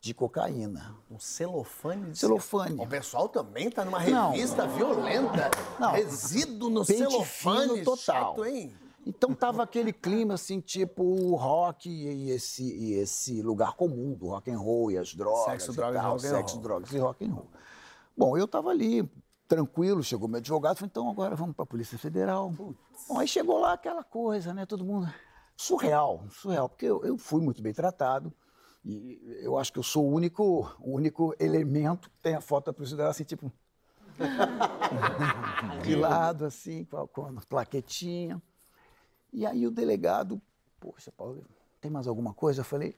de 0.00 0.14
cocaína. 0.14 0.96
Um 1.10 1.18
celofane 1.18 2.12
de 2.12 2.18
Celofane. 2.18 2.80
O 2.80 2.86
pessoal 2.86 3.28
também 3.28 3.70
tá 3.70 3.84
numa 3.84 4.02
Não. 4.04 4.30
revista 4.30 4.66
violenta. 4.66 5.50
Não. 5.78 5.92
Resíduo 5.92 6.70
no 6.70 6.84
Pente 6.86 6.98
celofane. 6.98 7.82
total. 7.84 7.96
Chato, 8.36 8.44
hein? 8.46 8.72
Então 9.06 9.34
tava 9.34 9.62
aquele 9.62 9.92
clima 9.92 10.34
assim, 10.34 10.60
tipo 10.60 11.02
o 11.02 11.34
rock 11.34 11.88
e 11.90 12.30
esse, 12.30 12.62
e 12.62 12.92
esse 12.94 13.40
lugar 13.42 13.74
comum 13.74 14.12
do 14.14 14.28
rock 14.28 14.50
and 14.50 14.58
roll 14.58 14.90
e 14.90 14.98
as 14.98 15.14
drogas, 15.14 15.44
Sexo, 15.46 15.72
e 15.72 15.74
drogas 15.76 15.96
e 15.98 16.02
tal, 16.02 16.12
rock 16.12 16.26
and 16.26 16.30
sexo, 16.30 16.54
roll. 16.54 16.62
drogas 16.62 16.92
e 16.92 16.98
rock 16.98 17.24
and 17.24 17.32
roll. 17.32 17.46
Bom, 18.16 18.36
eu 18.38 18.46
tava 18.46 18.68
ali 18.70 19.08
tranquilo, 19.50 20.00
chegou 20.00 20.28
meu 20.28 20.38
advogado, 20.38 20.76
falei, 20.76 20.88
então 20.88 21.10
agora 21.10 21.34
vamos 21.34 21.56
para 21.56 21.64
a 21.64 21.66
Polícia 21.66 21.98
Federal. 21.98 22.50
Bom, 22.50 22.72
aí 23.18 23.26
chegou 23.26 23.58
lá 23.58 23.72
aquela 23.72 24.04
coisa, 24.04 24.54
né, 24.54 24.64
todo 24.64 24.84
mundo 24.84 25.12
surreal, 25.56 26.24
surreal, 26.30 26.68
porque 26.68 26.86
eu, 26.86 27.04
eu 27.04 27.18
fui 27.18 27.42
muito 27.42 27.60
bem 27.60 27.74
tratado 27.74 28.32
e 28.84 29.20
eu 29.42 29.58
acho 29.58 29.72
que 29.72 29.78
eu 29.80 29.82
sou 29.82 30.06
o 30.06 30.14
único, 30.14 30.72
o 30.78 30.92
único 30.92 31.34
elemento 31.40 32.08
que 32.08 32.16
tem 32.22 32.36
a 32.36 32.40
foto 32.40 32.66
da 32.66 32.72
Polícia 32.72 32.94
Federal 32.94 33.10
assim, 33.10 33.24
tipo 33.24 33.52
de 35.82 35.96
lado, 35.96 36.44
assim, 36.44 36.84
com 36.84 36.98
a, 36.98 37.08
com 37.08 37.26
a 37.26 37.32
plaquetinha. 37.48 38.40
E 39.32 39.44
aí 39.44 39.66
o 39.66 39.70
delegado, 39.70 40.40
poxa, 40.78 41.10
Paulo, 41.10 41.44
tem 41.80 41.90
mais 41.90 42.06
alguma 42.06 42.32
coisa? 42.32 42.60
Eu 42.60 42.64
falei, 42.64 42.96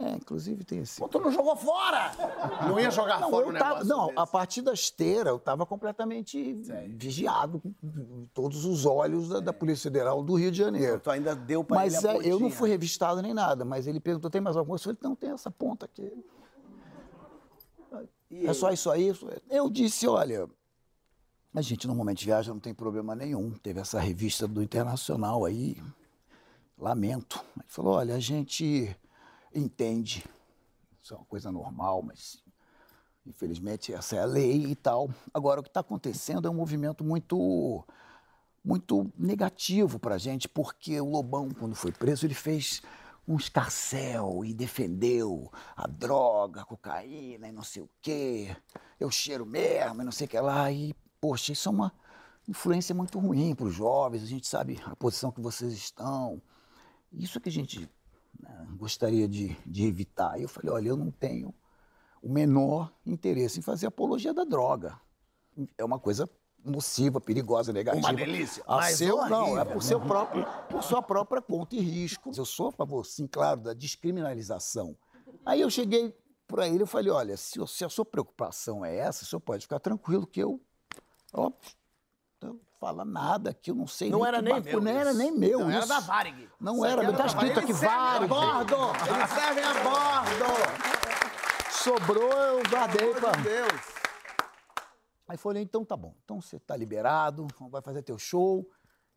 é, 0.00 0.12
inclusive 0.12 0.62
tem 0.64 0.78
esse. 0.78 1.00
Pô, 1.00 1.08
tu 1.08 1.18
não 1.18 1.30
jogou 1.32 1.56
fora! 1.56 2.12
Não 2.68 2.78
ia 2.78 2.90
jogar 2.90 3.20
Não, 3.20 3.30
fora 3.30 3.46
eu 3.48 3.52
tava, 3.52 3.68
negócio 3.82 3.88
não 3.88 4.06
desse. 4.06 4.18
a 4.18 4.26
partir 4.26 4.62
da 4.62 4.72
esteira 4.72 5.30
eu 5.30 5.36
estava 5.36 5.66
completamente 5.66 6.54
vigiado, 6.88 7.60
com 7.60 8.26
todos 8.32 8.64
os 8.64 8.86
olhos 8.86 9.28
da, 9.28 9.40
da 9.40 9.52
Polícia 9.52 9.90
Federal 9.90 10.22
do 10.22 10.34
Rio 10.36 10.52
de 10.52 10.58
Janeiro. 10.58 11.00
Tu 11.00 11.10
ainda 11.10 11.34
deu 11.34 11.64
pra 11.64 11.78
Mas 11.78 12.04
ele 12.04 12.08
a 12.08 12.12
é, 12.12 12.16
eu 12.18 12.22
não 12.32 12.38
pontinha. 12.42 12.50
fui 12.52 12.68
revistado 12.68 13.20
nem 13.20 13.34
nada, 13.34 13.64
mas 13.64 13.86
ele 13.88 13.98
perguntou, 13.98 14.30
tem 14.30 14.40
mais 14.40 14.56
alguma 14.56 14.78
coisa? 14.78 14.90
Eu 14.90 14.94
falei, 14.96 15.10
não, 15.10 15.16
tem 15.16 15.30
essa 15.30 15.50
ponta 15.50 15.86
aqui. 15.86 16.12
É 18.30 18.52
só 18.52 18.70
isso 18.70 18.90
aí? 18.90 19.12
Eu 19.50 19.70
disse, 19.70 20.06
olha, 20.06 20.48
a 21.54 21.62
gente 21.62 21.86
normalmente 21.86 22.24
viaja, 22.24 22.52
não 22.52 22.60
tem 22.60 22.74
problema 22.74 23.14
nenhum. 23.16 23.50
Teve 23.52 23.80
essa 23.80 23.98
revista 23.98 24.46
do 24.46 24.62
Internacional 24.62 25.44
aí, 25.44 25.82
lamento. 26.78 27.42
Ele 27.56 27.64
falou, 27.66 27.94
olha, 27.94 28.14
a 28.14 28.20
gente 28.20 28.94
entende, 29.54 30.24
isso 31.02 31.14
é 31.14 31.16
uma 31.16 31.26
coisa 31.26 31.50
normal, 31.50 32.02
mas 32.02 32.42
infelizmente 33.26 33.92
essa 33.92 34.16
é 34.16 34.20
a 34.20 34.24
lei 34.24 34.66
e 34.66 34.76
tal. 34.76 35.10
Agora, 35.32 35.60
o 35.60 35.62
que 35.62 35.68
está 35.68 35.80
acontecendo 35.80 36.46
é 36.46 36.50
um 36.50 36.54
movimento 36.54 37.04
muito 37.04 37.84
muito 38.64 39.10
negativo 39.16 39.98
para 39.98 40.16
a 40.16 40.18
gente, 40.18 40.48
porque 40.48 41.00
o 41.00 41.08
Lobão, 41.08 41.48
quando 41.50 41.74
foi 41.74 41.90
preso, 41.90 42.26
ele 42.26 42.34
fez 42.34 42.82
um 43.26 43.36
escarcel 43.36 44.44
e 44.44 44.54
defendeu 44.54 45.50
a 45.76 45.86
droga, 45.86 46.62
a 46.62 46.64
cocaína 46.64 47.48
e 47.48 47.52
não 47.52 47.62
sei 47.62 47.82
o 47.82 47.90
quê. 48.00 48.56
Eu 48.98 49.10
cheiro 49.10 49.46
mesmo 49.46 50.02
e 50.02 50.04
não 50.04 50.12
sei 50.12 50.26
o 50.26 50.30
que 50.30 50.40
lá. 50.40 50.70
E, 50.72 50.94
poxa, 51.20 51.52
isso 51.52 51.68
é 51.68 51.72
uma 51.72 51.92
influência 52.48 52.94
muito 52.94 53.18
ruim 53.18 53.54
para 53.54 53.66
os 53.66 53.74
jovens. 53.74 54.22
A 54.22 54.26
gente 54.26 54.46
sabe 54.46 54.80
a 54.84 54.96
posição 54.96 55.30
que 55.30 55.40
vocês 55.40 55.72
estão. 55.72 56.40
Isso 57.12 57.38
que 57.40 57.50
a 57.50 57.52
gente 57.52 57.88
gostaria 58.76 59.28
de, 59.28 59.56
de 59.66 59.86
evitar. 59.86 60.38
E 60.38 60.42
eu 60.42 60.48
falei, 60.48 60.70
olha, 60.70 60.88
eu 60.88 60.96
não 60.96 61.10
tenho 61.10 61.54
o 62.22 62.28
menor 62.28 62.92
interesse 63.04 63.58
em 63.58 63.62
fazer 63.62 63.86
apologia 63.86 64.32
da 64.32 64.44
droga. 64.44 65.00
É 65.76 65.84
uma 65.84 65.98
coisa 65.98 66.28
nociva, 66.64 67.20
perigosa, 67.20 67.72
negativa. 67.72 68.06
Uma 68.06 68.14
delícia, 68.14 68.62
A 68.66 68.76
mas 68.76 68.96
seu, 68.96 69.16
não, 69.28 69.58
é 69.58 69.64
por 69.64 69.82
seu 69.82 70.00
próprio, 70.00 70.44
por 70.68 70.82
sua 70.82 71.02
própria 71.02 71.40
conta 71.40 71.76
e 71.76 71.80
risco. 71.80 72.30
Eu 72.36 72.44
sou 72.44 72.68
a 72.68 72.72
favor, 72.72 73.04
sim, 73.04 73.26
claro, 73.26 73.60
da 73.60 73.74
descriminalização. 73.74 74.96
Aí 75.44 75.60
eu 75.60 75.70
cheguei 75.70 76.14
para 76.46 76.68
ele 76.68 76.84
e 76.84 76.86
falei, 76.86 77.10
olha, 77.10 77.36
se, 77.36 77.64
se 77.66 77.84
a 77.84 77.88
sua 77.88 78.04
preocupação 78.04 78.84
é 78.84 78.96
essa, 78.96 79.24
o 79.24 79.26
senhor 79.26 79.40
pode 79.40 79.62
ficar 79.62 79.78
tranquilo 79.78 80.26
que 80.26 80.40
eu, 80.40 80.60
ó, 81.32 81.50
fala 82.78 83.04
nada, 83.04 83.52
que 83.52 83.70
eu 83.70 83.74
não 83.74 83.86
sei 83.86 84.08
Não 84.10 84.20
nem 84.20 84.28
era 84.28 84.42
nem 84.42 84.60
meu. 84.60 84.80
Não 84.80 84.90
era 84.90 85.10
isso. 85.10 85.18
nem 85.18 85.32
meu. 85.32 85.58
Não 85.60 85.70
era 85.70 85.78
isso. 85.80 85.88
da 85.88 86.00
Varig. 86.00 86.48
Não 86.60 86.74
Isso 86.76 86.84
era, 86.86 87.02
aqui 87.08 87.16
tá 87.16 87.26
escrito 87.26 87.60
aqui 87.60 87.72
Varig. 87.72 88.24
a 88.24 88.26
bordo! 88.28 88.76
Eles 89.14 89.30
servem 89.30 89.64
a 89.64 89.74
bordo! 89.84 91.08
Sobrou, 91.70 92.32
eu 92.32 92.62
guardei 92.68 93.14
para... 93.14 93.30
de 93.32 93.42
Deus! 93.42 93.80
Aí 95.28 95.36
falei, 95.36 95.62
então 95.62 95.84
tá 95.84 95.96
bom. 95.96 96.14
Então 96.24 96.40
você 96.40 96.58
tá 96.58 96.74
liberado, 96.76 97.46
vai 97.70 97.82
fazer 97.82 98.02
teu 98.02 98.18
show 98.18 98.66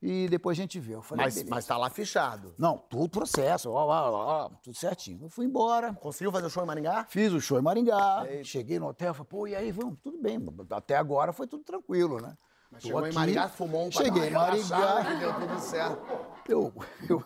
e 0.02 0.28
depois 0.28 0.58
a 0.58 0.62
gente 0.62 0.80
vê. 0.80 0.95
Eu 0.95 1.02
falei, 1.02 1.26
Mas, 1.26 1.36
beleza. 1.36 1.50
mas 1.56 1.65
tá 1.65 1.78
lá 1.78 1.89
fichado. 1.89 2.54
Não, 2.58 2.78
tudo 2.78 3.10
processo, 3.10 3.71
ó, 3.71 3.86
ó, 3.86 4.12
ó, 4.12 4.45
ó, 4.45 4.50
tudo 4.62 4.76
certinho. 4.76 5.24
Eu 5.24 5.30
fui 5.30 5.45
embora, 5.45 5.93
Conseguiu 5.93 6.32
fazer 6.32 6.47
o 6.47 6.50
show 6.50 6.63
em 6.63 6.67
Maringá? 6.67 7.06
fiz 7.08 7.32
o 7.32 7.39
show 7.39 7.58
em 7.58 7.62
Maringá, 7.62 8.26
cheguei 8.43 8.78
no 8.80 8.88
hotel, 8.88 9.13
falei, 9.13 9.28
pô, 9.30 9.47
e 9.47 9.56
aí, 9.56 9.71
vamos, 9.71 10.00
tudo 10.04 10.19
bem. 10.21 10.38
Até 10.71 10.97
agora 10.97 11.32
foi 11.32 11.47
tudo 11.47 11.63
tranquilo, 11.63 12.19
né? 12.19 12.36
Tô 12.72 12.80
Chegou 12.80 13.02
em 13.02 13.06
aqui, 13.06 13.16
Maringá, 13.16 13.50
fumou 13.50 13.88
um 13.88 13.92
Cheguei 13.92 14.30
em 14.30 14.32
que 14.32 15.16
deu 15.20 15.34
tudo 15.34 15.60
certo. 15.60 16.02
eu, 16.48 16.74
eu, 17.10 17.24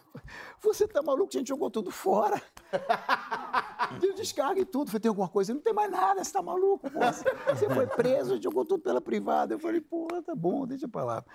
você 0.60 0.88
tá 0.88 1.02
maluco? 1.04 1.30
A 1.34 1.38
gente 1.38 1.48
jogou 1.48 1.70
tudo 1.70 1.92
fora. 1.92 2.42
Deu 4.00 4.16
descarga 4.16 4.60
e 4.60 4.66
tudo. 4.66 4.90
Falei, 4.90 5.02
tem 5.02 5.10
alguma 5.10 5.30
coisa? 5.30 5.54
Não 5.54 5.62
tem 5.62 5.74
mais 5.74 5.92
nada, 5.92 6.24
você 6.24 6.34
tá 6.34 6.42
maluco, 6.42 6.90
pô. 6.90 7.00
Você 7.00 7.70
foi 7.70 7.86
preso, 7.86 8.42
jogou 8.42 8.66
tudo 8.66 8.82
pela 8.82 9.00
privada. 9.00 9.54
Eu 9.54 9.60
falei, 9.60 9.80
pô, 9.80 10.08
tá 10.26 10.34
bom, 10.36 10.66
deixa 10.66 10.88
pra 10.88 11.04
lá. 11.04 11.26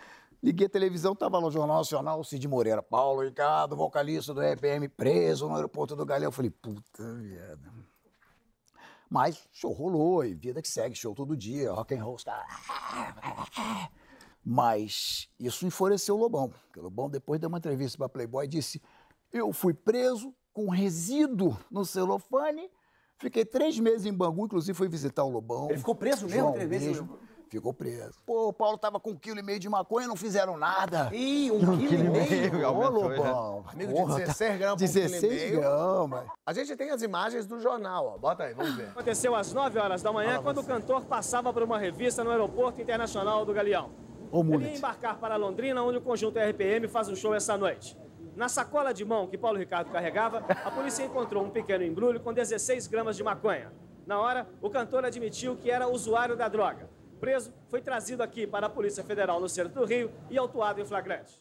Liguei 0.43 0.67
a 0.67 0.71
televisão, 0.71 1.15
tava 1.15 1.41
no 1.41 1.51
Jornal 1.51 1.79
Nacional, 1.79 2.25
Cid 2.25 2.49
Moreira. 2.49 2.83
Paulo 2.83 3.23
Ricardo, 3.23 3.77
vocalista 3.77 4.35
do 4.35 4.43
EPM, 4.43 4.89
preso 4.89 5.47
no 5.49 5.55
aeroporto 5.55 5.95
do 5.95 6.05
Galeão. 6.05 6.29
Eu 6.29 6.33
falei, 6.33 6.51
puta 6.51 7.03
merda. 7.03 7.71
Mas 9.09 9.49
show 9.53 9.73
rolou, 9.73 10.25
e 10.25 10.35
vida 10.35 10.63
que 10.63 10.69
segue, 10.69 10.95
show 10.95 11.15
todo 11.15 11.37
dia, 11.37 11.73
rock 11.73 11.95
and 11.95 12.03
roll, 12.03 12.15
os 12.15 12.25
caras... 12.25 12.47
Mas 14.45 15.29
isso 15.39 15.67
enfureceu 15.67 16.17
o 16.17 16.19
Lobão. 16.19 16.49
Porque 16.49 16.81
o 16.81 16.83
Lobão, 16.83 17.09
depois 17.11 17.39
deu 17.41 17.49
uma 17.49 17.59
entrevista 17.59 17.99
para 17.99 18.09
Playboy, 18.09 18.47
disse: 18.47 18.81
Eu 19.33 19.53
fui 19.53 19.75
preso 19.75 20.35
com 20.53 20.69
resíduo 20.69 21.57
no 21.71 21.85
celofane, 21.85 22.71
fiquei 23.19 23.45
três 23.45 23.79
meses 23.79 24.07
em 24.07 24.13
Bangu, 24.13 24.47
inclusive 24.47 24.77
fui 24.77 24.89
visitar 24.89 25.25
o 25.25 25.29
Lobão. 25.29 25.69
Ele 25.69 25.79
ficou 25.79 25.95
preso 25.95 26.27
mesmo, 26.27 26.41
João, 26.41 26.53
três 26.53 26.69
vezes? 26.69 26.89
mesmo. 26.89 27.19
Ficou 27.51 27.75
preso. 27.75 28.15
Pô, 28.25 28.47
o 28.47 28.53
Paulo 28.53 28.79
tava 28.79 29.01
com 29.01 29.11
um 29.11 29.17
quilo 29.17 29.41
e 29.41 29.43
meio 29.43 29.59
de 29.59 29.69
maconha, 29.69 30.07
não 30.07 30.15
fizeram 30.15 30.57
nada. 30.57 31.11
Ih, 31.13 31.51
um 31.51 31.59
quilo 31.79 32.05
e 32.05 32.09
meio. 32.09 32.63
Ô, 32.63 32.67
aumentou, 32.67 33.11
já. 33.11 33.17
Lobão. 33.17 33.65
Amigo, 33.67 33.93
porra, 33.93 34.15
de 34.15 34.21
16 34.21 34.59
gramas 34.59 34.81
por 34.81 34.87
16 34.87 35.21
quilo 35.21 35.35
e 35.35 35.37
meio. 35.37 35.61
gramas. 35.61 36.27
A 36.47 36.53
gente 36.53 36.77
tem 36.77 36.91
as 36.93 37.03
imagens 37.03 37.47
do 37.49 37.59
jornal, 37.59 38.07
ó. 38.15 38.19
Bota 38.19 38.45
aí, 38.45 38.55
vamos 38.55 38.77
ver. 38.77 38.91
Aconteceu 38.91 39.35
às 39.35 39.53
9 39.53 39.81
horas 39.81 40.01
da 40.01 40.13
manhã, 40.13 40.41
quando 40.41 40.59
o 40.59 40.65
cantor 40.65 41.05
passava 41.07 41.53
por 41.53 41.65
uma 41.65 41.77
revista 41.77 42.23
no 42.23 42.31
Aeroporto 42.31 42.81
Internacional 42.81 43.45
do 43.45 43.53
Galeão. 43.53 43.91
Ia 44.39 44.45
mullet. 44.45 44.79
embarcar 44.79 45.19
para 45.19 45.37
Londrina, 45.37 45.83
onde 45.83 45.99
o 45.99 46.01
conjunto 46.01 46.39
RPM 46.39 46.87
faz 46.89 47.09
um 47.09 47.17
show 47.17 47.35
essa 47.35 47.57
noite. 47.57 47.97
Na 48.37 48.49
sacola 48.49 48.93
de 48.95 49.05
mão 49.05 49.27
que 49.27 49.37
Paulo 49.37 49.59
Ricardo 49.59 49.91
carregava, 49.91 50.39
a 50.49 50.71
polícia 50.71 51.03
encontrou 51.05 51.45
um 51.45 51.51
pequeno 51.51 51.85
embrulho 51.85 52.21
com 52.21 52.33
16 52.33 52.87
gramas 52.87 53.17
de 53.17 53.23
maconha. 53.23 53.73
Na 54.07 54.19
hora, 54.21 54.49
o 54.63 54.71
cantor 54.71 55.05
admitiu 55.05 55.57
que 55.57 55.71
era 55.71 55.87
usuário 55.89 56.37
da 56.37 56.49
droga. 56.49 56.89
Preso, 57.21 57.53
foi 57.69 57.83
trazido 57.83 58.23
aqui 58.23 58.47
para 58.47 58.67
a 58.67 58.71
Polícia 58.71 59.05
Federal 59.05 59.39
no 59.41 59.49
centro 59.49 59.75
do 59.75 59.85
Rio 59.85 60.11
e 60.31 60.39
autuado 60.39 60.81
em 60.81 60.87
flagrante. 60.87 61.39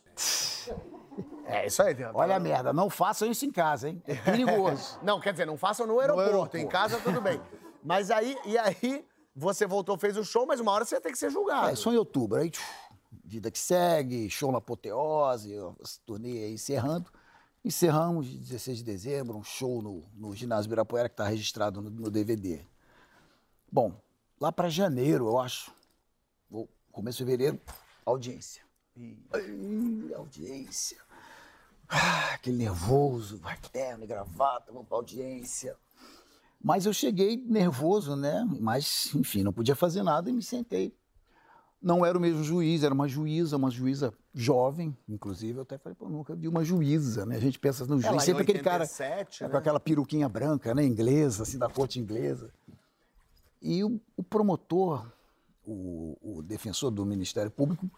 É 1.45 1.65
isso 1.65 1.81
aí, 1.81 1.93
Deus. 1.93 2.11
Olha 2.13 2.35
a 2.35 2.39
merda, 2.39 2.73
não 2.73 2.89
façam 2.89 3.29
isso 3.31 3.45
em 3.45 3.51
casa, 3.51 3.89
hein? 3.89 4.01
É 4.05 4.13
perigoso. 4.15 4.99
Não, 5.01 5.19
quer 5.19 5.31
dizer, 5.31 5.45
não 5.45 5.57
façam 5.57 5.87
no 5.87 5.99
aeroporto. 5.99 6.29
aeroporto. 6.29 6.57
Em 6.57 6.67
casa, 6.67 6.99
tudo 7.01 7.21
bem. 7.21 7.41
Mas 7.83 8.11
aí, 8.11 8.37
e 8.45 8.57
aí, 8.57 9.05
você 9.35 9.65
voltou, 9.65 9.97
fez 9.97 10.17
o 10.17 10.23
show, 10.23 10.45
mas 10.45 10.59
uma 10.59 10.71
hora 10.71 10.85
você 10.85 10.99
tem 10.99 11.11
que 11.11 11.17
ser 11.17 11.29
julgado. 11.29 11.69
É, 11.69 11.75
só 11.75 11.91
em 11.91 11.97
outubro. 11.97 12.39
Aí, 12.39 12.49
tchuf, 12.49 12.65
vida 13.23 13.51
que 13.51 13.59
segue, 13.59 14.29
show 14.29 14.51
na 14.51 14.57
apoteose, 14.57 15.55
turnê 16.05 16.43
aí 16.43 16.53
encerrando. 16.53 17.11
Encerramos 17.63 18.27
16 18.27 18.79
de 18.79 18.83
dezembro, 18.83 19.37
um 19.37 19.43
show 19.43 19.81
no, 19.81 20.03
no 20.15 20.35
ginásio 20.35 20.67
Ibirapuera, 20.67 21.09
que 21.09 21.13
está 21.13 21.27
registrado 21.27 21.81
no, 21.81 21.89
no 21.89 22.09
DVD. 22.09 22.61
Bom, 23.71 23.93
lá 24.39 24.51
para 24.51 24.69
janeiro, 24.69 25.27
eu 25.27 25.39
acho, 25.39 25.71
começo 26.91 27.17
de 27.17 27.23
fevereiro, 27.25 27.59
audiência. 28.05 28.63
Ai, 29.31 30.13
audiência. 30.15 30.97
Ah, 31.87 32.33
aquele 32.33 32.57
nervoso, 32.57 33.37
vai 33.37 33.57
terno 33.71 34.03
e 34.03 34.07
gravata, 34.07 34.71
vamos 34.71 34.87
pra 34.87 34.97
audiência. 34.97 35.75
Mas 36.61 36.85
eu 36.85 36.93
cheguei 36.93 37.37
nervoso, 37.47 38.15
né? 38.15 38.45
Mas, 38.59 39.11
enfim, 39.15 39.43
não 39.43 39.53
podia 39.53 39.75
fazer 39.75 40.03
nada 40.03 40.29
e 40.29 40.33
me 40.33 40.43
sentei. 40.43 40.93
Não 41.81 42.05
era 42.05 42.17
o 42.17 42.21
mesmo 42.21 42.43
juiz, 42.43 42.83
era 42.83 42.93
uma 42.93 43.07
juíza, 43.07 43.55
uma 43.55 43.71
juíza 43.71 44.13
jovem, 44.33 44.95
inclusive. 45.07 45.59
Eu 45.59 45.61
até 45.61 45.77
falei, 45.77 45.95
pô, 45.95 46.09
nunca 46.09 46.35
vi 46.35 46.47
uma 46.47 46.63
juíza, 46.63 47.25
né? 47.25 47.37
A 47.37 47.39
gente 47.39 47.57
pensa 47.57 47.85
no 47.85 47.93
juiz, 47.93 48.05
É, 48.05 48.09
lá 48.11 48.17
em 48.17 48.19
sempre 48.19 48.43
aquele 48.43 48.59
cara 48.59 48.83
87, 48.83 49.43
é, 49.43 49.47
né? 49.47 49.51
com 49.51 49.57
aquela 49.57 49.79
peruquinha 49.79 50.27
branca, 50.27 50.75
né? 50.75 50.83
Inglesa, 50.83 51.43
assim, 51.43 51.57
da 51.57 51.69
corte 51.69 51.97
inglesa. 51.97 52.51
E 53.61 53.81
o, 53.81 53.99
o 54.17 54.23
promotor, 54.23 55.09
o, 55.65 56.17
o 56.21 56.43
defensor 56.43 56.91
do 56.91 57.05
Ministério 57.05 57.49
Público, 57.49 57.89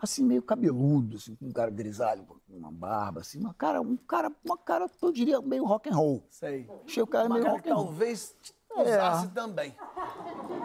assim, 0.00 0.22
meio 0.24 0.42
cabeludo, 0.42 1.16
assim, 1.16 1.34
com 1.34 1.46
um 1.46 1.52
cara 1.52 1.70
grisalho, 1.70 2.24
com 2.24 2.36
uma 2.48 2.70
barba, 2.70 3.20
assim, 3.20 3.38
uma 3.40 3.54
cara, 3.54 3.80
um 3.80 3.96
cara, 3.96 4.30
uma 4.44 4.56
cara, 4.58 4.90
eu 5.02 5.12
diria, 5.12 5.40
meio 5.40 5.64
rock 5.64 5.88
and 5.88 5.94
roll. 5.94 6.22
Sei. 6.30 6.68
Achei 6.84 7.02
o 7.02 7.06
cara 7.06 7.26
Uma 7.26 7.34
meio 7.34 7.44
cara 7.44 7.54
rock 7.56 7.64
que 7.64 7.70
and 7.70 7.74
roll. 7.74 7.84
talvez 7.86 8.36
É. 8.76 8.82
usasse 8.82 9.28
também. 9.28 9.74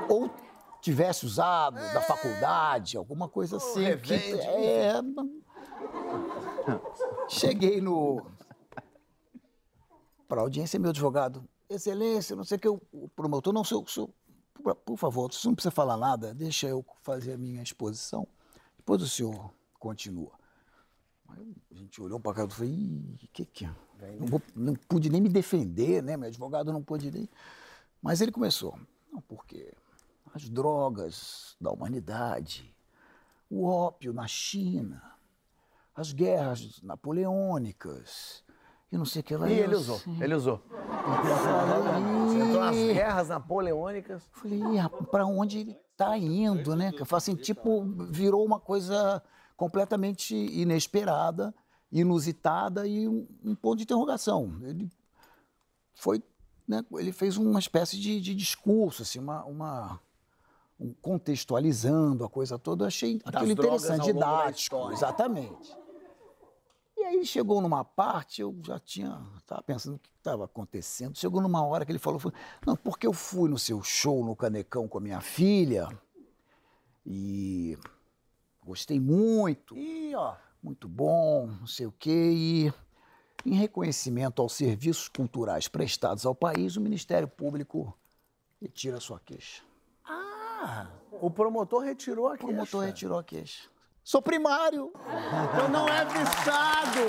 Ou 0.10 0.30
tivesse 0.82 1.26
usado 1.26 1.76
da 1.76 2.02
faculdade, 2.02 2.98
alguma 2.98 3.30
coisa 3.30 3.58
assim. 3.58 3.80
que- 3.80 3.86
revende, 4.15 4.41
é, 4.41 4.94
cheguei 7.30 7.80
no. 7.82 8.26
Para 10.28 10.41
audiência, 10.41 10.80
meu 10.80 10.89
advogado. 10.91 11.44
Excelência, 11.70 12.36
não 12.36 12.44
sei 12.44 12.58
o 12.58 12.60
que, 12.60 12.67
o 12.67 12.82
promotor, 13.15 13.54
não, 13.54 13.63
senhor, 13.63 13.86
por, 14.62 14.76
por 14.76 14.98
favor, 14.98 15.32
você 15.32 15.48
não 15.48 15.56
precisa 15.56 15.72
falar 15.72 15.96
nada, 15.96 16.34
deixa 16.34 16.67
eu 16.67 16.86
fazer 17.02 17.34
a 17.34 17.38
minha 17.38 17.62
exposição. 17.63 18.28
Depois 18.82 19.00
o 19.04 19.08
senhor 19.08 19.54
continua. 19.80 20.32
Aí 21.30 21.56
a 21.70 21.76
gente 21.76 22.02
olhou 22.02 22.20
para 22.20 22.34
cá 22.34 22.46
e 22.46 22.50
falei, 22.50 22.72
ih, 22.72 23.30
que 23.32 23.46
que 23.46 23.65
é? 23.65 23.76
Não, 24.20 24.26
vou- 24.26 24.41
não 24.56 24.74
pude 24.74 25.08
nem 25.08 25.22
me 25.22 25.30
defender, 25.30 26.02
né? 26.02 26.17
Meu 26.17 26.28
advogado 26.28 26.74
não 26.74 26.82
pôde 26.82 27.12
nem. 27.12 27.30
Mas 28.02 28.22
ele 28.22 28.32
começou. 28.32 28.78
Não, 29.13 29.22
porque 29.22 29.72
as 30.34 30.50
drogas 30.50 31.56
da 31.62 31.70
humanidade, 31.72 32.76
o 33.52 33.65
ópio 33.65 34.12
na 34.13 34.28
China, 34.28 35.13
as 35.96 36.12
guerras 36.12 36.82
napoleônicas, 36.82 38.44
e 38.91 38.97
não 38.97 39.06
sei 39.06 39.21
o 39.21 39.23
que 39.23 39.36
lá. 39.36 39.49
E 39.49 39.54
ele 39.60 39.75
usou, 39.75 39.95
assim, 39.95 40.23
ele 40.23 40.36
usou. 40.36 40.62
entrou 42.41 42.62
nas 42.62 42.75
guerras 42.75 43.30
napoleônicas. 43.30 44.23
Falei, 44.34 44.60
"Ih, 44.60 44.77
rapaz, 44.77 45.06
pra 45.10 45.25
onde 45.25 45.60
ele 45.60 45.77
tá 45.95 46.17
indo, 46.17 46.75
né? 46.75 46.91
Eu 46.97 47.06
assim, 47.17 47.36
tipo, 47.36 47.84
virou 48.10 48.45
uma 48.45 48.60
coisa 48.60 49.21
completamente 49.56 50.36
inesperada, 50.36 51.54
inusitada 51.91 52.88
e 52.88 53.08
um, 53.08 53.27
um 53.43 53.56
ponto 53.56 53.77
de 53.77 53.84
interrogação. 53.84 54.54
Ele 54.63 54.89
foi, 55.95 56.21
né? 56.67 56.84
Ele 56.93 57.12
fez 57.12 57.38
uma 57.38 57.60
espécie 57.60 57.97
de, 57.99 58.19
de 58.19 58.34
discurso, 58.34 59.04
assim, 59.04 59.19
uma, 59.19 59.43
uma 59.45 59.99
um- 60.80 60.93
contextualizando 61.01 62.23
a 62.25 62.30
coisa 62.30 62.58
toda. 62.58 62.84
Eu 62.86 62.88
achei 62.88 63.21
aquilo 63.23 63.51
interessante, 63.51 64.06
didático, 64.06 64.91
exatamente. 64.91 65.77
E 67.01 67.03
aí 67.03 67.25
chegou 67.25 67.59
numa 67.61 67.83
parte, 67.83 68.41
eu 68.41 68.55
já 68.63 68.77
tinha, 68.79 69.19
estava 69.39 69.63
pensando 69.63 69.95
o 69.95 69.99
que 69.99 70.09
estava 70.15 70.45
acontecendo. 70.45 71.17
Chegou 71.17 71.41
numa 71.41 71.65
hora 71.65 71.83
que 71.83 71.91
ele 71.91 71.97
falou, 71.97 72.21
não, 72.63 72.75
porque 72.75 73.07
eu 73.07 73.11
fui 73.11 73.49
no 73.49 73.57
seu 73.57 73.81
show 73.81 74.23
no 74.23 74.35
Canecão 74.35 74.87
com 74.87 74.99
a 74.99 75.01
minha 75.01 75.19
filha 75.19 75.87
e 77.03 77.75
gostei 78.63 78.99
muito, 78.99 79.75
Ih, 79.75 80.13
ó. 80.13 80.35
muito 80.61 80.87
bom, 80.87 81.47
não 81.47 81.65
sei 81.65 81.87
o 81.87 81.91
quê, 81.91 82.11
e 82.31 82.73
em 83.43 83.55
reconhecimento 83.55 84.39
aos 84.39 84.53
serviços 84.53 85.07
culturais 85.07 85.67
prestados 85.67 86.23
ao 86.23 86.35
país, 86.35 86.77
o 86.77 86.81
Ministério 86.81 87.27
Público 87.27 87.97
retira 88.61 88.97
a 88.97 89.01
sua 89.01 89.19
queixa. 89.19 89.63
Ah, 90.05 90.87
o 91.13 91.31
promotor 91.31 91.81
retirou 91.83 92.27
a 92.27 92.33
O 92.35 92.37
promotor 92.37 92.81
queixa. 92.81 92.85
retirou 92.85 93.17
a 93.17 93.23
queixa. 93.23 93.70
Sou 94.03 94.21
primário! 94.21 94.91
Então 95.53 95.69
não 95.69 95.87
é 95.87 96.05
fichado. 96.09 96.99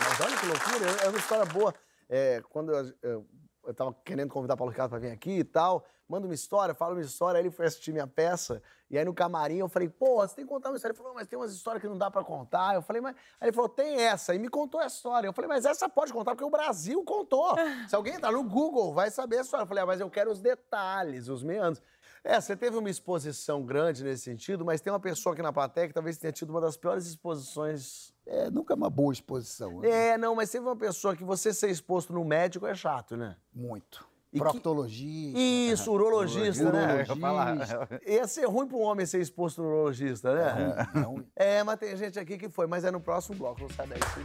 Mas 0.00 0.20
olha 0.20 0.36
que 0.36 0.46
loucura, 0.46 1.04
é 1.04 1.08
uma 1.08 1.18
história 1.18 1.44
boa. 1.44 1.74
É, 2.08 2.42
quando 2.48 2.72
eu, 2.72 2.92
eu, 3.02 3.26
eu 3.66 3.74
tava 3.74 3.94
querendo 4.04 4.30
convidar 4.30 4.54
o 4.54 4.56
Paulo 4.56 4.70
Ricardo 4.70 4.90
pra 4.90 4.98
vir 4.98 5.10
aqui 5.10 5.38
e 5.38 5.44
tal, 5.44 5.84
manda 6.08 6.26
uma 6.26 6.34
história, 6.34 6.74
fala 6.74 6.94
uma 6.94 7.02
história, 7.02 7.38
aí 7.38 7.42
ele 7.42 7.50
foi 7.50 7.66
assistir 7.66 7.92
minha 7.92 8.06
peça, 8.06 8.62
e 8.88 8.96
aí 8.96 9.04
no 9.04 9.12
camarim 9.12 9.58
eu 9.58 9.68
falei, 9.68 9.88
pô, 9.88 10.26
você 10.26 10.36
tem 10.36 10.44
que 10.44 10.50
contar 10.50 10.70
uma 10.70 10.76
história. 10.76 10.92
Ele 10.92 10.98
falou, 10.98 11.14
mas 11.14 11.26
tem 11.26 11.38
umas 11.38 11.52
histórias 11.52 11.82
que 11.82 11.88
não 11.88 11.98
dá 11.98 12.10
pra 12.10 12.22
contar. 12.22 12.74
Eu 12.74 12.82
falei, 12.82 13.02
mas... 13.02 13.16
Aí 13.40 13.48
ele 13.48 13.52
falou, 13.52 13.68
tem 13.68 14.00
essa, 14.00 14.34
e 14.34 14.38
me 14.38 14.48
contou 14.48 14.80
a 14.80 14.86
história. 14.86 15.26
Eu 15.26 15.32
falei, 15.32 15.48
mas 15.48 15.64
essa 15.64 15.88
pode 15.88 16.12
contar, 16.12 16.32
porque 16.32 16.44
o 16.44 16.50
Brasil 16.50 17.02
contou. 17.04 17.56
Se 17.88 17.96
alguém 17.96 18.14
entrar 18.14 18.30
no 18.30 18.44
Google, 18.44 18.94
vai 18.94 19.10
saber 19.10 19.38
a 19.38 19.40
história. 19.40 19.64
Eu 19.64 19.66
falei, 19.66 19.82
ah, 19.82 19.86
mas 19.86 20.00
eu 20.00 20.08
quero 20.08 20.30
os 20.30 20.40
detalhes, 20.40 21.28
os 21.28 21.42
meandros. 21.42 21.82
É, 22.28 22.40
você 22.40 22.56
teve 22.56 22.76
uma 22.76 22.90
exposição 22.90 23.62
grande 23.62 24.02
nesse 24.02 24.24
sentido, 24.24 24.64
mas 24.64 24.80
tem 24.80 24.92
uma 24.92 24.98
pessoa 24.98 25.32
aqui 25.32 25.42
na 25.42 25.52
plateia 25.52 25.86
que 25.86 25.94
talvez 25.94 26.18
tenha 26.18 26.32
tido 26.32 26.50
uma 26.50 26.60
das 26.60 26.76
piores 26.76 27.06
exposições. 27.06 28.12
É, 28.26 28.50
nunca 28.50 28.74
é 28.74 28.76
uma 28.76 28.90
boa 28.90 29.12
exposição. 29.12 29.80
né? 29.80 29.88
É, 30.14 30.18
não, 30.18 30.34
mas 30.34 30.50
teve 30.50 30.66
uma 30.66 30.74
pessoa 30.74 31.14
que 31.14 31.22
você 31.22 31.54
ser 31.54 31.70
exposto 31.70 32.12
no 32.12 32.24
médico 32.24 32.66
é 32.66 32.74
chato, 32.74 33.16
né? 33.16 33.36
Muito. 33.54 34.04
E 34.32 34.38
que- 34.38 34.44
Proctologista. 34.44 35.38
Isso, 35.38 35.92
urologista, 35.92 36.72
né? 36.72 36.94
Eu 36.94 36.98
ia 36.98 37.16
falar. 37.16 37.56
Ia 38.04 38.26
ser 38.26 38.44
ruim 38.46 38.66
pro 38.66 38.78
homem 38.78 39.06
ser 39.06 39.20
exposto 39.20 39.62
no 39.62 39.68
urologista, 39.68 40.34
né? 40.34 40.88
É 40.96 40.98
ruim. 41.02 41.24
É, 41.36 41.62
mas 41.62 41.78
tem 41.78 41.96
gente 41.96 42.18
aqui 42.18 42.36
que 42.36 42.48
foi, 42.48 42.66
mas 42.66 42.82
é 42.84 42.90
no 42.90 43.00
próximo 43.00 43.36
bloco, 43.38 43.60
não 43.62 43.70
sai 43.70 43.86
daí. 43.86 44.00
sim. 44.00 44.22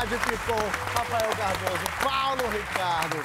Jade 0.00 0.16
Picon, 0.24 0.56
Rafael 0.94 1.30
Cardoso, 1.36 1.84
Paulo 2.02 2.48
Ricardo. 2.48 3.16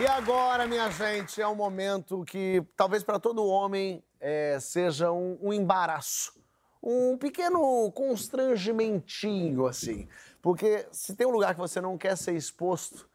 E 0.00 0.06
agora, 0.06 0.68
minha 0.68 0.88
gente, 0.88 1.42
é 1.42 1.48
um 1.48 1.56
momento 1.56 2.24
que 2.24 2.62
talvez 2.76 3.02
para 3.02 3.18
todo 3.18 3.44
homem 3.44 4.00
é, 4.20 4.60
seja 4.60 5.10
um, 5.10 5.36
um 5.42 5.52
embaraço, 5.52 6.32
um 6.80 7.18
pequeno 7.18 7.90
constrangimentinho, 7.90 9.66
assim. 9.66 10.08
Porque 10.40 10.86
se 10.92 11.16
tem 11.16 11.26
um 11.26 11.30
lugar 11.32 11.54
que 11.54 11.60
você 11.60 11.80
não 11.80 11.98
quer 11.98 12.16
ser 12.16 12.34
exposto, 12.36 13.08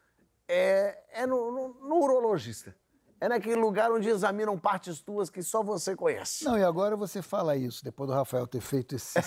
é, 0.45 0.97
é 1.13 1.25
no, 1.25 1.49
no- 1.49 1.87
no 1.87 1.95
urologista. 2.03 2.75
É 3.23 3.29
naquele 3.29 3.55
lugar 3.55 3.89
onde 3.89 4.09
examinam 4.09 4.59
partes 4.59 4.99
tuas 4.99 5.29
que 5.29 5.41
só 5.41 5.63
você 5.63 5.95
conhece. 5.95 6.43
Não, 6.43 6.57
e 6.57 6.63
agora 6.65 6.97
você 6.97 7.21
fala 7.21 7.55
isso, 7.55 7.81
depois 7.81 8.09
do 8.09 8.13
Rafael 8.13 8.45
ter 8.45 8.59
feito 8.59 8.97
esse. 8.97 9.13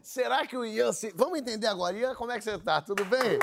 Será 0.00 0.46
que 0.46 0.56
o 0.56 0.64
Ian 0.64 0.92
se... 0.92 1.10
Vamos 1.16 1.40
entender 1.40 1.66
agora. 1.66 1.96
Ian, 1.96 2.14
como 2.14 2.30
é 2.30 2.38
que 2.38 2.44
você 2.44 2.56
tá? 2.60 2.80
Tudo 2.80 3.04
bem? 3.06 3.40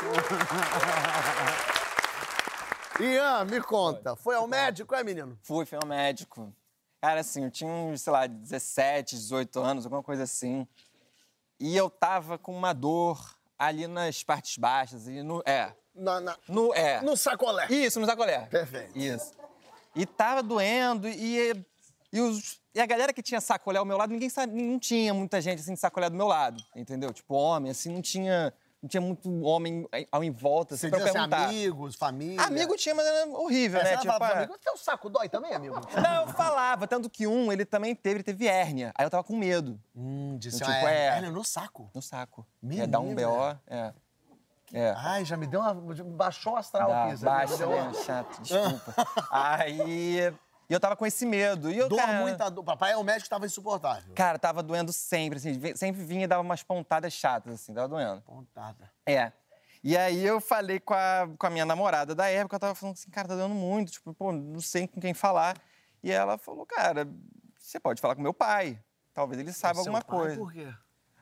Ian, 3.02 3.44
me 3.44 3.60
conta. 3.60 4.16
Foi 4.16 4.36
ao 4.36 4.48
médico, 4.48 4.96
é, 4.96 5.04
menino? 5.04 5.38
Fui, 5.44 5.66
fui 5.66 5.78
ao 5.78 5.86
médico. 5.86 6.56
Cara, 7.02 7.20
assim, 7.20 7.44
eu 7.44 7.52
tinha 7.52 7.70
uns, 7.70 8.02
sei 8.02 8.14
lá, 8.14 8.28
17, 8.28 9.18
18 9.18 9.60
anos, 9.60 9.86
alguma 9.86 10.02
coisa 10.02 10.24
assim. 10.24 10.66
E 11.60 11.76
eu 11.76 11.90
tava 11.90 12.38
com 12.38 12.56
uma 12.56 12.72
dor 12.72 13.20
ali 13.60 13.88
nas 13.88 14.24
partes 14.24 14.58
baixas, 14.58 15.06
e 15.06 15.22
no. 15.22 15.44
É. 15.46 15.76
Na, 15.98 16.20
na- 16.22 16.38
No. 16.48 16.74
É. 16.74 17.02
no 17.02 17.16
sacolé. 17.18 17.68
Isso, 17.70 18.00
no 18.00 18.06
sacolé. 18.06 18.42
Perfeito. 18.48 18.98
Isso. 18.98 19.32
E 19.96 20.06
tava 20.06 20.44
doendo, 20.44 21.08
e, 21.08 21.66
e, 22.14 22.22
os, 22.22 22.60
e 22.76 22.80
a 22.80 22.86
galera 22.86 23.12
que 23.12 23.24
tinha 23.24 23.42
sacolé 23.42 23.80
ao 23.80 23.86
meu 23.86 23.98
lado, 23.98 24.12
ninguém 24.14 24.30
sabe, 24.30 24.54
não 24.62 24.78
tinha 24.78 25.14
muita 25.14 25.42
gente 25.42 25.60
assim 25.60 25.74
de 25.74 25.80
sacolé 25.80 26.10
do 26.10 26.16
meu 26.16 26.28
lado, 26.28 26.64
entendeu? 26.76 27.12
Tipo, 27.12 27.34
homem, 27.36 27.72
assim, 27.72 27.92
não 27.94 28.02
tinha. 28.02 28.54
Não 28.80 28.88
tinha 28.88 29.02
muito 29.02 29.28
homem 29.42 29.90
ao 30.12 30.24
em 30.24 30.30
volta, 30.30 30.76
assim, 30.76 30.82
Você 30.82 30.90
pra 30.92 31.00
diz 31.00 31.08
assim, 31.08 31.14
perguntar. 31.16 31.46
amigos, 31.46 31.96
família. 31.96 32.44
Amigo 32.46 32.76
tinha, 32.78 32.94
mas 32.94 33.08
era 33.08 33.28
horrível, 33.32 33.80
É, 33.82 33.84
né? 33.84 33.90
você 33.90 33.98
Tipo, 34.02 34.14
fala 34.14 34.20
pro 34.20 34.28
ah, 34.28 34.38
amigo, 34.44 34.58
teu 34.64 34.78
saco 34.78 35.10
dói 35.10 35.28
também, 35.28 35.52
amigo? 35.52 35.76
não, 36.00 36.22
eu 36.22 36.28
falava, 36.28 36.86
tanto 36.88 37.10
que 37.10 37.26
um, 37.26 37.52
ele 37.52 37.66
também 37.66 37.96
teve, 37.96 38.18
ele 38.18 38.24
teve 38.24 38.46
hérnia. 38.46 38.92
Aí 38.96 39.04
eu 39.04 39.10
tava 39.10 39.24
com 39.24 39.36
medo, 39.36 39.82
Hum, 39.96 40.38
disse, 40.38 40.60
Tipo, 40.60 40.70
ah, 40.70 40.92
é. 40.92 41.06
hérnia 41.08 41.32
no 41.32 41.44
saco. 41.44 41.90
no 41.94 42.04
saco. 42.04 42.46
É 42.70 42.86
dar 42.86 43.00
um 43.00 43.16
BO, 43.16 43.22
é. 43.22 43.58
É. 43.66 43.94
Ai, 44.98 45.24
já 45.26 45.38
me 45.38 45.48
deu 45.48 45.62
uma... 45.62 45.74
Baixou 45.74 46.54
o 46.54 46.56
astral 46.58 46.90
Dá, 46.90 47.06
aqui. 47.06 47.24
baixa, 47.24 47.58
deu 47.58 47.70
uma- 47.70 47.86
né? 47.92 47.94
Chato, 48.04 48.42
desculpa. 48.42 48.94
Aí 49.32 50.34
e 50.70 50.74
eu 50.74 50.80
tava 50.80 50.96
com 50.98 51.06
esse 51.06 51.26
medo. 51.26 51.72
E 51.72 51.78
eu, 51.78 51.88
Dor, 51.88 51.98
cara, 51.98 52.20
muita 52.22 52.50
dor. 52.50 52.64
Papai 52.64 52.92
é 52.92 52.98
o 52.98 53.04
médico, 53.04 53.30
tava 53.30 53.46
insuportável. 53.46 54.14
Cara, 54.14 54.38
tava 54.38 54.62
doendo 54.62 54.92
sempre, 54.92 55.38
assim, 55.38 55.76
sempre 55.76 56.04
vinha 56.04 56.26
e 56.26 56.28
dava 56.28 56.42
umas 56.42 56.62
pontadas 56.62 57.14
chatas, 57.14 57.54
assim, 57.54 57.74
tava 57.74 57.88
doendo. 57.88 58.22
Pontada. 58.22 58.92
É. 59.06 59.32
E 59.84 59.96
aí 59.96 60.26
eu 60.26 60.42
falei 60.42 60.80
com 60.80 60.94
a, 60.94 61.30
com 61.38 61.48
a 61.48 61.50
minha 61.50 61.66
namorada 61.66 62.14
da 62.14 62.28
época, 62.28 62.58
eu 62.58 62.60
tava 62.60 62.76
falando 62.76 62.96
assim, 62.96 63.10
cara, 63.10 63.28
tá 63.30 63.36
dando 63.36 63.56
muito, 63.56 63.92
tipo, 63.92 64.14
pô, 64.14 64.32
não 64.34 64.60
sei 64.60 64.88
com 64.88 65.00
quem 65.00 65.14
falar. 65.14 65.56
E 66.04 66.12
ela 66.12 66.38
falou, 66.38 66.66
cara, 66.66 67.08
você 67.58 67.80
pode 67.80 68.02
falar 68.02 68.16
com 68.16 68.22
meu 68.22 68.34
pai. 68.34 68.78
Talvez 69.14 69.40
ele 69.40 69.54
saiba 69.54 69.80
alguma 69.80 70.02
pai, 70.02 70.18
coisa. 70.20 70.36
Por 70.38 70.52
quê? 70.52 70.68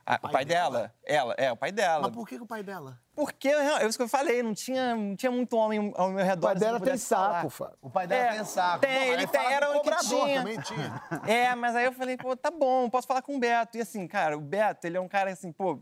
Ah, 0.08 0.16
o 0.18 0.20
pai 0.20 0.32
pai, 0.32 0.46
dela? 0.46 0.78
dela? 0.78 0.94
Ela, 1.04 1.36
é, 1.38 1.52
o 1.52 1.58
pai 1.58 1.72
dela. 1.72 2.04
Mas 2.04 2.12
por 2.12 2.28
que, 2.28 2.36
o 2.36 2.46
pai 2.46 2.62
dela? 2.62 3.00
Porque 3.16 3.48
é 3.50 3.86
isso 3.88 3.98
que 3.98 4.04
eu 4.04 4.08
falei, 4.08 4.44
não 4.44 4.54
tinha, 4.54 4.96
não 4.96 5.16
tinha 5.16 5.32
muito 5.32 5.56
homem 5.58 5.92
ao 5.96 6.10
meu 6.12 6.24
O 6.24 6.28
redor. 6.28 6.42
pai 6.48 6.52
assim, 6.56 6.60
dela 6.66 6.80
tem 6.80 6.98
saco, 6.98 7.50
Fábio. 7.50 7.78
O 7.82 7.90
pai 7.90 8.06
dela 8.06 8.24
É, 8.34 8.36
tem 8.36 8.46
saco. 8.46 8.80
tem, 8.82 8.92
Bom, 9.08 9.14
ele 9.14 9.28
tem, 9.28 9.54
era 9.54 9.72
o 9.76 9.82
que 9.82 9.96
tinha. 10.08 10.38
também 10.40 10.60
tinha. 10.62 11.02
É, 11.28 11.56
mas 11.56 11.76
aí 11.76 11.86
eu 11.86 11.94
falei, 11.94 12.18
pô, 12.18 12.36
tá 12.38 12.52
bom, 12.52 12.88
posso 12.90 13.08
falar 13.08 13.24
com 13.24 13.36
o 13.36 13.40
Beto. 13.40 13.78
E 13.78 13.82
assim, 13.82 14.08
cara, 14.08 14.38
o 14.38 14.42
Beto, 14.42 14.86
ele 14.86 14.98
é 14.98 15.02
um 15.02 15.08
cara 15.08 15.32
assim, 15.32 15.52
pô, 15.52 15.82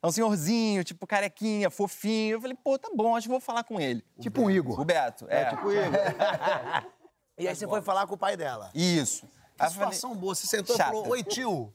é 0.00 0.06
um 0.06 0.12
senhorzinho, 0.12 0.84
tipo, 0.84 1.04
carequinha, 1.04 1.68
fofinho. 1.68 2.36
Eu 2.36 2.40
falei, 2.42 2.56
pô, 2.62 2.78
tá 2.78 2.90
bom, 2.94 3.16
acho 3.16 3.24
que 3.26 3.30
vou 3.30 3.40
falar 3.40 3.64
com 3.64 3.80
ele. 3.80 4.04
Tipo 4.20 4.42
um 4.42 4.50
Igor. 4.50 4.78
O 4.80 4.84
Beto, 4.84 5.26
é. 5.28 5.46
tipo 5.46 5.72
ele. 5.72 5.90
E 7.36 7.48
aí 7.48 7.56
você 7.56 7.66
foi 7.66 7.82
falar 7.82 8.06
com 8.06 8.14
o 8.14 8.18
pai 8.18 8.36
dela. 8.36 8.70
Isso. 8.72 9.26
Que 9.26 9.32
Aí 9.64 9.66
eu 9.68 9.72
falei- 9.72 9.92
situação 9.94 10.14
boa. 10.14 10.34
Você 10.36 10.46
sentou 10.46 10.76
e 10.76 10.78
falou, 10.78 11.08
oi, 11.08 11.24
tio. 11.24 11.74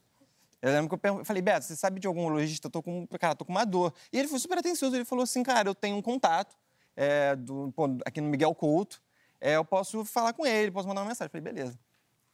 Eu 0.61 0.71
lembro 0.71 0.97
que 0.97 1.07
eu 1.07 1.25
falei, 1.25 1.41
Beto, 1.41 1.65
você 1.65 1.75
sabe 1.75 1.99
de 1.99 2.07
algum 2.07 2.25
urologista? 2.25 2.67
Eu 2.67 2.71
tô 2.71 2.83
com, 2.83 3.07
cara, 3.19 3.33
tô 3.35 3.45
com 3.45 3.51
uma 3.51 3.65
dor. 3.65 3.93
E 4.11 4.19
ele 4.19 4.27
foi 4.27 4.39
super 4.39 4.57
atencioso. 4.57 4.95
Ele 4.95 5.05
falou 5.05 5.23
assim, 5.23 5.41
cara, 5.41 5.69
eu 5.69 5.75
tenho 5.75 5.95
um 5.95 6.01
contato 6.01 6.55
é, 6.95 7.35
do, 7.35 7.71
pô, 7.73 7.85
aqui 8.05 8.19
no 8.19 8.27
Miguel 8.27 8.53
Couto. 8.53 9.01
É, 9.39 9.55
eu 9.55 9.63
posso 9.63 10.03
falar 10.03 10.33
com 10.33 10.45
ele, 10.45 10.69
posso 10.69 10.87
mandar 10.87 11.01
uma 11.01 11.07
mensagem. 11.07 11.27
Eu 11.27 11.31
falei, 11.31 11.53
beleza. 11.53 11.79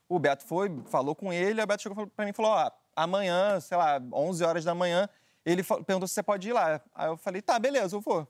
O 0.10 0.18
Beto 0.18 0.44
foi, 0.46 0.72
falou 0.86 1.16
com 1.16 1.32
ele, 1.32 1.62
o 1.62 1.68
Beto 1.68 1.84
chegou 1.84 2.08
pra 2.08 2.26
mim 2.26 2.32
e 2.32 2.34
falou, 2.34 2.52
ó, 2.52 2.72
amanhã, 2.96 3.60
sei 3.60 3.78
lá, 3.78 4.02
11 4.14 4.44
horas 4.44 4.64
da 4.64 4.74
manhã, 4.74 5.10
ele 5.44 5.64
perguntou 5.64 6.08
se 6.08 6.14
você 6.14 6.24
pode 6.24 6.50
ir 6.50 6.54
lá. 6.54 6.82
Aí 6.94 7.08
eu 7.08 7.18
falei, 7.18 7.42
tá, 7.42 7.58
beleza, 7.60 7.96
eu 7.96 8.02
vou. 8.02 8.28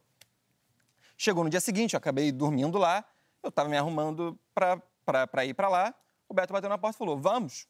Chegou 1.18 1.44
no 1.44 1.50
dia 1.50 1.62
seguinte, 1.62 1.94
eu 1.94 1.98
acabei 1.98 2.32
dormindo 2.32 2.78
lá, 2.78 3.04
eu 3.42 3.52
tava 3.52 3.70
me 3.70 3.78
arrumando 3.78 4.38
pra, 4.54 4.82
pra, 5.06 5.28
pra 5.28 5.46
ir 5.46 5.54
pra 5.54 5.70
lá, 5.70 5.94
o 6.28 6.34
Beto 6.34 6.52
bateu 6.52 6.70
na 6.70 6.78
porta 6.78 6.98
e 6.98 7.00
falou, 7.00 7.18
vamos? 7.18 7.68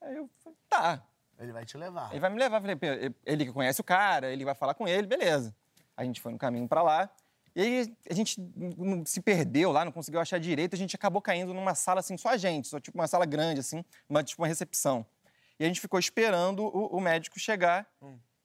Aí 0.00 0.16
eu 0.16 0.28
falei, 0.42 0.58
tá, 0.68 1.02
Ele 1.42 1.52
vai 1.52 1.64
te 1.64 1.76
levar. 1.76 2.10
ele 2.10 2.20
vai 2.20 2.30
me 2.30 2.38
levar. 2.38 2.60
Falei, 2.60 2.76
"Pô, 2.76 2.86
ele 3.26 3.44
que 3.46 3.52
conhece 3.52 3.80
o 3.80 3.84
cara, 3.84 4.30
ele 4.32 4.44
vai 4.44 4.54
falar 4.54 4.74
com 4.74 4.86
ele, 4.86 5.06
beleza. 5.06 5.54
A 5.96 6.04
gente 6.04 6.20
foi 6.20 6.32
no 6.32 6.38
caminho 6.38 6.68
pra 6.68 6.82
lá. 6.82 7.10
E 7.54 7.60
aí 7.60 7.96
a 8.08 8.14
gente 8.14 8.36
se 9.04 9.20
perdeu 9.20 9.70
lá, 9.72 9.84
não 9.84 9.92
conseguiu 9.92 10.20
achar 10.20 10.38
direito. 10.40 10.74
A 10.74 10.78
gente 10.78 10.96
acabou 10.96 11.20
caindo 11.20 11.52
numa 11.52 11.74
sala 11.74 12.00
assim, 12.00 12.16
só 12.16 12.30
a 12.30 12.36
gente, 12.36 12.66
só 12.68 12.80
tipo 12.80 12.96
uma 12.98 13.06
sala 13.06 13.26
grande, 13.26 13.60
assim, 13.60 13.84
uma, 14.08 14.22
tipo 14.24 14.40
uma 14.40 14.48
recepção. 14.48 15.04
E 15.60 15.64
a 15.64 15.68
gente 15.68 15.80
ficou 15.80 15.98
esperando 16.00 16.64
o, 16.64 16.96
o 16.96 17.00
médico 17.00 17.38
chegar. 17.38 17.86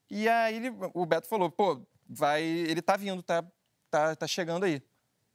E 0.10 0.28
aí 0.28 0.56
ele- 0.58 0.74
o 0.94 1.06
Beto 1.06 1.28
falou: 1.28 1.50
pô, 1.50 1.82
vai. 2.08 2.44
Ele 2.44 2.82
tá 2.82 2.98
vindo, 2.98 3.24
tá, 3.24 3.44
tá, 3.90 4.16
tá 4.16 4.28
chegando 4.28 4.66
aí. 4.66 4.82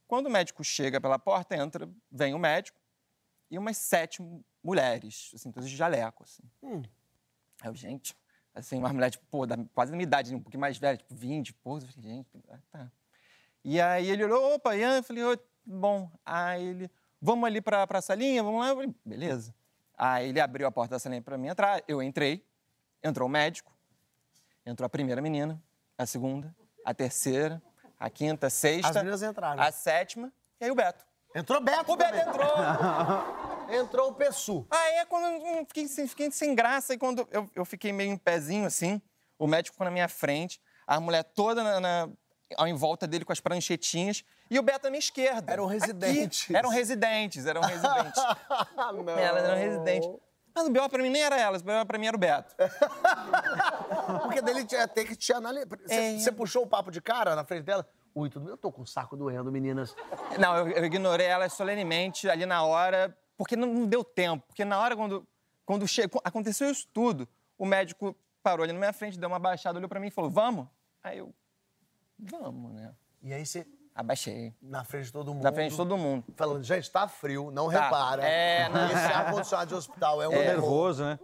Quando 0.07 0.27
o 0.27 0.29
médico 0.29 0.63
chega 0.63 1.01
pela 1.01 1.17
porta, 1.17 1.55
entra, 1.55 1.89
vem 2.11 2.33
o 2.35 2.39
médico 2.39 2.77
e 3.49 3.57
umas 3.57 3.77
sete 3.77 4.21
mulheres, 4.63 5.31
assim, 5.33 5.51
todas 5.51 5.67
de 5.69 5.75
jaleco, 5.75 6.23
assim. 6.23 6.43
Aí 6.63 6.83
eu, 7.63 7.75
gente, 7.75 8.15
assim, 8.53 8.77
uma 8.77 8.91
mulher, 8.93 9.09
tipo, 9.11 9.25
pô, 9.31 9.45
da, 9.45 9.57
quase 9.73 9.91
da 9.91 9.97
minha 9.97 10.03
idade, 10.07 10.35
um 10.35 10.39
pouquinho 10.39 10.61
mais 10.61 10.77
velha, 10.77 10.97
tipo, 10.97 11.13
20, 11.15 11.53
pô, 11.55 11.77
eu 11.77 11.81
falei, 11.81 11.93
gente, 12.15 12.27
ah, 12.49 12.57
tá. 12.71 12.91
E 13.63 13.79
aí 13.79 14.09
ele 14.09 14.23
olhou, 14.25 14.55
opa, 14.55 14.75
Ian, 14.75 14.97
eu 14.97 15.03
falei, 15.03 15.23
"Oi, 15.23 15.39
bom. 15.65 16.11
Aí 16.25 16.63
ele, 16.67 16.91
vamos 17.21 17.45
ali 17.45 17.61
pra, 17.61 17.87
pra 17.87 18.01
salinha, 18.01 18.43
vamos 18.43 18.59
lá? 18.61 18.69
Eu 18.69 18.75
falei, 18.75 18.93
beleza. 19.05 19.55
Aí 19.97 20.29
ele 20.29 20.41
abriu 20.41 20.67
a 20.67 20.71
porta 20.71 20.95
da 20.95 20.99
salinha 20.99 21.21
pra 21.21 21.37
mim 21.37 21.47
entrar, 21.47 21.81
eu 21.87 22.01
entrei, 22.03 22.45
entrou 23.01 23.27
o 23.27 23.31
médico, 23.31 23.71
entrou 24.65 24.85
a 24.85 24.89
primeira 24.89 25.21
menina, 25.21 25.61
a 25.97 26.05
segunda, 26.05 26.53
a 26.83 26.93
terceira, 26.93 27.61
a 27.99 28.09
quinta, 28.09 28.47
a 28.47 28.49
sexta, 28.49 28.89
As 28.89 28.95
meninas 28.97 29.21
entraram. 29.23 29.61
a 29.63 29.71
sétima, 29.71 30.33
e 30.59 30.65
aí 30.65 30.71
o 30.71 30.75
Beto. 30.75 31.05
Entrou 31.33 31.61
Beto 31.61 31.91
O 31.91 31.95
Beto 31.95 32.11
também. 32.11 32.27
entrou! 32.27 32.53
Entrou 33.69 34.09
o 34.09 34.13
Pessu. 34.15 34.65
Aí 34.69 34.95
é 34.95 35.05
quando 35.05 35.25
eu 35.25 35.65
fiquei, 35.65 35.87
sem- 35.87 36.07
fiquei 36.07 36.31
sem 36.31 36.53
graça 36.55 36.93
e 36.93 36.97
quando 36.97 37.27
eu, 37.31 37.49
eu 37.55 37.65
fiquei 37.65 37.91
meio 37.91 38.11
em 38.11 38.17
pezinho 38.17 38.65
assim, 38.65 39.01
o 39.39 39.47
médico 39.47 39.73
ficou 39.73 39.85
na 39.85 39.91
minha 39.91 40.07
frente, 40.09 40.61
a 40.85 40.99
mulher 40.99 41.23
toda 41.23 41.63
na, 41.63 41.79
na- 41.79 42.09
em 42.67 42.73
volta 42.75 43.07
dele 43.07 43.25
com 43.25 43.31
as 43.33 43.39
pranchetinhas 43.39 44.23
e 44.49 44.59
o 44.59 44.61
Beto 44.61 44.87
à 44.87 44.89
minha 44.89 44.99
esquerda. 44.99 45.51
Eram 45.51 45.65
Aqui. 45.67 45.73
residentes. 45.79 46.49
Eram 46.53 46.69
residentes, 46.69 47.45
eram 47.45 47.61
residentes. 47.61 48.21
Elas 49.17 49.43
eram 49.43 49.57
residentes. 49.57 50.09
Mas 50.55 50.67
o 50.67 50.69
B.O. 50.69 50.87
pra 50.87 51.01
mim 51.01 51.09
nem 51.09 51.23
era 51.23 51.35
elas, 51.39 51.63
o 51.63 51.65
B.O. 51.65 51.83
pra 51.83 51.97
mim 51.97 52.05
era 52.05 52.15
o 52.15 52.19
Beto. 52.19 52.55
Porque 54.21 54.39
dele 54.39 54.63
tinha 54.65 54.87
ter 54.87 55.05
que 55.05 55.15
te 55.15 55.33
analisar. 55.33 55.65
Você, 55.87 56.29
É. 56.29 56.31
puxou 56.31 56.63
o 56.63 56.67
papo 56.67 56.91
de 56.91 57.01
cara 57.01 57.35
na 57.35 57.43
frente 57.43 57.63
dela? 57.63 57.87
Ui, 58.13 58.29
tudo 58.29 58.43
bem? 58.45 58.51
Eu 58.53 58.57
tô 58.57 58.71
com 58.71 58.83
o 58.83 58.85
saco 58.85 59.17
doendo, 59.17 59.51
meninas. 59.51 59.95
Não, 60.37 60.55
eu, 60.55 60.67
eu 60.69 60.85
ignorei 60.85 61.25
elas 61.25 61.53
solenemente 61.53 62.29
ali 62.29 62.45
na 62.45 62.63
hora, 62.63 63.17
porque 63.37 63.55
não, 63.55 63.85
deu 63.87 64.03
tempo. 64.03 64.45
Porque 64.47 64.63
na 64.65 64.79
hora, 64.79 64.95
quando, 64.95 65.27
quando 65.65 65.87
chegou, 65.87 66.21
aconteceu 66.23 66.69
isso 66.69 66.87
tudo, 66.93 67.27
o 67.57 67.65
médico 67.65 68.15
parou 68.41 68.63
ali 68.63 68.73
na 68.73 68.79
minha 68.79 68.93
frente, 68.93 69.17
deu 69.19 69.29
uma 69.29 69.39
baixada, 69.39 69.77
olhou 69.77 69.89
pra 69.89 69.99
mim 69.99 70.07
e 70.07 70.11
falou, 70.11 70.29
vamos? 70.29 70.67
Aí 71.03 71.17
eu, 71.19 71.33
vamos, 72.19 72.73
né? 72.73 72.93
E 73.21 73.33
aí 73.33 73.45
você, 73.45 73.65
Abaixei. 73.95 74.53
na 74.61 74.83
frente 74.83 75.05
de 75.05 75.13
todo 75.13 75.33
mundo. 75.33 75.43
Na 75.43 75.51
frente 75.53 75.71
de 75.71 75.77
todo 75.77 75.97
mundo. 75.97 76.25
Falando, 76.35 76.63
gente, 76.63 76.89
tá 76.91 77.07
frio, 77.07 77.51
não 77.51 77.69
Tá. 77.71 77.83
repara. 77.83 78.23
É, 78.27 78.67
não. 78.69 78.85
Esse 78.87 78.95
ar-condicionado 79.13 79.69
de 79.69 79.75
hospital 79.75 80.21
é 80.21 80.27
um 80.27 80.31
Tô 80.31 80.37
terror. 80.37 80.51
nervoso, 80.53 81.03
né? 81.05 81.19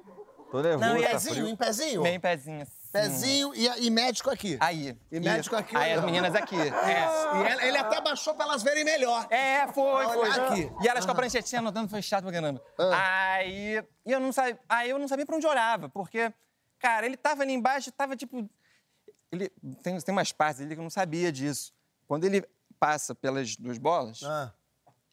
Tô 0.51 0.61
nervoso, 0.61 0.89
Não, 0.89 0.97
e 0.97 1.03
tá 1.03 1.09
Pezinho, 1.11 1.35
frio. 1.35 1.47
em 1.47 1.55
pezinho? 1.55 2.01
Meio 2.01 2.19
pezinho 2.19 2.61
assim. 2.61 2.78
Pezinho 2.91 3.53
e, 3.53 3.67
e 3.85 3.89
médico 3.89 4.29
aqui. 4.31 4.57
Aí. 4.59 4.97
E 5.11 5.19
médico 5.19 5.55
aqui 5.55 5.75
Aí 5.75 5.93
as 5.93 6.03
meninas 6.03 6.33
aqui. 6.33 6.55
É. 6.59 7.29
E 7.39 7.51
ele, 7.51 7.67
ele 7.67 7.77
até 7.77 8.01
baixou 8.01 8.33
pra 8.33 8.45
elas 8.45 8.63
verem 8.63 8.83
melhor. 8.83 9.27
É, 9.29 9.67
foi, 9.67 10.05
foi. 10.07 10.29
aqui. 10.31 10.71
E 10.81 10.87
elas 10.87 11.05
com 11.05 11.11
a 11.11 11.15
pranchetinha 11.15 11.59
anotando, 11.59 11.87
foi 11.87 12.01
chato 12.01 12.23
pra 12.23 12.31
caramba. 12.33 12.61
Ah. 12.77 13.33
Aí, 13.35 13.83
e 14.05 14.11
eu 14.11 14.19
não 14.19 14.31
sabia, 14.31 14.59
aí 14.67 14.89
eu 14.89 14.97
não 14.97 15.07
sabia 15.07 15.25
pra 15.25 15.35
onde 15.35 15.45
olhava, 15.45 15.87
porque, 15.87 16.33
cara, 16.79 17.05
ele 17.05 17.15
tava 17.15 17.43
ali 17.43 17.53
embaixo, 17.53 17.91
tava 17.91 18.15
tipo... 18.15 18.49
Ele, 19.31 19.49
tem, 19.83 19.99
tem 19.99 20.11
umas 20.11 20.31
partes 20.31 20.61
ali 20.61 20.73
que 20.73 20.79
eu 20.79 20.83
não 20.83 20.89
sabia 20.89 21.31
disso. 21.31 21.71
Quando 22.07 22.25
ele 22.25 22.43
passa 22.79 23.13
pelas 23.13 23.55
duas 23.55 23.77
bolas, 23.77 24.21
Ah. 24.23 24.51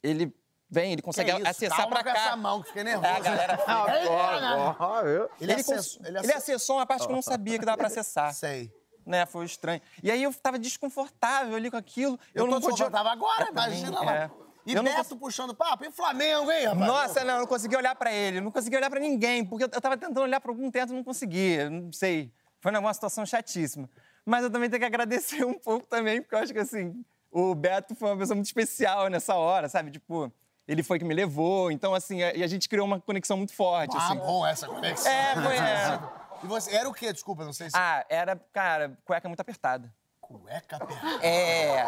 ele 0.02 0.34
vem, 0.68 0.92
ele 0.92 1.02
consegue 1.02 1.32
Que 1.34 1.46
acessar 1.48 1.84
com 1.88 1.94
cá. 1.94 2.10
essa 2.12 2.36
mão, 2.36 2.60
que 2.62 2.68
fiquei 2.68 2.84
nervoso. 2.84 3.06
É, 3.06 3.16
a 3.16 3.20
galera 3.20 3.58
fica- 3.58 5.32
Ele, 5.40 5.52
Ele, 5.52 5.52
acessou, 5.60 5.74
cons- 5.76 5.98
ele 6.04 6.18
ele 6.18 6.32
acessou. 6.32 6.76
uma 6.76 6.86
parte 6.86 7.06
que 7.06 7.12
eu 7.12 7.16
não 7.16 7.22
sabia 7.22 7.58
que 7.58 7.64
dava 7.64 7.78
pra 7.78 7.86
acessar. 7.86 8.32
Sei. 8.34 8.72
Né, 9.04 9.24
foi 9.24 9.44
estranho. 9.44 9.80
E 10.02 10.10
aí 10.10 10.22
eu 10.22 10.34
tava 10.34 10.58
desconfortável 10.58 11.54
ali 11.54 11.70
com 11.70 11.76
aquilo. 11.76 12.18
Eu, 12.34 12.44
Eu, 12.44 12.50
não 12.50 12.60
tô 12.60 12.68
podia. 12.70 12.86
desconfortável 12.86 13.12
agora, 13.12 13.42
Eu 13.42 13.46
também, 13.54 13.78
imagina 13.78 14.00
lá. 14.02 14.14
é. 14.16 14.30
E 14.66 14.74
Eu 14.74 14.82
não 14.82 14.92
Beto 14.96 15.16
puxando 15.16 15.54
papo, 15.54 15.84
e 15.84 15.92
Flamengo, 15.92 16.50
hein, 16.50 16.66
rapaz? 16.66 16.86
Nossa, 16.88 17.24
não, 17.24 17.34
eu 17.34 17.40
não 17.40 17.46
consegui 17.46 17.76
olhar 17.76 17.94
pra 17.94 18.12
ele, 18.12 18.40
não 18.40 18.50
consegui 18.50 18.74
olhar 18.76 18.90
pra 18.90 18.98
ninguém, 18.98 19.44
porque 19.44 19.62
eu 19.62 19.68
tava 19.68 19.96
tentando 19.96 20.20
olhar 20.20 20.40
pra 20.40 20.50
algum 20.50 20.68
teto 20.72 20.92
e 20.92 20.96
não 20.96 21.04
conseguia, 21.04 21.70
não 21.70 21.92
sei. 21.92 22.32
Foi 22.60 22.76
uma 22.76 22.92
situação 22.92 23.24
chatíssima. 23.24 23.88
Mas 24.24 24.42
eu 24.42 24.50
também 24.50 24.68
tenho 24.68 24.80
que 24.80 24.86
agradecer 24.86 25.44
um 25.46 25.54
pouco 25.54 25.86
também, 25.86 26.20
porque 26.20 26.34
eu 26.34 26.40
acho 26.40 26.52
que 26.52 26.58
assim, 26.58 27.00
o 27.30 27.54
Beto 27.54 27.94
foi 27.94 28.08
uma 28.10 28.16
pessoa 28.18 28.34
muito 28.34 28.46
especial 28.46 29.08
nessa 29.08 29.36
hora, 29.36 29.68
sabe? 29.68 29.92
Tipo, 29.92 30.32
ele 30.66 30.82
foi 30.82 30.98
que 30.98 31.04
me 31.04 31.14
levou, 31.14 31.70
então 31.70 31.94
assim, 31.94 32.22
a- 32.22 32.34
e 32.34 32.42
a 32.42 32.46
gente 32.46 32.68
criou 32.68 32.86
uma 32.86 33.00
conexão 33.00 33.36
muito 33.36 33.54
forte, 33.54 33.96
Ah, 33.96 34.06
assim. 34.06 34.16
bom, 34.18 34.46
essa 34.46 34.66
conexão. 34.66 35.10
É, 35.10 35.34
foi 35.34 35.56
é. 35.56 36.00
E 36.42 36.46
você, 36.46 36.74
era 36.76 36.86
o 36.86 36.92
quê? 36.92 37.10
Desculpa, 37.14 37.44
não 37.46 37.52
sei 37.52 37.70
se... 37.70 37.76
Ah, 37.76 38.04
era, 38.10 38.36
cara, 38.52 38.92
cueca 39.06 39.26
muito 39.26 39.40
apertada. 39.40 39.90
Cueca 40.20 40.76
apertada. 40.76 41.24
É, 41.26 41.78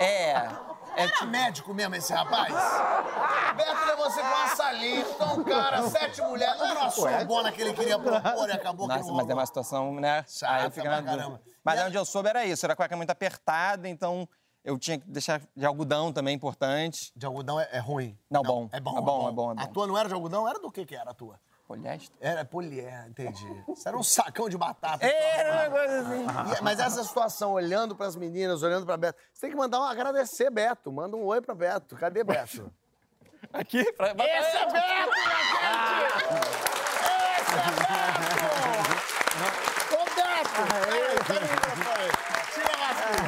é. 0.00 0.48
É 0.96 1.02
Era 1.02 1.26
médico 1.26 1.74
mesmo 1.74 1.94
esse 1.94 2.12
rapaz? 2.14 2.52
Beto 3.54 3.86
levou 3.86 4.10
você 4.10 4.20
pra 4.20 4.34
uma 4.36 4.48
salinha, 4.48 5.00
então, 5.00 5.44
cara, 5.44 5.82
sete 5.90 6.22
mulheres. 6.22 6.58
Não 6.58 6.66
era 6.66 6.80
uma 6.80 6.90
sorbona 6.90 7.52
que 7.52 7.60
ele 7.60 7.74
queria 7.74 7.98
propor 7.98 8.48
e 8.48 8.52
acabou 8.52 8.88
que 8.88 8.94
Nossa, 8.96 9.08
não 9.08 9.16
mas 9.16 9.28
é 9.28 9.34
uma 9.34 9.46
situação, 9.46 9.94
né? 9.96 10.24
Chata 10.26 10.54
Aí 10.54 10.64
eu 10.64 10.70
fico 10.70 10.86
pra 10.86 11.02
na. 11.02 11.38
Mas 11.62 11.78
E 11.78 11.82
a- 11.82 11.86
onde 11.86 11.96
eu 11.98 12.04
soube 12.06 12.28
era 12.30 12.44
isso, 12.46 12.64
era 12.64 12.74
cueca 12.74 12.96
muito 12.96 13.10
apertada, 13.10 13.86
então 13.88 14.26
eu 14.64 14.78
tinha 14.78 14.98
que 14.98 15.08
deixar 15.08 15.40
de 15.56 15.64
algodão 15.66 16.12
também 16.12 16.34
importante. 16.34 17.12
De 17.16 17.24
algodão 17.26 17.58
é, 17.60 17.68
é 17.72 17.78
ruim? 17.78 18.18
Não, 18.30 18.42
bom. 18.42 18.68
É 18.72 18.80
bom, 18.80 18.98
É 18.98 19.00
bom, 19.00 19.28
é 19.28 19.32
bom, 19.32 19.50
é 19.52 19.54
bom. 19.54 19.62
A 19.62 19.66
tua 19.66 19.86
não 19.86 19.96
era 19.98 20.08
de 20.08 20.14
algodão? 20.14 20.48
Era 20.48 20.58
do 20.58 20.70
que 20.70 20.84
que 20.84 20.94
era 20.96 21.10
a 21.10 21.14
tua? 21.14 21.38
Poliéster? 21.66 22.16
Era 22.18 22.44
polié, 22.46 23.04
entendi. 23.08 23.46
Isso 23.68 23.86
era 23.86 23.94
um 23.96 24.02
sacão 24.02 24.48
de 24.48 24.56
batata. 24.56 25.04
Era 25.04 25.68
uma 25.68 25.70
coisa 25.78 26.00
assim. 26.00 26.24
E- 26.58 26.62
Mas 26.62 26.80
essa 26.80 27.04
situação, 27.04 27.52
olhando 27.52 27.94
pras 27.94 28.16
meninas, 28.16 28.62
olhando 28.62 28.86
pra 28.86 28.96
Beto, 28.96 29.18
você 29.34 29.42
tem 29.42 29.50
que 29.50 29.56
mandar 29.56 29.78
um 29.80 29.84
agradecer, 29.84 30.48
Beto. 30.50 30.90
Manda 30.90 31.14
um 31.14 31.24
oi 31.26 31.42
pra 31.42 31.54
Beto. 31.54 31.94
Cadê 31.96 32.24
Beto? 32.24 32.72
Aqui? 33.52 33.84
Pra... 33.92 34.12
Esse 34.12 34.56
é 34.56 34.64
Beto, 34.64 34.72
minha 34.72 35.36
gente! 35.44 36.38
Esse 37.36 37.54
é 37.54 37.70
Beto! 37.76 38.88
Ô, 39.92 40.04
Beto! 40.16 40.60
Peraí, 40.70 41.18
peraí, 41.26 41.50
microfone. 41.50 42.08
Tira 42.54 42.72
a 42.72 42.78
máscara. 42.78 43.18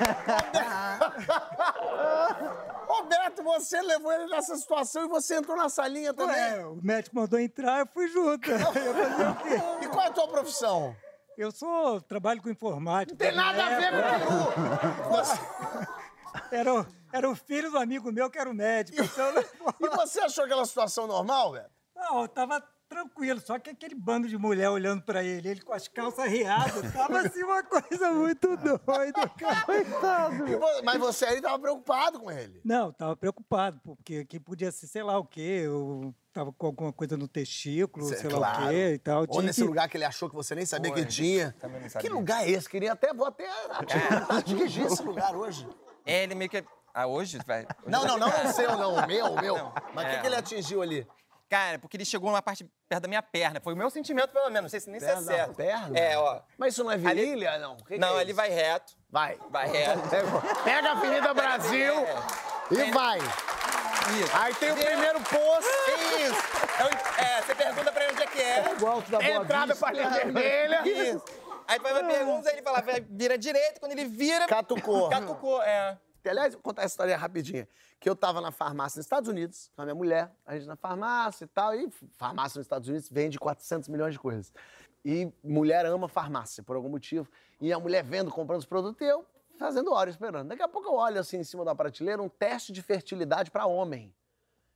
Beto, 3.08 3.42
você 3.42 3.80
levou 3.82 4.12
ele 4.12 4.26
nessa 4.26 4.54
situação 4.56 5.04
e 5.04 5.08
você 5.08 5.36
entrou 5.36 5.56
na 5.56 5.68
salinha 5.68 6.12
também. 6.14 6.36
É, 6.36 6.64
o 6.66 6.78
médico 6.82 7.16
mandou 7.16 7.38
entrar, 7.40 7.80
eu 7.80 7.86
fui 7.86 8.06
junto. 8.08 8.48
Eu? 8.50 9.82
E 9.82 9.88
qual 9.88 10.04
é 10.04 10.08
a 10.08 10.12
tua 10.12 10.28
profissão? 10.28 10.94
Eu 11.36 11.50
sou, 11.50 12.00
trabalho 12.02 12.40
com 12.42 12.50
informática. 12.50 13.16
Tem 13.16 13.34
nada 13.34 13.64
a 13.66 13.70
ver 13.78 13.90
com 13.90 15.08
o 15.08 15.10
Você... 15.16 15.38
Era, 16.52 16.72
o- 16.74 16.86
era 17.12 17.28
o 17.28 17.34
filho 17.34 17.72
do 17.72 17.78
amigo 17.78 18.12
meu 18.12 18.30
que 18.30 18.38
era 18.38 18.48
o 18.48 18.54
médico. 18.54 19.02
Então, 19.02 19.32
E 19.80 19.88
você 19.96 20.20
achou 20.20 20.44
aquela 20.44 20.64
situação 20.64 21.08
normal, 21.08 21.50
velho? 21.52 21.66
não, 21.94 22.22
eu 22.22 22.28
tava 22.28 22.62
tranquilo, 22.90 23.40
só 23.40 23.58
que 23.58 23.70
aquele 23.70 23.94
bando 23.94 24.28
de 24.28 24.36
mulher 24.36 24.68
olhando 24.68 25.02
pra 25.02 25.22
ele, 25.22 25.48
ele 25.48 25.62
com 25.62 25.72
as 25.72 25.86
calças 25.88 26.28
riadas, 26.28 26.92
tava 26.92 27.20
assim 27.20 27.42
uma 27.44 27.62
coisa 27.62 28.10
muito 28.12 28.48
doida, 28.58 29.28
cara. 29.38 29.60
Coitado. 29.62 30.34
Mas 30.84 30.98
você 30.98 31.24
aí 31.24 31.40
tava 31.40 31.58
preocupado 31.58 32.18
com 32.20 32.30
ele. 32.30 32.60
Não, 32.64 32.92
tava 32.92 33.16
preocupado, 33.16 33.80
porque 33.84 34.24
que 34.24 34.40
podia 34.40 34.72
ser, 34.72 34.88
sei 34.88 35.02
lá 35.04 35.16
o 35.18 35.24
quê, 35.24 35.62
eu 35.64 36.12
tava 36.32 36.52
com 36.52 36.66
alguma 36.66 36.92
coisa 36.92 37.16
no 37.16 37.28
testículo, 37.28 38.06
Cê- 38.08 38.16
sei 38.16 38.30
lá 38.30 38.38
claro. 38.54 38.66
o 38.66 38.68
quê 38.68 38.92
e 38.94 38.98
tal. 38.98 39.20
Ou 39.20 39.26
tinha 39.28 39.42
nesse 39.44 39.60
que- 39.62 39.66
lugar 39.68 39.88
que 39.88 39.96
ele 39.96 40.04
achou 40.04 40.28
que 40.28 40.34
você 40.34 40.54
nem 40.54 40.66
sabia 40.66 40.92
Foi, 40.92 41.02
que 41.02 41.08
tinha. 41.08 41.54
também 41.60 41.76
não 41.80 41.86
Que 41.86 41.92
sabia. 41.92 42.12
lugar 42.12 42.44
é 42.44 42.50
esse? 42.50 42.68
Queria 42.68 42.92
até, 42.92 43.14
vou 43.14 43.26
até 43.26 43.48
tentar 43.86 44.42
dirigir 44.42 44.84
esse 44.86 45.02
lugar 45.02 45.34
hoje. 45.36 45.66
É, 46.04 46.24
ele 46.24 46.34
meio 46.34 46.50
que. 46.50 46.64
Ah, 46.92 47.06
hoje, 47.06 47.38
velho? 47.46 47.68
Não, 47.86 48.04
não, 48.04 48.18
não 48.18 48.28
o 48.28 48.52
seu, 48.52 48.76
não. 48.76 48.94
O 48.96 49.06
meu, 49.06 49.26
o 49.26 49.40
meu. 49.40 49.54
Não, 49.56 49.72
Mas 49.94 50.06
o 50.06 50.08
que, 50.10 50.16
é. 50.16 50.20
que 50.20 50.26
ele 50.26 50.34
atingiu 50.34 50.82
ali? 50.82 51.06
Cara, 51.50 51.80
porque 51.80 51.96
ele 51.96 52.04
chegou 52.04 52.30
numa 52.30 52.40
parte 52.40 52.64
perto 52.88 53.02
da 53.02 53.08
minha 53.08 53.22
perna. 53.22 53.60
Foi 53.60 53.74
o 53.74 53.76
meu 53.76 53.90
sentimento, 53.90 54.28
pelo 54.28 54.48
menos. 54.50 54.62
Não 54.62 54.68
sei 54.68 54.78
se 54.78 54.88
nem 54.88 55.00
se 55.00 55.06
é 55.06 55.16
da 55.16 55.20
certo. 55.20 55.54
perna? 55.56 55.98
É, 55.98 56.16
ó. 56.16 56.40
Mas 56.56 56.74
isso 56.74 56.84
não 56.84 56.92
é 56.92 56.96
virilha, 56.96 57.58
não? 57.58 57.72
O 57.72 57.76
que 57.78 57.94
que 57.94 57.98
Não, 57.98 58.16
é 58.16 58.22
ele 58.22 58.32
vai 58.32 58.48
reto. 58.50 58.94
Vai. 59.10 59.36
Vai 59.50 59.68
reto. 59.68 60.00
Pega 60.62 60.88
a 60.90 60.92
Avenida 60.92 61.34
Brasil 61.34 61.94
e 62.70 62.90
vai. 62.92 63.18
Isso. 63.18 64.36
Aí 64.36 64.54
tem 64.54 64.70
o 64.70 64.76
primeiro 64.76 65.20
posto. 65.22 65.68
Isso. 66.20 66.40
Então, 66.74 66.88
é, 67.18 67.42
você 67.42 67.54
pergunta 67.56 67.92
pra 67.92 68.04
ele 68.04 68.12
onde 68.12 68.22
é 68.22 68.26
que 68.28 68.40
é. 68.40 69.34
Entrada 69.34 69.74
pra 69.74 69.90
linha 69.90 70.08
vermelha. 70.10 70.88
Isso. 70.88 71.24
Aí 71.66 71.80
faz 71.80 71.96
uma 71.98 72.08
pergunta, 72.08 72.50
ele 72.50 72.62
fala, 72.62 72.80
vai, 72.80 73.00
vira 73.00 73.36
direito, 73.36 73.80
quando 73.80 73.92
ele 73.92 74.04
vira... 74.04 74.46
Catucou. 74.46 75.08
Catucou, 75.08 75.62
é. 75.62 75.98
Aliás, 76.28 76.54
vou 76.54 76.62
contar 76.62 76.82
essa 76.82 76.92
história 76.92 77.16
rapidinha. 77.16 77.68
Que 77.98 78.08
eu 78.08 78.16
tava 78.16 78.40
na 78.40 78.50
farmácia 78.50 78.98
nos 78.98 79.06
Estados 79.06 79.28
Unidos, 79.28 79.70
com 79.74 79.82
a 79.82 79.84
minha 79.84 79.94
mulher, 79.94 80.30
a 80.44 80.56
gente 80.56 80.66
na 80.66 80.76
farmácia 80.76 81.44
e 81.44 81.48
tal, 81.48 81.74
e 81.74 81.88
farmácia 82.12 82.58
nos 82.58 82.66
Estados 82.66 82.88
Unidos 82.88 83.08
vende 83.08 83.38
400 83.38 83.88
milhões 83.88 84.12
de 84.12 84.18
coisas. 84.18 84.52
E 85.04 85.32
mulher 85.42 85.86
ama 85.86 86.08
farmácia, 86.08 86.62
por 86.62 86.76
algum 86.76 86.88
motivo. 86.88 87.28
E 87.60 87.72
a 87.72 87.78
mulher 87.78 88.04
vendo, 88.04 88.30
comprando 88.30 88.60
os 88.60 88.66
produtos, 88.66 89.00
e 89.00 89.04
eu 89.04 89.24
fazendo 89.58 89.92
hora, 89.92 90.08
esperando. 90.08 90.48
Daqui 90.48 90.62
a 90.62 90.68
pouco 90.68 90.88
eu 90.88 90.94
olho 90.94 91.20
assim 91.20 91.38
em 91.38 91.44
cima 91.44 91.64
da 91.64 91.74
prateleira 91.74 92.22
um 92.22 92.28
teste 92.28 92.72
de 92.72 92.80
fertilidade 92.80 93.50
para 93.50 93.66
homem. 93.66 94.12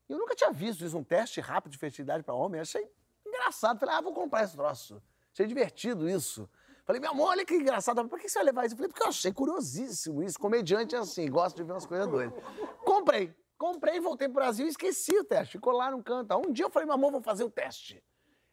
E 0.09 0.13
eu 0.13 0.19
nunca 0.19 0.35
tinha 0.35 0.53
visto 0.53 0.85
isso, 0.85 0.97
um 0.97 1.03
teste 1.03 1.41
rápido 1.41 1.73
de 1.73 1.79
fertilidade 1.79 2.23
para 2.23 2.35
homem. 2.35 2.61
Achei 2.61 2.87
engraçado. 3.27 3.79
Falei, 3.81 3.95
ah, 3.95 4.01
vou 4.03 4.13
comprar 4.13 4.45
esse 4.45 4.55
troço. 4.55 5.03
Achei 5.33 5.47
divertido 5.47 6.09
isso. 6.09 6.49
Falei, 6.85 7.01
meu 7.01 7.13
amor, 7.13 7.29
olha 7.29 7.45
que 7.45 7.55
engraçado. 7.55 8.07
Por 8.09 8.19
que 8.19 8.29
você 8.29 8.39
vai 8.39 8.47
levar 8.47 8.67
isso? 8.67 8.75
Eu 8.75 8.77
falei, 8.77 8.89
porque 8.91 9.03
eu 9.03 9.09
achei 9.09 9.33
curiosíssimo 9.33 10.23
isso. 10.23 10.39
Comediante 10.39 10.95
é 10.95 10.99
assim, 10.99 11.27
gosta 11.31 11.57
de 11.57 11.65
ver 11.65 11.73
umas 11.73 11.87
coisas 11.87 12.07
doidas. 12.07 12.39
Comprei. 12.85 13.35
Comprei, 13.57 14.01
voltei 14.01 14.29
pro 14.29 14.35
Brasil 14.35 14.67
e 14.67 14.69
esqueci 14.69 15.17
o 15.17 15.25
teste. 15.25 15.53
Ficou 15.53 15.73
lá 15.73 15.91
no 15.91 16.03
canto. 16.03 16.37
Um 16.37 16.53
dia 16.53 16.67
eu 16.67 16.71
falei, 16.71 16.87
meu 16.87 16.95
amor, 16.95 17.13
vou 17.13 17.23
fazer 17.23 17.45
o 17.45 17.51
teste. 17.51 18.03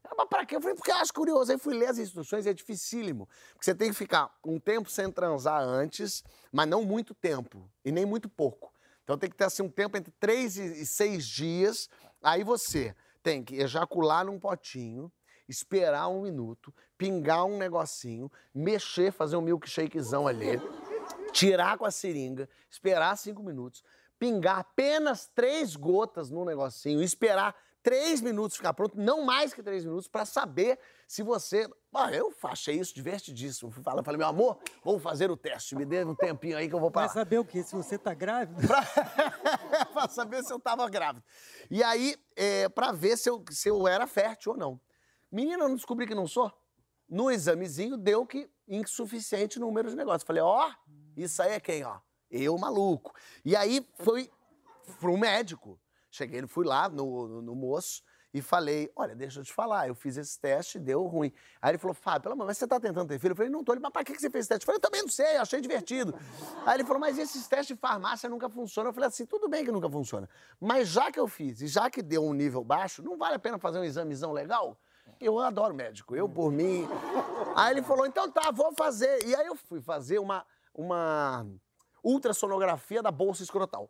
Ela, 0.04 0.15
mas 0.17 0.28
pra 0.28 0.46
quê? 0.46 0.56
Eu 0.56 0.62
falei, 0.62 0.76
porque 0.76 0.91
eu 0.91 0.96
acho 0.96 1.13
curioso. 1.13 1.52
Aí 1.52 1.58
fui 1.58 1.74
ler 1.74 1.88
as 1.88 1.98
instruções 1.98 2.48
é 2.48 2.54
dificílimo. 2.54 3.28
Porque 3.50 3.65
você 3.65 3.76
tem 3.76 3.89
que 3.89 3.96
ficar 3.96 4.34
um 4.46 4.60
tempo 4.60 4.89
sem 4.89 5.12
transar 5.12 5.62
antes, 5.62 6.24
mas 6.52 6.67
não 6.67 6.84
muito 6.84 7.13
tempo. 7.13 7.70
E 7.84 7.91
nem 7.91 8.06
muito 8.06 8.30
pouco. 8.30 8.72
Então 9.04 9.17
tem 9.17 9.30
que 9.30 9.36
ter 9.36 9.44
assim 9.44 9.63
um 9.63 9.70
tempo 9.70 9.98
entre 9.98 10.13
três 10.20 10.56
e 10.56 10.86
seis 10.86 11.26
dias. 11.26 11.89
Aí 12.24 12.44
você 12.44 12.96
tem 13.22 13.44
que 13.44 13.56
ejacular 13.56 14.26
num 14.26 14.39
potinho, 14.39 15.12
esperar 15.52 16.08
um 16.08 16.22
minuto, 16.22 16.74
pingar 16.98 17.46
um 17.46 17.58
negocinho, 17.58 18.32
mexer, 18.54 19.12
fazer 19.12 19.36
um 19.36 19.42
milkshakezão 19.42 20.28
ali, 20.28 20.60
tirar 21.32 21.78
com 21.78 21.86
a 21.86 21.92
seringa, 21.92 22.50
esperar 22.70 23.18
cinco 23.18 23.44
minutos, 23.44 23.84
pingar 24.18 24.60
apenas 24.60 25.28
três 25.28 25.76
gotas 25.76 26.30
no 26.30 26.46
negocinho, 26.46 27.04
esperar 27.04 27.56
três 27.84 28.22
minutos 28.22 28.58
ficar 28.58 28.74
pronto, 28.74 28.96
não 28.96 29.24
mais 29.24 29.54
que 29.54 29.64
três 29.64 29.84
minutos, 29.84 30.08
pra 30.08 30.24
saber 30.24 30.80
se 31.08 31.24
você. 31.24 31.68
Ah, 31.94 32.12
eu 32.12 32.32
achei 32.44 32.76
isso 32.76 32.94
divertidíssimo. 32.94 33.72
Fui 33.72 33.84
falar, 33.84 34.04
falei, 34.04 34.20
meu 34.20 34.28
amor, 34.28 34.60
vou 34.84 35.00
fazer 35.00 35.30
o 35.32 35.36
teste, 35.36 35.76
me 35.76 35.84
dê 35.84 36.06
um 36.06 36.16
tempinho 36.16 36.58
aí 36.58 36.70
que 36.70 36.76
eu 36.76 36.80
vou 36.80 36.92
Vai 36.92 37.06
pra. 37.06 37.14
saber 37.14 37.40
o 37.40 37.44
quê? 37.46 37.64
Se 37.64 37.76
você 37.76 37.98
tá 37.98 38.14
grávida? 38.14 38.66
pra, 38.68 38.86
pra 39.92 40.08
saber 40.08 40.44
se 40.44 40.54
eu 40.54 40.60
tava 40.60 40.88
grávida. 40.90 41.26
E 41.70 41.84
aí, 41.84 42.16
é, 42.36 42.70
pra 42.70 42.92
ver 42.92 43.18
se 43.18 43.30
eu, 43.30 43.44
se 43.50 43.68
eu 43.68 43.88
era 43.88 44.06
fértil 44.08 44.52
ou 44.54 44.58
não. 44.58 44.80
Menina, 45.32 45.63
eu 45.63 45.70
não 45.70 45.76
descobri 45.76 46.06
que 46.06 46.15
não 46.15 46.28
sou. 46.28 46.52
No 47.08 47.32
examezinho 47.32 47.98
deu 47.98 48.26
que 48.26 48.50
insuficiente 48.67 49.60
número 49.60 49.89
de 49.89 49.96
negócios. 49.96 50.24
Falei, 50.24 50.41
ó, 50.41 50.72
isso 51.15 51.41
aí 51.41 51.54
é 51.54 51.60
quem, 51.60 51.84
ó? 51.84 52.00
Eu, 52.30 52.58
maluco. 52.58 53.13
E 53.44 53.56
aí 53.56 53.86
foi 54.00 54.30
pro 55.00 55.17
médico. 55.17 55.80
Cheguei, 56.10 56.46
fui 56.48 56.65
lá 56.65 56.89
no, 56.89 57.28
no, 57.28 57.41
no 57.41 57.56
moço 57.56 58.03
e 58.34 58.41
falei, 58.41 58.89
olha, 58.95 59.14
deixa 59.14 59.41
eu 59.41 59.43
te 59.43 59.51
falar, 59.51 59.89
eu 59.89 59.95
fiz 59.95 60.16
esse 60.16 60.39
teste 60.39 60.80
deu 60.80 61.06
ruim. 61.06 61.34
Aí 61.62 61.72
ele 61.72 61.78
falou, 61.78 61.93
Fábio, 61.93 62.22
pelo 62.22 62.34
amor, 62.34 62.47
mas 62.47 62.58
você 62.58 62.66
tá 62.66 62.80
tentando 62.80 63.08
ter 63.08 63.20
filho? 63.20 63.34
Eu 63.34 63.36
falei, 63.36 63.51
não 63.51 63.64
tô. 63.64 63.74
Ele, 63.74 63.82
mas 63.82 63.91
pra 63.91 64.03
que 64.03 64.14
você 64.14 64.30
fez 64.30 64.43
esse 64.43 64.49
teste? 64.49 64.64
Eu 64.64 64.66
falei, 64.68 64.78
eu 64.78 64.82
também 64.82 65.01
não 65.01 65.10
sei, 65.10 65.36
achei 65.36 65.60
divertido. 65.60 66.18
Aí 66.66 66.78
ele 66.78 66.86
falou, 66.86 66.99
mas 66.99 67.18
esses 67.18 67.45
testes 67.47 67.76
de 67.76 67.76
farmácia 67.76 68.30
nunca 68.30 68.49
funcionam. 68.49 68.89
Eu 68.89 68.93
falei 68.93 69.10
assim, 69.10 69.26
tudo 69.26 69.49
bem 69.49 69.66
que 69.66 69.72
nunca 69.72 69.89
funciona. 69.89 70.30
Mas 70.60 70.88
já 70.88 71.12
que 71.12 71.20
eu 71.20 71.28
fiz 71.28 71.62
e 71.62 71.68
já 71.68 71.89
que 71.89 72.01
deu 72.01 72.24
um 72.24 72.34
nível 72.34 72.64
baixo, 72.64 73.03
não 73.03 73.18
vale 73.18 73.36
a 73.36 73.39
pena 73.39 73.60
fazer 73.60 73.80
um 73.80 73.84
examezão 73.84 74.32
legal? 74.32 74.78
Eu 75.22 75.39
adoro 75.39 75.74
médico, 75.74 76.15
eu 76.15 76.28
por 76.28 76.51
mim. 76.51 76.88
Aí 77.55 77.72
ele 77.74 77.82
falou, 77.84 78.05
então 78.05 78.30
tá, 78.32 78.49
vou 78.51 78.74
fazer. 78.74 79.24
E 79.26 79.36
aí 79.36 79.45
eu 79.45 79.55
fui 79.55 79.80
fazer 79.82 80.19
uma, 80.19 80.45
uma 80.74 81.45
ultrassonografia 82.03 83.01
da 83.03 83.11
bolsa 83.11 83.43
escrotal. 83.43 83.89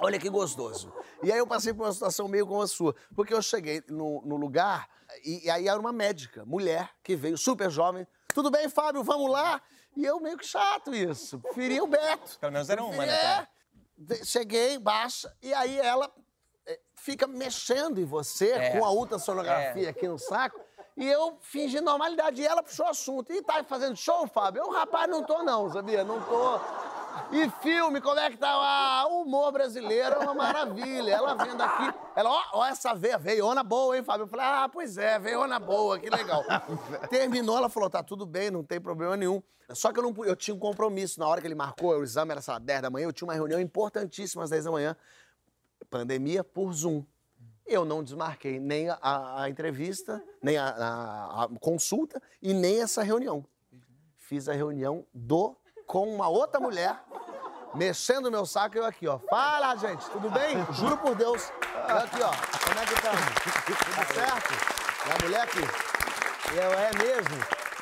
Olha 0.00 0.18
que 0.18 0.28
gostoso. 0.28 0.92
E 1.22 1.32
aí 1.32 1.38
eu 1.38 1.46
passei 1.46 1.72
por 1.72 1.84
uma 1.84 1.92
situação 1.92 2.28
meio 2.28 2.46
como 2.46 2.62
a 2.62 2.66
sua. 2.66 2.94
Porque 3.14 3.34
eu 3.34 3.42
cheguei 3.42 3.82
no, 3.88 4.22
no 4.24 4.36
lugar 4.36 4.88
e, 5.24 5.46
e 5.46 5.50
aí 5.50 5.68
era 5.68 5.78
uma 5.78 5.92
médica, 5.92 6.44
mulher, 6.44 6.90
que 7.02 7.14
veio 7.14 7.36
super 7.38 7.70
jovem. 7.70 8.06
Tudo 8.32 8.50
bem, 8.50 8.68
Fábio, 8.68 9.02
vamos 9.04 9.30
lá? 9.30 9.60
E 9.96 10.04
eu 10.04 10.18
meio 10.20 10.36
que 10.36 10.46
chato 10.46 10.92
isso. 10.94 11.38
Preferi 11.38 11.80
o 11.80 11.86
Beto. 11.86 12.38
Pelo 12.40 12.52
menos 12.52 12.68
era 12.68 12.82
uma, 12.82 13.06
né, 13.06 13.12
É. 13.14 13.22
cara? 13.22 13.48
Cheguei, 14.24 14.76
baixa, 14.76 15.32
e 15.40 15.54
aí 15.54 15.78
ela 15.78 16.12
fica 16.94 17.26
mexendo 17.26 18.00
em 18.00 18.04
você 18.04 18.50
É. 18.52 18.70
com 18.70 18.84
a 18.84 18.90
ultrassonografia 18.90 19.90
aqui 19.90 20.06
no 20.08 20.18
saco. 20.18 20.60
E 20.96 21.08
eu 21.08 21.36
fingi 21.40 21.80
normalidade. 21.80 22.40
E 22.40 22.46
ela 22.46 22.62
puxou 22.62 22.86
o 22.86 22.88
assunto. 22.88 23.32
E 23.32 23.42
tá 23.42 23.64
fazendo 23.64 23.96
show, 23.96 24.26
Fábio? 24.28 24.62
Eu, 24.62 24.70
rapaz, 24.70 25.10
não 25.10 25.24
tô 25.24 25.42
não, 25.42 25.70
sabia? 25.72 26.04
Não 26.04 26.20
tô. 26.20 26.60
E 27.32 27.48
filme, 27.62 28.00
como 28.00 28.18
é 28.18 28.30
que 28.30 28.36
tá? 28.36 28.48
Ah, 28.50 29.06
o 29.08 29.22
humor 29.22 29.52
brasileiro 29.52 30.16
é 30.16 30.18
uma 30.18 30.34
maravilha. 30.34 31.12
Ela 31.14 31.34
vendo 31.34 31.60
aqui, 31.62 31.92
ela, 32.14 32.30
ó, 32.30 32.42
ó 32.54 32.66
essa 32.66 32.94
veia, 32.94 33.18
veiona 33.18 33.62
boa, 33.62 33.96
hein, 33.96 34.04
Fábio? 34.04 34.24
Eu 34.24 34.28
falei, 34.28 34.46
ah, 34.46 34.68
pois 34.72 34.96
é, 34.96 35.18
veiona 35.18 35.58
boa, 35.58 35.98
que 35.98 36.10
legal. 36.10 36.42
Terminou, 37.10 37.56
ela 37.56 37.68
falou, 37.68 37.88
tá 37.90 38.02
tudo 38.02 38.26
bem, 38.26 38.50
não 38.50 38.64
tem 38.64 38.80
problema 38.80 39.16
nenhum. 39.16 39.42
Só 39.70 39.92
que 39.92 39.98
eu, 39.98 40.02
não, 40.02 40.24
eu 40.24 40.36
tinha 40.36 40.54
um 40.54 40.58
compromisso. 40.58 41.18
Na 41.18 41.26
hora 41.26 41.40
que 41.40 41.46
ele 41.46 41.54
marcou, 41.54 41.90
o 41.96 42.02
exame 42.02 42.32
era, 42.32 42.40
sei 42.40 42.52
lá, 42.52 42.58
10 42.60 42.82
da 42.82 42.90
manhã, 42.90 43.06
eu 43.06 43.12
tinha 43.12 43.26
uma 43.26 43.34
reunião 43.34 43.60
importantíssima 43.60 44.42
às 44.44 44.50
10 44.50 44.64
da 44.64 44.70
manhã. 44.70 44.96
Pandemia 45.98 46.42
por 46.42 46.72
Zoom. 46.72 47.04
Eu 47.64 47.84
não 47.84 48.02
desmarquei 48.02 48.58
nem 48.58 48.90
a, 48.90 49.42
a 49.42 49.48
entrevista, 49.48 50.20
nem 50.42 50.58
a, 50.58 50.66
a- 50.66 51.44
a 51.44 51.48
consulta 51.60 52.20
e 52.42 52.52
nem 52.52 52.82
essa 52.82 53.00
reunião. 53.04 53.46
Fiz 54.16 54.48
a 54.48 54.52
reunião 54.54 55.06
do 55.14 55.56
com 55.86 56.12
uma 56.12 56.26
outra 56.26 56.58
mulher, 56.58 57.00
mexendo 57.76 58.28
meu 58.28 58.44
saco 58.44 58.76
eu 58.76 58.84
aqui, 58.84 59.06
ó. 59.06 59.20
Fala, 59.30 59.76
gente, 59.76 60.04
tudo 60.10 60.28
bem? 60.30 60.56
Juro 60.72 60.96
por 60.98 61.14
Deus. 61.14 61.52
Eu 61.88 61.96
aqui, 61.98 62.22
ó. 62.22 62.32
Como 62.66 62.80
é 62.80 62.86
que 62.86 62.94
estamos? 62.94 63.20
Tudo 63.64 64.14
certo? 64.14 64.52
E 65.06 65.12
a 65.12 65.24
mulher 65.24 65.42
aqui. 65.42 65.60
Eu, 66.56 66.72
é 66.72 66.90
mesmo? 66.98 67.36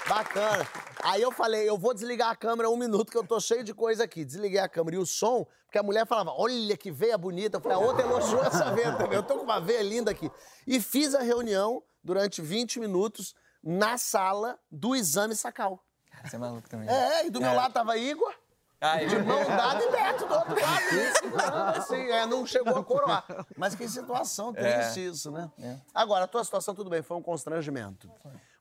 Bacana. 0.07 0.67
Aí 1.03 1.21
eu 1.21 1.33
falei, 1.33 1.69
eu 1.69 1.77
vou 1.77 1.93
desligar 1.93 2.31
a 2.31 2.37
câmera 2.37 2.71
um 2.71 2.77
minuto, 2.77 3.11
que 3.11 3.19
eu 3.19 3.27
tô 3.27 3.41
cheio 3.41 3.65
de 3.65 3.75
coisa 3.75 4.05
aqui. 4.05 4.25
Desliguei 4.25 4.61
a 4.61 4.69
câmera 4.69 4.97
e 4.97 4.99
o 5.01 5.07
som, 5.07 5.45
porque 5.65 5.79
a 5.79 5.83
mulher 5.83 6.07
falava, 6.07 6.33
olha 6.37 6.77
que 6.77 6.91
veia 6.91 7.19
bonita. 7.19 7.57
Eu 7.57 7.61
falei, 7.61 7.77
a 7.77 7.81
outra 7.81 8.03
elogiou 8.07 8.43
essa 8.45 8.71
veia 8.73 8.93
também. 8.97 9.15
Eu 9.17 9.23
tô 9.23 9.37
com 9.37 9.43
uma 9.45 9.61
veia 9.61 9.83
linda 9.83 10.11
aqui. 10.13 10.31
E 10.67 10.81
fiz 10.81 11.15
a 11.15 11.21
reunião 11.21 11.83
durante 12.05 12.41
20 12.41 12.79
minutos 12.79 13.35
na 13.63 13.99
sala 13.99 14.59
do 14.71 14.95
exame 14.95 15.35
sacal. 15.35 15.83
Cara, 16.11 16.29
você 16.29 16.37
é 16.37 16.39
maluco 16.39 16.69
também. 16.69 16.89
É, 16.89 17.27
e 17.27 17.31
do 17.31 17.41
meu 17.41 17.51
É. 17.51 17.55
lado 17.55 17.73
tava 17.73 17.97
Igor, 17.97 18.33
Ai, 18.81 19.07
de 19.07 19.17
mão 19.21 19.45
dada 19.45 19.81
e 19.83 19.91
Beto 19.93 20.27
do 20.27 20.35
outro 20.35 20.55
lado. 20.61 21.79
Assim, 21.79 22.01
é, 22.11 22.27
não 22.27 22.45
chegou 22.45 22.77
a 22.77 22.85
coroar. 22.85 23.25
Mas 23.57 23.77
que 23.77 23.89
situação 23.89 24.53
triste 24.53 25.07
isso, 25.07 25.31
né? 25.31 25.49
Agora, 25.95 26.25
a 26.25 26.29
tua 26.29 26.43
situação, 26.43 26.75
tudo 26.75 26.91
bem, 26.91 27.01
foi 27.03 27.17
um 27.17 27.23
constrangimento. 27.23 28.11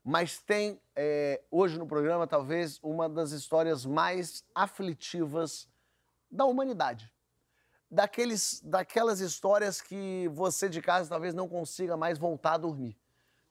Mas 0.03 0.39
tem, 0.39 0.81
é, 0.95 1.41
hoje 1.51 1.77
no 1.77 1.85
programa, 1.85 2.25
talvez, 2.25 2.79
uma 2.81 3.07
das 3.07 3.31
histórias 3.31 3.85
mais 3.85 4.43
aflitivas 4.55 5.69
da 6.29 6.45
humanidade. 6.45 7.11
Daqueles, 7.89 8.61
daquelas 8.63 9.19
histórias 9.19 9.81
que 9.81 10.27
você 10.33 10.69
de 10.69 10.81
casa 10.81 11.09
talvez 11.09 11.33
não 11.33 11.47
consiga 11.47 11.95
mais 11.97 12.17
voltar 12.17 12.53
a 12.53 12.57
dormir. 12.57 12.97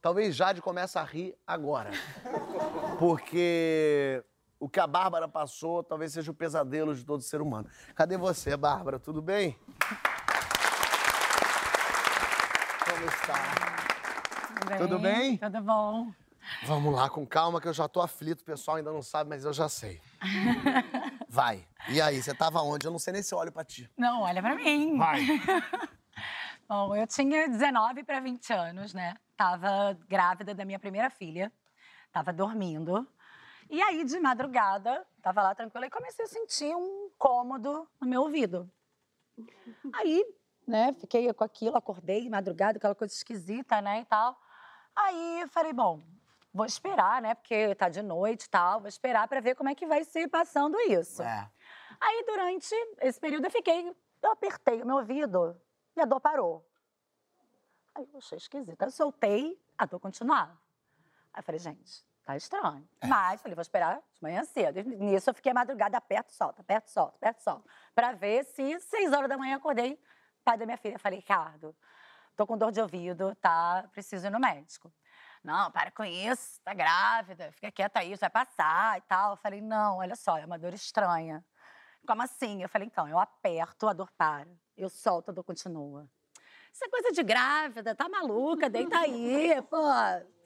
Talvez 0.00 0.34
Jade 0.34 0.62
comece 0.62 0.98
a 0.98 1.04
rir 1.04 1.36
agora. 1.46 1.90
Porque 2.98 4.24
o 4.58 4.68
que 4.68 4.80
a 4.80 4.86
Bárbara 4.86 5.28
passou 5.28 5.84
talvez 5.84 6.12
seja 6.12 6.30
o 6.30 6.34
pesadelo 6.34 6.94
de 6.94 7.04
todo 7.04 7.22
ser 7.22 7.40
humano. 7.40 7.68
Cadê 7.94 8.16
você, 8.16 8.56
Bárbara? 8.56 8.98
Tudo 8.98 9.20
bem? 9.20 9.58
Como 12.88 13.06
está? 13.06 14.78
Tudo 14.78 14.98
bem? 14.98 15.36
Tudo 15.36 15.60
bom. 15.60 16.12
Vamos 16.64 16.94
lá, 16.94 17.08
com 17.08 17.26
calma, 17.26 17.60
que 17.60 17.68
eu 17.68 17.72
já 17.72 17.88
tô 17.88 18.00
aflito. 18.00 18.42
O 18.42 18.44
pessoal 18.44 18.76
ainda 18.76 18.92
não 18.92 19.02
sabe, 19.02 19.30
mas 19.30 19.44
eu 19.44 19.52
já 19.52 19.68
sei. 19.68 20.00
Vai. 21.28 21.66
E 21.88 22.00
aí, 22.00 22.22
você 22.22 22.34
tava 22.34 22.60
onde? 22.62 22.86
Eu 22.86 22.92
não 22.92 22.98
sei 22.98 23.12
nem 23.12 23.22
se 23.22 23.32
eu 23.34 23.38
olho 23.38 23.52
pra 23.52 23.64
ti. 23.64 23.90
Não, 23.96 24.22
olha 24.22 24.42
pra 24.42 24.54
mim. 24.54 24.98
Vai. 24.98 25.20
Bom, 26.68 26.94
eu 26.94 27.06
tinha 27.06 27.48
19 27.48 28.04
para 28.04 28.20
20 28.20 28.52
anos, 28.52 28.94
né? 28.94 29.14
Tava 29.36 29.98
grávida 30.08 30.54
da 30.54 30.64
minha 30.64 30.78
primeira 30.78 31.10
filha. 31.10 31.52
Tava 32.12 32.32
dormindo. 32.32 33.06
E 33.68 33.80
aí, 33.80 34.04
de 34.04 34.18
madrugada, 34.18 35.06
tava 35.22 35.42
lá 35.42 35.54
tranquila 35.54 35.86
e 35.86 35.90
comecei 35.90 36.24
a 36.24 36.28
sentir 36.28 36.74
um 36.74 37.06
incômodo 37.06 37.88
no 38.00 38.06
meu 38.06 38.22
ouvido. 38.22 38.70
Aí, 39.92 40.24
né, 40.66 40.92
fiquei 40.94 41.32
com 41.32 41.44
aquilo, 41.44 41.76
acordei 41.76 42.28
madrugada, 42.28 42.78
aquela 42.78 42.94
coisa 42.94 43.14
esquisita, 43.14 43.80
né, 43.80 44.00
e 44.00 44.04
tal. 44.04 44.36
Aí 44.94 45.44
falei, 45.48 45.72
bom, 45.72 46.02
vou 46.52 46.66
esperar, 46.66 47.22
né, 47.22 47.34
porque 47.34 47.74
tá 47.74 47.88
de 47.88 48.02
noite 48.02 48.44
e 48.44 48.50
tal, 48.50 48.80
vou 48.80 48.88
esperar 48.88 49.26
para 49.28 49.40
ver 49.40 49.54
como 49.54 49.68
é 49.68 49.74
que 49.74 49.86
vai 49.86 50.04
ser 50.04 50.28
passando 50.28 50.78
isso. 50.80 51.22
É. 51.22 51.50
Aí, 52.00 52.24
durante 52.26 52.74
esse 53.00 53.20
período, 53.20 53.44
eu 53.46 53.50
fiquei. 53.50 53.94
Eu 54.22 54.32
apertei 54.32 54.82
o 54.82 54.86
meu 54.86 54.96
ouvido 54.96 55.60
e 55.96 56.00
a 56.00 56.04
dor 56.04 56.20
parou. 56.20 56.66
Aí 57.94 58.08
eu 58.12 58.18
achei 58.18 58.38
esquisito. 58.38 58.80
Aí 58.82 58.88
eu 58.88 58.92
soltei, 58.92 59.60
a 59.76 59.86
dor 59.86 59.98
continuava. 59.98 60.52
Aí 61.32 61.40
eu 61.40 61.42
falei, 61.42 61.58
gente, 61.58 62.04
tá 62.24 62.36
estranho. 62.36 62.86
Mas, 63.06 63.40
falei, 63.40 63.54
vou 63.54 63.62
esperar 63.62 63.96
de 63.96 64.22
manhã 64.22 64.44
cedo. 64.44 64.78
E 64.78 64.82
nisso 64.82 65.30
eu 65.30 65.34
fiquei 65.34 65.52
a 65.52 65.54
madrugada, 65.54 65.96
aperto, 65.96 66.32
solta, 66.32 66.60
aperto, 66.60 66.90
solta, 66.90 67.16
aperto, 67.16 67.42
solta. 67.42 67.68
Pra 67.94 68.12
ver 68.12 68.44
se 68.44 68.78
seis 68.80 69.12
horas 69.12 69.28
da 69.28 69.36
manhã 69.36 69.54
eu 69.54 69.58
acordei, 69.58 69.98
pai 70.44 70.56
da 70.56 70.64
minha 70.66 70.78
filha. 70.78 70.98
Falei, 70.98 71.18
Ricardo, 71.18 71.74
tô 72.36 72.46
com 72.46 72.56
dor 72.56 72.72
de 72.72 72.80
ouvido, 72.80 73.34
tá? 73.36 73.88
Preciso 73.92 74.26
ir 74.26 74.30
no 74.30 74.40
médico. 74.40 74.92
Não, 75.42 75.70
para 75.70 75.90
com 75.90 76.04
isso, 76.04 76.60
tá 76.62 76.74
grávida, 76.74 77.50
fica 77.52 77.72
quieta 77.72 78.00
aí, 78.00 78.12
isso 78.12 78.20
vai 78.20 78.30
passar 78.30 78.98
e 78.98 79.00
tal. 79.02 79.32
Eu 79.32 79.36
falei, 79.36 79.60
não, 79.60 79.98
olha 79.98 80.14
só, 80.14 80.36
é 80.36 80.44
uma 80.44 80.58
dor 80.58 80.74
estranha. 80.74 81.44
Como 82.06 82.22
assim? 82.22 82.62
Eu 82.62 82.68
falei, 82.68 82.86
então, 82.86 83.08
eu 83.08 83.18
aperto, 83.18 83.88
a 83.88 83.92
dor 83.92 84.10
para. 84.16 84.48
Eu 84.76 84.88
solto, 84.90 85.30
a 85.30 85.34
dor 85.34 85.44
continua. 85.44 86.06
Isso 86.72 86.84
é 86.84 86.88
coisa 86.88 87.10
de 87.10 87.22
grávida, 87.22 87.94
tá 87.94 88.08
maluca, 88.08 88.68
deita 88.68 88.98
aí, 88.98 89.60
pô. 89.68 89.82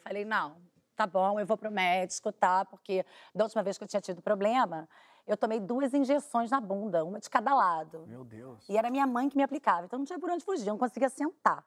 Falei, 0.02 0.24
não, 0.24 0.60
tá 0.96 1.06
bom, 1.06 1.38
eu 1.38 1.46
vou 1.46 1.56
pro 1.56 1.70
médico, 1.70 2.32
tá? 2.32 2.64
Porque 2.64 3.04
da 3.34 3.44
última 3.44 3.62
vez 3.62 3.76
que 3.76 3.84
eu 3.84 3.88
tinha 3.88 4.00
tido 4.00 4.22
problema, 4.22 4.88
eu 5.26 5.36
tomei 5.36 5.58
duas 5.58 5.92
injeções 5.92 6.50
na 6.50 6.60
bunda, 6.60 7.04
uma 7.04 7.18
de 7.18 7.28
cada 7.28 7.54
lado. 7.54 8.06
Meu 8.06 8.24
Deus. 8.24 8.68
E 8.68 8.76
era 8.76 8.90
minha 8.90 9.06
mãe 9.06 9.28
que 9.28 9.36
me 9.36 9.42
aplicava, 9.42 9.86
então 9.86 9.98
não 9.98 10.06
tinha 10.06 10.18
por 10.18 10.30
onde 10.30 10.44
fugir, 10.44 10.66
eu 10.66 10.72
não 10.72 10.78
conseguia 10.78 11.08
sentar. 11.08 11.64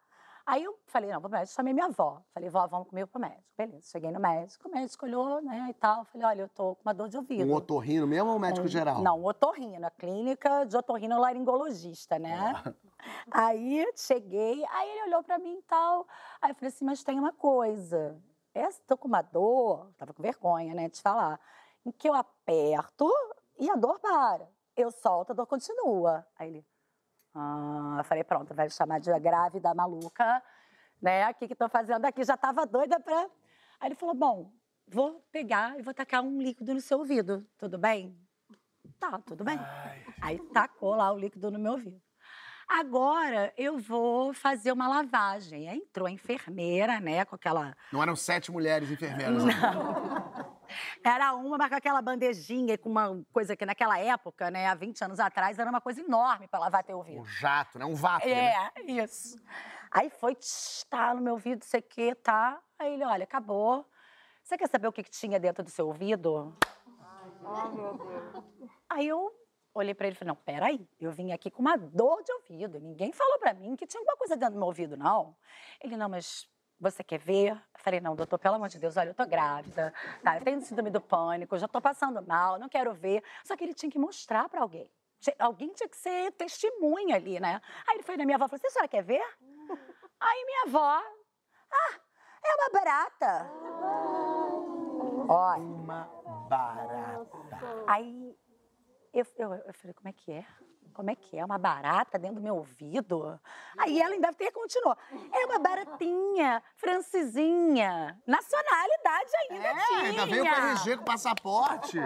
Aí 0.49 0.63
eu 0.63 0.79
falei, 0.85 1.11
não, 1.11 1.19
vou 1.19 1.29
pro 1.29 1.37
médico, 1.37 1.53
chamei 1.57 1.73
minha 1.73 1.87
avó. 1.87 2.21
Falei, 2.33 2.49
vó, 2.49 2.65
vamos 2.67 2.87
comigo 2.87 3.05
pro 3.09 3.19
médico. 3.19 3.43
Beleza, 3.57 3.89
cheguei 3.91 4.11
no 4.11 4.19
médico, 4.21 4.69
o 4.69 4.71
médico 4.71 5.05
olhou, 5.05 5.41
né, 5.41 5.67
e 5.69 5.73
tal. 5.73 6.05
Falei, 6.05 6.25
olha, 6.25 6.41
eu 6.43 6.47
tô 6.47 6.73
com 6.75 6.83
uma 6.83 6.93
dor 6.93 7.09
de 7.09 7.17
ouvido. 7.17 7.51
Um 7.51 7.53
otorrino 7.53 8.07
mesmo 8.07 8.29
ou 8.29 8.37
um 8.37 8.39
médico 8.39 8.65
Um- 8.65 8.69
geral? 8.69 9.01
Não, 9.01 9.19
um 9.19 9.25
otorrino, 9.25 9.85
a 9.85 9.91
clínica 9.91 10.63
de 10.65 10.77
otorrinolaringologista, 10.77 12.17
né? 12.17 12.53
Aí 13.29 13.85
cheguei, 13.95 14.65
aí 14.71 14.89
ele 14.89 15.03
olhou 15.09 15.21
pra 15.23 15.37
mim 15.37 15.57
e 15.57 15.61
tal. 15.63 16.07
Aí 16.41 16.51
eu 16.51 16.55
falei 16.55 16.69
assim, 16.69 16.85
mas 16.85 17.03
tem 17.03 17.19
uma 17.19 17.33
coisa. 17.33 18.17
Essa, 18.53 18.81
tô 18.87 18.97
com 18.97 19.07
uma 19.09 19.21
dor, 19.21 19.91
tava 19.97 20.13
com 20.13 20.23
vergonha, 20.23 20.73
né, 20.73 20.89
de 20.89 21.01
falar, 21.01 21.39
em 21.85 21.91
que 21.91 22.07
eu 22.09 22.13
aperto 22.13 23.07
e 23.59 23.69
a 23.69 23.75
dor 23.75 23.99
para. 23.99 24.49
Eu 24.75 24.91
solto, 24.91 25.31
a 25.31 25.35
dor 25.35 25.45
continua. 25.45 26.25
Aí 26.39 26.47
ele, 26.49 26.65
ah, 27.37 27.95
eu 27.99 28.03
falei, 28.03 28.23
pronto, 28.23 28.53
vai 28.53 28.69
chamar 28.69 28.99
de 28.99 29.17
grávida 29.19 29.73
maluca, 29.73 30.41
né? 31.01 31.29
O 31.29 31.33
que 31.35 31.47
que 31.47 31.55
tô 31.55 31.69
fazendo 31.69 32.03
aqui? 32.05 32.23
Já 32.23 32.35
tava 32.35 32.65
doida 32.65 32.99
pra... 32.99 33.27
Aí 33.79 33.89
ele 33.89 33.95
falou, 33.95 34.15
bom, 34.15 34.51
vou 34.87 35.23
pegar 35.31 35.77
e 35.77 35.81
vou 35.81 35.93
tacar 35.93 36.23
um 36.23 36.41
líquido 36.41 36.73
no 36.73 36.81
seu 36.81 36.97
ouvido, 36.99 37.45
tudo 37.57 37.77
bem? 37.77 38.17
Tá, 38.99 39.19
tudo 39.25 39.43
bem. 39.43 39.59
Aí 40.21 40.39
tacou 40.51 40.95
lá 40.95 41.11
o 41.11 41.17
líquido 41.17 41.51
no 41.51 41.59
meu 41.59 41.73
ouvido. 41.73 42.01
Agora 42.67 43.53
eu 43.57 43.77
vou 43.77 44.33
fazer 44.33 44.71
uma 44.73 44.87
lavagem. 44.87 45.69
Aí 45.69 45.77
entrou 45.77 46.07
a 46.07 46.11
enfermeira, 46.11 46.99
né, 46.99 47.23
com 47.23 47.35
aquela 47.35 47.75
Não 47.93 48.01
eram 48.01 48.15
sete 48.15 48.51
mulheres 48.51 48.91
enfermeiras. 48.91 49.45
né? 49.45 49.53
Era 51.03 51.33
uma, 51.33 51.57
mas 51.57 51.69
com 51.69 51.75
aquela 51.75 52.01
bandejinha, 52.01 52.77
com 52.77 52.89
uma 52.89 53.23
coisa 53.31 53.55
que 53.55 53.65
naquela 53.65 53.97
época, 53.99 54.49
né, 54.51 54.67
há 54.67 54.75
20 54.75 55.03
anos 55.03 55.19
atrás, 55.19 55.57
era 55.59 55.69
uma 55.69 55.81
coisa 55.81 56.01
enorme 56.01 56.47
para 56.47 56.59
lavar 56.59 56.83
teu 56.83 56.97
ouvido. 56.97 57.21
Um 57.21 57.25
jato, 57.25 57.79
né? 57.79 57.85
Um 57.85 57.95
vácuo, 57.95 58.27
né? 58.27 58.53
É, 58.75 58.91
isso. 58.91 59.39
Aí 59.91 60.09
foi, 60.09 60.35
tch, 60.35 60.83
tá 60.89 61.13
no 61.13 61.21
meu 61.21 61.33
ouvido, 61.33 61.63
sei 61.63 61.81
que, 61.81 62.13
tá. 62.15 62.59
Aí 62.77 62.93
ele, 62.93 63.05
olha, 63.05 63.23
acabou. 63.23 63.85
Você 64.43 64.57
quer 64.57 64.67
saber 64.69 64.87
o 64.87 64.91
que, 64.91 65.03
que 65.03 65.11
tinha 65.11 65.39
dentro 65.39 65.63
do 65.63 65.69
seu 65.69 65.87
ouvido? 65.87 66.55
Aí 68.89 69.07
eu 69.07 69.31
olhei 69.73 69.93
pra 69.93 70.07
ele 70.07 70.15
e 70.15 70.17
falei, 70.17 70.29
não, 70.29 70.35
peraí, 70.35 70.89
eu 70.99 71.11
vim 71.11 71.31
aqui 71.31 71.51
com 71.51 71.61
uma 71.61 71.77
dor 71.77 72.23
de 72.23 72.31
ouvido. 72.31 72.79
Ninguém 72.79 73.11
falou 73.11 73.37
pra 73.39 73.53
mim 73.53 73.75
que 73.75 73.85
tinha 73.85 73.99
alguma 73.99 74.17
coisa 74.17 74.35
dentro 74.35 74.55
do 74.55 74.59
meu 74.59 74.67
ouvido, 74.67 74.97
não. 74.97 75.35
Ele, 75.81 75.95
não, 75.95 76.09
mas 76.09 76.49
você 76.79 77.03
quer 77.03 77.17
ver? 77.19 77.51
Eu 77.51 77.79
falei, 77.79 77.99
não, 77.99 78.15
doutor, 78.15 78.37
pelo 78.37 78.55
amor 78.55 78.69
de 78.69 78.79
Deus, 78.79 78.97
olha, 78.97 79.09
eu 79.09 79.13
tô 79.13 79.25
grávida, 79.25 79.93
tá? 80.23 80.37
Eu 80.37 80.43
tenho 80.43 80.61
síndrome 80.61 80.89
do 80.89 81.01
pânico, 81.01 81.57
já 81.57 81.67
tô 81.67 81.81
passando 81.81 82.21
mal, 82.21 82.59
não 82.59 82.69
quero 82.69 82.93
ver. 82.93 83.23
Só 83.43 83.55
que 83.55 83.63
ele 83.63 83.73
tinha 83.73 83.91
que 83.91 83.99
mostrar 83.99 84.47
pra 84.49 84.61
alguém. 84.61 84.89
Alguém 85.39 85.73
tinha 85.73 85.89
que 85.89 85.97
ser 85.97 86.31
testemunha 86.33 87.15
ali, 87.15 87.39
né? 87.39 87.59
Aí 87.87 87.95
ele 87.95 88.03
foi 88.03 88.17
na 88.17 88.25
minha 88.25 88.35
avó 88.35 88.45
e 88.45 88.49
falou 88.49 88.57
assim, 88.57 88.67
a 88.67 88.71
senhora 88.71 88.87
quer 88.87 89.03
ver? 89.03 89.23
Aí 90.19 90.45
minha 90.45 90.63
avó, 90.67 91.01
ah, 91.71 91.99
é 92.43 92.55
uma 92.55 92.69
barata. 92.71 93.51
Olha, 95.29 95.61
Uma 95.61 96.09
barata. 96.47 97.83
Aí 97.87 98.37
eu, 99.13 99.25
eu, 99.37 99.53
eu 99.53 99.73
falei, 99.73 99.93
como 99.93 100.07
é 100.09 100.13
que 100.13 100.31
é? 100.31 100.45
Como 100.97 101.11
é 101.11 101.15
que 101.15 101.37
é? 101.37 101.45
Uma 101.45 101.59
barata 101.59 102.17
dentro 102.17 102.37
do 102.37 102.41
meu 102.41 102.55
ouvido? 102.55 103.39
Aí 103.77 104.01
ela 104.01 104.15
ainda 104.15 104.29
até 104.29 104.49
continuou. 104.49 104.97
É 105.31 105.45
uma 105.45 105.59
baratinha, 105.59 106.63
francesinha. 106.75 108.19
Nacionalidade 108.25 109.31
ainda 109.41 109.85
tinha. 109.85 109.99
É, 109.99 110.05
ainda 110.07 110.25
veio 110.25 110.43
com 110.43 110.49
RG 110.49 110.97
com 110.97 111.03
passaporte. 111.03 111.99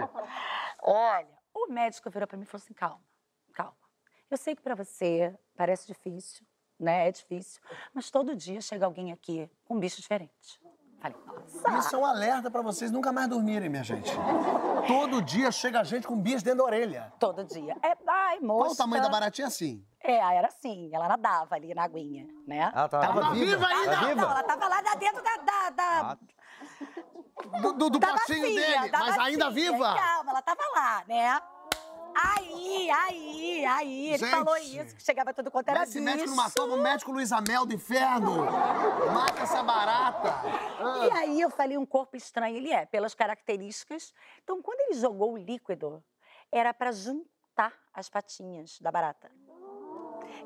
Olha, 0.82 1.38
o 1.54 1.72
médico 1.72 2.10
virou 2.10 2.28
pra 2.28 2.36
mim 2.36 2.42
e 2.42 2.46
falou 2.46 2.62
assim: 2.62 2.74
calma, 2.74 3.00
calma. 3.54 3.72
Eu 4.30 4.36
sei 4.36 4.54
que 4.54 4.60
pra 4.60 4.74
você 4.74 5.34
parece 5.56 5.86
difícil, 5.86 6.44
né? 6.78 7.08
É 7.08 7.12
difícil. 7.12 7.62
Mas 7.94 8.10
todo 8.10 8.36
dia 8.36 8.60
chega 8.60 8.84
alguém 8.84 9.10
aqui 9.10 9.50
com 9.64 9.76
um 9.76 9.80
bicho 9.80 10.02
diferente. 10.02 10.60
Falei, 11.02 11.16
nossa. 11.26 11.78
Isso 11.78 11.96
é 11.96 11.98
um 11.98 12.06
alerta 12.06 12.48
pra 12.48 12.62
vocês 12.62 12.92
nunca 12.92 13.12
mais 13.12 13.26
dormirem, 13.26 13.68
minha 13.68 13.82
gente. 13.82 14.12
Todo 14.86 15.20
dia 15.20 15.50
chega 15.50 15.82
gente 15.82 16.06
com 16.06 16.16
bicho 16.16 16.44
dentro 16.44 16.58
da 16.58 16.64
orelha. 16.64 17.12
Todo 17.18 17.42
dia. 17.44 17.76
É, 17.82 17.96
ai, 18.32 18.40
moça. 18.40 18.64
Qual 18.64 18.72
o 18.72 18.76
tamanho 18.76 19.02
da 19.02 19.08
baratinha 19.08 19.46
assim? 19.46 19.84
É, 20.00 20.16
era 20.16 20.48
assim. 20.48 20.90
Ela 20.92 21.08
nadava 21.08 21.54
ali 21.54 21.74
na 21.74 21.84
aguinha, 21.84 22.26
né? 22.46 22.70
Ela 22.74 22.88
tá 22.88 23.00
Tava 23.00 23.30
viva 23.34 23.66
ainda? 23.66 23.90
Tá 23.94 24.00
Não, 24.00 24.08
viva? 24.08 24.20
não, 24.22 24.30
ela 24.30 24.42
tava 24.42 24.68
lá 24.68 24.82
dentro 24.96 25.22
da. 25.22 25.36
da, 25.36 25.70
da 25.70 26.18
Do, 27.60 27.72
do, 27.72 27.90
do 27.90 27.98
bacia, 27.98 28.40
dele, 28.40 28.90
mas 28.92 29.18
ainda 29.18 29.46
bacia. 29.46 29.72
viva? 29.72 29.94
Calma, 29.94 30.30
ela 30.30 30.42
tava 30.42 30.62
lá, 30.74 31.04
né? 31.06 31.40
Aí, 32.14 32.90
aí, 32.90 33.64
aí, 33.64 34.06
ele 34.08 34.18
Gente. 34.18 34.30
falou 34.30 34.54
isso, 34.58 34.94
que 34.94 35.02
chegava 35.02 35.32
tudo 35.32 35.50
quanto 35.50 35.68
era 35.70 35.78
Mas 35.80 35.88
esse 35.88 35.98
médico 36.00 36.26
não 36.28 36.34
bicho. 36.36 36.46
matou 36.46 36.74
o 36.74 36.82
médico 36.82 37.10
Luiz 37.10 37.32
Amel 37.32 37.64
do 37.64 37.72
inferno. 37.74 38.44
Mata 39.14 39.40
essa 39.42 39.62
barata. 39.62 40.34
E 41.06 41.10
aí 41.16 41.40
eu 41.40 41.48
falei 41.48 41.78
um 41.78 41.86
corpo 41.86 42.14
estranho, 42.14 42.54
ele 42.54 42.70
é, 42.70 42.84
pelas 42.84 43.14
características. 43.14 44.12
Então, 44.44 44.60
quando 44.60 44.80
ele 44.80 45.00
jogou 45.00 45.32
o 45.32 45.36
líquido, 45.38 46.04
era 46.50 46.74
para 46.74 46.92
juntar 46.92 47.31
as 47.92 48.08
patinhas 48.08 48.78
da 48.80 48.90
barata. 48.90 49.30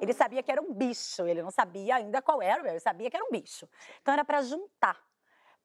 Ele 0.00 0.12
sabia 0.12 0.42
que 0.42 0.50
era 0.50 0.60
um 0.60 0.72
bicho, 0.74 1.26
ele 1.26 1.42
não 1.42 1.50
sabia 1.50 1.96
ainda 1.96 2.20
qual 2.20 2.42
era, 2.42 2.68
ele 2.68 2.80
sabia 2.80 3.10
que 3.10 3.16
era 3.16 3.24
um 3.24 3.30
bicho. 3.30 3.68
Então 4.02 4.12
era 4.12 4.24
para 4.24 4.42
juntar, 4.42 4.98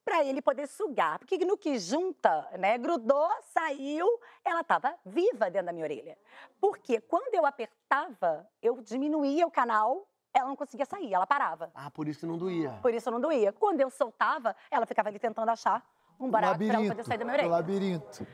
para 0.04 0.24
ele 0.24 0.40
poder 0.40 0.66
sugar. 0.68 1.18
Porque 1.18 1.38
no 1.44 1.58
que 1.58 1.78
junta, 1.78 2.48
né, 2.58 2.78
grudou, 2.78 3.28
saiu, 3.52 4.06
ela 4.44 4.60
estava 4.60 4.94
viva 5.04 5.50
dentro 5.50 5.66
da 5.66 5.72
minha 5.72 5.84
orelha. 5.84 6.16
Porque 6.60 7.00
quando 7.00 7.34
eu 7.34 7.44
apertava, 7.44 8.48
eu 8.62 8.80
diminuía 8.80 9.46
o 9.46 9.50
canal, 9.50 10.08
ela 10.32 10.48
não 10.48 10.56
conseguia 10.56 10.86
sair, 10.86 11.12
ela 11.12 11.26
parava. 11.26 11.70
Ah, 11.74 11.90
por 11.90 12.08
isso 12.08 12.20
que 12.20 12.26
não 12.26 12.38
doía. 12.38 12.78
Por 12.80 12.94
isso 12.94 13.10
não 13.10 13.20
doía. 13.20 13.52
Quando 13.52 13.80
eu 13.80 13.90
soltava, 13.90 14.56
ela 14.70 14.86
ficava 14.86 15.08
ali 15.08 15.18
tentando 15.18 15.50
achar 15.50 15.84
um 16.18 16.30
barato 16.30 16.58
para 16.64 16.74
ela 16.78 16.88
poder 16.88 17.04
sair 17.04 17.18
da 17.18 17.24
minha 17.24 17.34
orelha. 17.34 17.50
labirinto. 17.50 18.26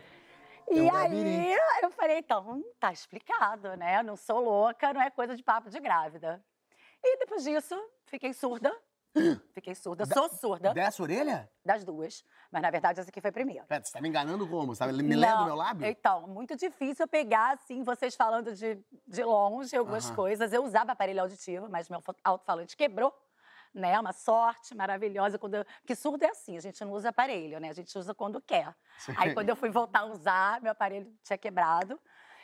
E 0.71 0.79
É 0.79 0.83
um 0.83 0.97
aí 0.97 1.57
eu 1.83 1.91
falei, 1.91 2.19
então, 2.19 2.63
tá 2.79 2.93
explicado, 2.93 3.77
né? 3.77 4.03
Não 4.03 4.17
sou 4.17 4.41
louca, 4.41 4.93
não 4.93 5.01
é 5.01 5.11
coisa 5.11 5.35
de 5.37 5.43
papo 5.43 5.71
de 5.71 5.81
grávida. 5.81 6.45
E 7.03 7.19
depois 7.19 7.43
disso, 7.43 7.75
fiquei 8.07 8.33
surda. 8.33 8.75
Fiquei 9.55 9.75
surda, 9.75 10.07
sou 10.07 10.29
surda 10.29 10.73
Dessa 10.73 11.03
orelha? 11.03 11.51
das 11.65 11.83
duas. 11.85 12.25
Mas 12.53 12.63
na 12.63 12.71
verdade 12.71 13.01
essa 13.01 13.11
aqui 13.11 13.21
foi 13.21 13.31
a 13.31 13.33
primeira. 13.33 13.65
Pera, 13.65 13.83
você 13.85 13.93
tá 13.93 14.01
me 14.01 14.09
enganando 14.09 14.47
como? 14.47 14.75
Você 14.75 14.79
tá 14.79 14.87
me 14.87 14.93
lendo 14.93 15.21
Não, 15.21 15.45
meu 15.47 15.55
lábio? 15.55 15.87
Então, 15.87 16.27
muito 16.29 16.55
difícil 16.57 17.05
eu 17.05 17.09
pegar, 17.09 17.55
assim, 17.55 17.83
vocês 17.83 18.15
falando 18.15 18.55
de, 18.55 18.79
de 19.07 19.25
longe 19.25 19.77
algumas 19.77 20.07
Aham. 20.07 20.15
coisas. 20.17 20.53
Eu 20.53 20.63
usava 20.65 20.93
aparelho 20.93 21.21
auditivo, 21.23 21.69
mas 21.69 21.89
meu 21.89 22.01
alto-falante 22.23 22.77
quebrou. 22.77 23.13
Né, 23.79 23.99
uma 24.01 24.13
sorte 24.13 24.75
maravilhosa. 24.75 25.39
Quando 25.39 25.55
eu... 25.55 25.65
Porque 25.81 25.95
surdo 25.95 26.25
é 26.25 26.31
assim, 26.31 26.57
a 26.57 26.61
gente 26.61 26.85
não 26.85 26.91
usa 26.93 27.11
aparelho, 27.11 27.61
né? 27.61 27.69
A 27.69 27.73
gente 27.73 27.97
usa 27.97 28.13
quando 28.13 28.41
quer. 28.41 28.75
Aí 29.17 29.33
quando 29.33 29.49
eu 29.49 29.55
fui 29.55 29.71
voltar 29.71 30.01
a 30.01 30.05
usar, 30.07 30.61
meu 30.61 30.73
aparelho 30.73 31.17
tinha 31.23 31.39
quebrado. 31.39 31.99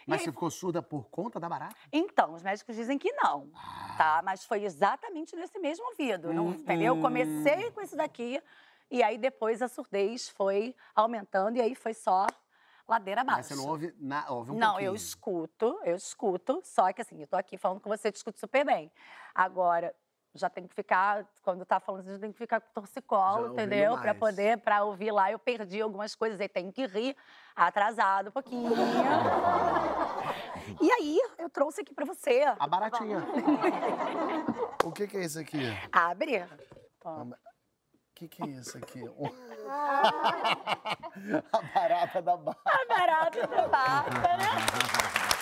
Mas 0.06 0.20
E 0.20 0.24
você 0.26 0.30
ficou 0.30 0.48
surda 0.48 0.80
por 0.80 1.08
conta 1.08 1.40
da 1.40 1.48
barata? 1.48 1.74
Então, 1.92 2.34
os 2.34 2.42
médicos 2.42 2.76
dizem 2.76 2.96
que 2.98 3.10
não, 3.14 3.50
Ah. 3.52 3.94
tá? 3.98 4.22
Mas 4.22 4.44
foi 4.44 4.62
exatamente 4.62 5.34
nesse 5.34 5.58
mesmo 5.58 5.84
ouvido, 5.86 6.32
não, 6.32 6.46
Hum, 6.48 6.50
entendeu? 6.52 6.94
Eu 6.94 7.02
comecei 7.02 7.70
com 7.72 7.80
isso 7.80 7.96
daqui 7.96 8.40
e 8.88 9.02
aí 9.02 9.18
depois 9.18 9.60
a 9.60 9.66
surdez 9.66 10.28
foi 10.28 10.72
aumentando 10.94 11.56
e 11.56 11.60
aí 11.60 11.74
foi 11.74 11.94
só 11.94 12.26
ladeira 12.86 13.22
abaixo. 13.22 13.38
Mas 13.38 13.46
você 13.48 13.54
não 13.56 13.66
ouve, 13.66 13.92
na, 13.98 14.30
ouve 14.30 14.52
um 14.52 14.54
Não, 14.56 14.68
pouquinho. 14.72 14.88
eu 14.90 14.94
escuto, 14.94 15.80
eu 15.84 15.96
escuto, 15.96 16.60
só 16.64 16.92
que 16.92 17.00
assim, 17.00 17.20
eu 17.22 17.26
tô 17.26 17.34
aqui 17.36 17.56
falando 17.58 17.80
com 17.80 17.88
você, 17.88 18.12
te 18.12 18.16
escuto 18.16 18.38
super 18.38 18.64
bem. 18.64 18.92
Agora, 19.34 19.92
já 20.34 20.50
tem 20.50 20.66
que 20.66 20.74
ficar, 20.74 21.24
quando 21.42 21.64
tá 21.64 21.78
falando, 21.78 22.10
já 22.10 22.18
tem 22.18 22.32
que 22.32 22.38
ficar 22.38 22.60
com 22.60 22.72
torcicolo, 22.72 23.52
entendeu? 23.52 23.92
Pra 23.92 24.06
mais. 24.06 24.18
poder, 24.18 24.58
pra 24.58 24.82
ouvir 24.82 25.12
lá, 25.12 25.30
eu 25.30 25.38
perdi 25.38 25.80
algumas 25.80 26.14
coisas, 26.14 26.40
aí 26.40 26.48
tem 26.48 26.72
que 26.72 26.84
rir, 26.86 27.16
atrasado 27.54 28.30
um 28.30 28.32
pouquinho. 28.32 28.72
e 30.82 30.90
aí, 30.90 31.20
eu 31.38 31.48
trouxe 31.48 31.82
aqui 31.82 31.94
pra 31.94 32.04
você. 32.04 32.42
A 32.58 32.66
baratinha. 32.66 33.24
o 34.82 34.90
que, 34.90 35.06
que 35.06 35.16
é 35.16 35.24
isso 35.24 35.38
aqui? 35.38 35.60
Abre. 35.92 36.44
O 37.04 37.36
que, 38.14 38.28
que 38.28 38.42
é 38.42 38.46
isso 38.46 38.76
aqui? 38.78 39.04
a 41.52 41.62
barata 41.74 42.22
da 42.22 42.36
barra. 42.36 42.58
A 42.64 42.86
barata 42.86 43.46
da 43.46 43.68
Bárbara. 43.68 44.44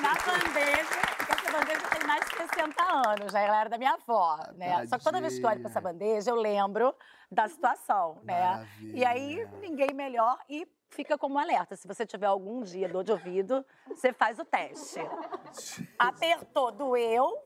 Na 0.00 0.14
bandeja, 0.14 1.00
porque 1.16 1.32
essa 1.32 1.52
bandeja 1.52 1.88
tem 1.88 2.06
mais 2.06 2.24
de 2.24 2.36
60 2.36 2.82
anos, 2.82 3.32
né? 3.32 3.46
Ela 3.46 3.60
era 3.60 3.70
da 3.70 3.78
minha 3.78 3.92
avó, 3.94 4.38
né? 4.56 4.86
Só 4.86 4.98
que 4.98 5.04
toda 5.04 5.20
vez 5.20 5.38
que 5.38 5.44
eu 5.44 5.48
olho 5.50 5.60
pra 5.60 5.70
essa 5.70 5.80
bandeja, 5.80 6.30
eu 6.30 6.36
lembro 6.36 6.94
da 7.30 7.48
situação, 7.48 8.18
né? 8.22 8.68
E 8.80 9.04
aí, 9.04 9.36
Maravilha. 9.36 9.60
ninguém 9.60 9.92
melhor 9.94 10.38
e 10.48 10.66
fica 10.90 11.18
como 11.18 11.38
alerta. 11.38 11.76
Se 11.76 11.86
você 11.86 12.06
tiver 12.06 12.26
algum 12.26 12.62
dia 12.62 12.88
dor 12.88 13.02
de 13.04 13.12
ouvido, 13.12 13.64
você 13.88 14.12
faz 14.12 14.38
o 14.38 14.44
teste. 14.44 15.00
Apertou, 15.98 16.70
doeu, 16.70 17.43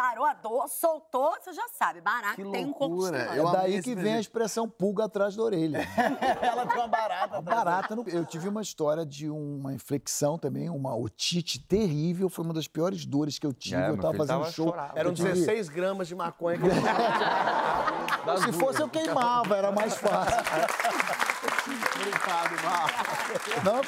parou 0.00 0.24
a 0.24 0.32
dor, 0.32 0.68
soltou, 0.68 1.34
você 1.42 1.52
já 1.52 1.66
sabe. 1.76 2.00
Barato 2.00 2.36
Que 2.36 2.44
tem 2.52 2.66
um 2.66 2.72
corpo. 2.72 3.08
Eu 3.08 3.48
É 3.48 3.52
daí 3.52 3.82
que 3.82 3.96
vem 3.96 4.14
a 4.14 4.20
expressão 4.20 4.68
pulga 4.68 5.06
atrás 5.06 5.34
da 5.34 5.42
orelha. 5.42 5.80
Ela 6.40 6.64
tem 6.66 6.76
uma 6.76 6.86
barata. 6.86 7.36
A 7.38 7.42
barata, 7.42 7.96
no- 7.96 8.08
eu 8.08 8.24
tive 8.24 8.48
uma 8.48 8.62
história 8.62 9.04
de 9.04 9.28
uma 9.28 9.74
inflexão 9.74 10.38
também, 10.38 10.70
uma 10.70 10.94
otite 10.96 11.58
terrível, 11.58 12.28
foi 12.28 12.44
uma 12.44 12.54
das 12.54 12.68
piores 12.68 13.04
dores 13.04 13.40
que 13.40 13.46
eu 13.46 13.52
tive. 13.52 13.74
É, 13.74 13.88
eu 13.90 13.96
tava 13.98 14.16
fazendo 14.16 14.38
tava 14.38 14.52
show. 14.52 14.68
chorando. 14.68 14.92
Eram 14.96 15.10
eu 15.10 15.14
tive- 15.16 15.32
16 15.32 15.68
gramas 15.68 16.06
de 16.06 16.14
maconha 16.14 16.58
que 16.58 16.64
ele 16.64 16.74
Se 18.44 18.52
fosse 18.52 18.80
eu 18.80 18.88
queimava, 18.88 19.56
era 19.56 19.72
mais 19.72 19.94
fácil. 19.96 20.36
Obrigado, 21.96 22.62
Marco. 22.62 23.64
Não, 23.64 23.80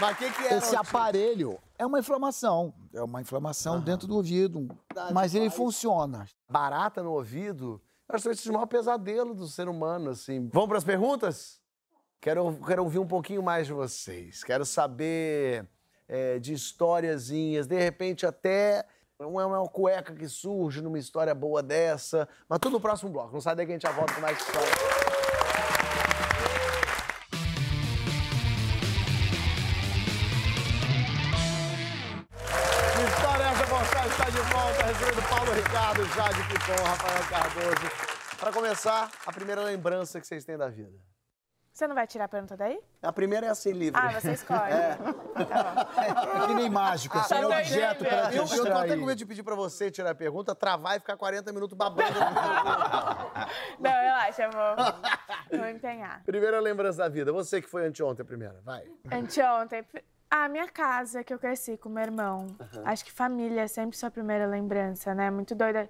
Mas 0.00 0.12
o 0.12 0.16
que, 0.18 0.30
que 0.30 0.46
era? 0.46 0.56
esse 0.56 0.76
aparelho 0.76 1.58
é 1.78 1.86
uma 1.86 2.00
inflamação, 2.00 2.74
é 2.92 3.02
uma 3.02 3.20
inflamação 3.20 3.80
dentro 3.80 4.08
do 4.08 4.16
ouvido, 4.16 4.68
mas 5.12 5.34
ele 5.34 5.48
funciona. 5.48 6.26
Barata 6.50 7.02
no 7.02 7.12
ouvido? 7.12 7.80
Eu 8.08 8.16
acho 8.16 8.24
que 8.24 8.30
esse 8.30 8.48
é 8.48 8.50
o 8.50 8.54
maior 8.54 8.66
pesadelo 8.66 9.34
do 9.34 9.46
ser 9.46 9.68
humano, 9.68 10.10
assim. 10.10 10.50
Vamos 10.52 10.68
para 10.68 10.78
as 10.78 10.84
perguntas? 10.84 11.60
Quero, 12.20 12.58
quero 12.66 12.82
ouvir 12.82 12.98
um 12.98 13.06
pouquinho 13.06 13.42
mais 13.42 13.68
de 13.68 13.72
vocês. 13.72 14.42
Quero 14.42 14.66
saber 14.66 15.68
é, 16.08 16.38
de 16.40 16.52
historiazinhas, 16.52 17.66
de 17.66 17.78
repente 17.78 18.26
até 18.26 18.84
uma, 19.20 19.46
uma 19.46 19.68
cueca 19.68 20.14
que 20.14 20.28
surge 20.28 20.80
numa 20.80 20.98
história 20.98 21.34
boa 21.34 21.62
dessa. 21.62 22.28
Mas 22.48 22.58
tudo 22.58 22.72
no 22.72 22.80
próximo 22.80 23.10
bloco. 23.10 23.32
Não 23.32 23.40
sai 23.40 23.54
daí 23.54 23.66
que 23.66 23.72
a 23.72 23.74
gente 23.74 23.82
já 23.82 23.92
volta 23.92 24.14
com 24.14 24.20
mais 24.20 24.38
história. 24.38 24.87
Picon, 36.46 36.84
Rafael 36.84 37.24
Cardoso. 37.28 37.90
Para 38.38 38.52
começar, 38.52 39.10
a 39.26 39.32
primeira 39.32 39.62
lembrança 39.62 40.20
que 40.20 40.26
vocês 40.26 40.44
têm 40.44 40.56
da 40.56 40.68
vida. 40.68 40.92
Você 41.72 41.86
não 41.86 41.94
vai 41.94 42.06
tirar 42.08 42.24
a 42.24 42.28
pergunta 42.28 42.56
daí? 42.56 42.80
A 43.00 43.12
primeira 43.12 43.46
é 43.46 43.50
assim, 43.50 43.70
livre. 43.72 44.00
Ah, 44.02 44.10
você 44.20 44.32
escolhe. 44.32 44.60
É 45.38 46.46
que 46.48 46.54
nem 46.54 46.68
mágico, 46.68 47.16
é 47.16 47.22
só 47.22 47.36
Ah, 47.36 47.38
um 47.38 47.42
eu 47.42 47.50
objeto 47.50 48.04
entendi. 48.04 48.08
para 48.22 48.34
Eu, 48.34 48.44
eu 48.46 48.66
tô 48.66 48.72
até 48.78 48.96
com 48.96 49.04
medo 49.06 49.14
de 49.16 49.24
pedir 49.26 49.42
pra 49.44 49.54
você 49.54 49.88
tirar 49.90 50.10
a 50.10 50.14
pergunta, 50.14 50.52
travar 50.54 50.96
e 50.96 51.00
ficar 51.00 51.16
40 51.16 51.52
minutos 51.52 51.76
babando. 51.78 52.08
Não, 53.78 53.90
relaxa, 53.90 54.42
eu 54.44 54.50
vou, 54.50 55.58
vou 55.60 55.68
empenhar. 55.68 56.22
primeira 56.24 56.58
lembrança 56.60 56.98
da 56.98 57.08
vida. 57.08 57.32
Você 57.32 57.62
que 57.62 57.68
foi 57.68 57.86
anteontem 57.86 58.22
a 58.22 58.26
primeira, 58.26 58.60
vai. 58.64 58.84
Anteontem, 59.12 59.84
Ah, 60.28 60.48
minha 60.48 60.66
casa, 60.68 61.22
que 61.22 61.32
eu 61.32 61.38
cresci 61.38 61.76
com 61.76 61.88
meu 61.88 62.02
irmão. 62.02 62.46
Acho 62.84 63.04
que 63.04 63.12
família 63.12 63.62
é 63.62 63.68
sempre 63.68 63.96
sua 63.96 64.10
primeira 64.10 64.46
lembrança, 64.46 65.14
né? 65.14 65.30
Muito 65.30 65.54
doida. 65.54 65.88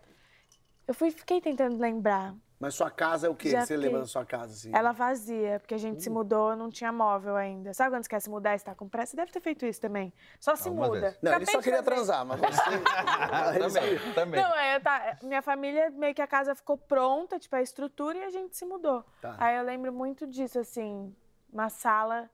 Eu 0.88 0.94
fui, 0.94 1.10
fiquei 1.10 1.38
tentando 1.38 1.76
lembrar. 1.78 2.34
Mas 2.58 2.74
sua 2.74 2.90
casa 2.90 3.26
é 3.26 3.30
o 3.30 3.34
quê? 3.34 3.50
Já 3.50 3.64
Você 3.64 3.76
lembra 3.76 4.00
da 4.00 4.06
sua 4.06 4.24
casa, 4.24 4.54
assim? 4.54 4.74
Ela 4.74 4.90
vazia, 4.90 5.60
porque 5.60 5.74
a 5.74 5.78
gente 5.78 6.02
se 6.02 6.08
mudou, 6.10 6.56
não 6.56 6.70
tinha 6.70 6.90
móvel 6.90 7.36
ainda. 7.36 7.72
Sabe 7.74 7.90
quando 7.94 8.02
você 8.04 8.08
quer 8.08 8.20
se 8.20 8.30
mudar 8.30 8.54
e 8.54 8.58
você 8.58 8.64
tá 8.64 8.74
com 8.74 8.88
pressa? 8.88 9.10
Você 9.10 9.16
deve 9.16 9.30
ter 9.30 9.40
feito 9.40 9.64
isso 9.66 9.80
também. 9.80 10.12
Só 10.40 10.56
se 10.56 10.66
Algumas 10.68 10.88
muda. 10.88 11.16
Não, 11.22 11.34
ele 11.34 11.46
só 11.46 11.60
queria 11.60 11.82
fazer. 11.84 11.90
transar, 11.94 12.24
mas 12.24 12.40
você... 12.40 12.60
também, 13.60 14.12
também. 14.14 14.42
Não, 14.42 14.56
é, 14.56 14.80
tá, 14.80 15.18
minha 15.22 15.42
família, 15.42 15.90
meio 15.90 16.14
que 16.14 16.22
a 16.22 16.26
casa 16.26 16.54
ficou 16.54 16.76
pronta, 16.76 17.38
tipo, 17.38 17.54
a 17.54 17.62
estrutura, 17.62 18.18
e 18.18 18.24
a 18.24 18.30
gente 18.30 18.56
se 18.56 18.64
mudou. 18.64 19.04
Tá. 19.20 19.36
Aí 19.38 19.56
eu 19.56 19.62
lembro 19.62 19.92
muito 19.92 20.26
disso, 20.26 20.58
assim, 20.58 21.14
uma 21.52 21.68
sala 21.68 22.28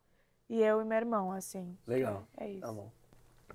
e 0.48 0.62
eu 0.62 0.80
e 0.80 0.84
meu 0.84 0.96
irmão, 0.96 1.32
assim. 1.32 1.76
Legal. 1.86 2.24
É 2.38 2.48
isso. 2.48 2.60
Tá 2.60 2.72
bom. 2.72 2.90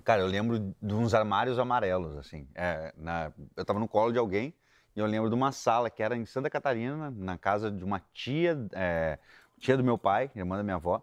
Cara, 0.04 0.20
eu 0.22 0.26
lembro 0.26 0.74
de 0.80 0.94
uns 0.94 1.14
armários 1.14 1.58
amarelos, 1.58 2.16
assim. 2.16 2.46
É, 2.54 2.92
na- 2.96 3.32
eu 3.56 3.64
tava 3.64 3.80
no 3.80 3.88
colo 3.88 4.12
de 4.12 4.18
alguém 4.18 4.54
eu 5.00 5.06
lembro 5.06 5.28
de 5.28 5.34
uma 5.34 5.52
sala 5.52 5.90
que 5.90 6.02
era 6.02 6.16
em 6.16 6.24
Santa 6.24 6.48
Catarina, 6.50 7.10
na 7.10 7.36
casa 7.38 7.70
de 7.70 7.84
uma 7.84 8.00
tia, 8.12 8.56
é, 8.72 9.18
tia 9.58 9.76
do 9.76 9.84
meu 9.84 9.98
pai, 9.98 10.30
irmã 10.34 10.56
da 10.56 10.62
minha 10.62 10.76
avó. 10.76 11.02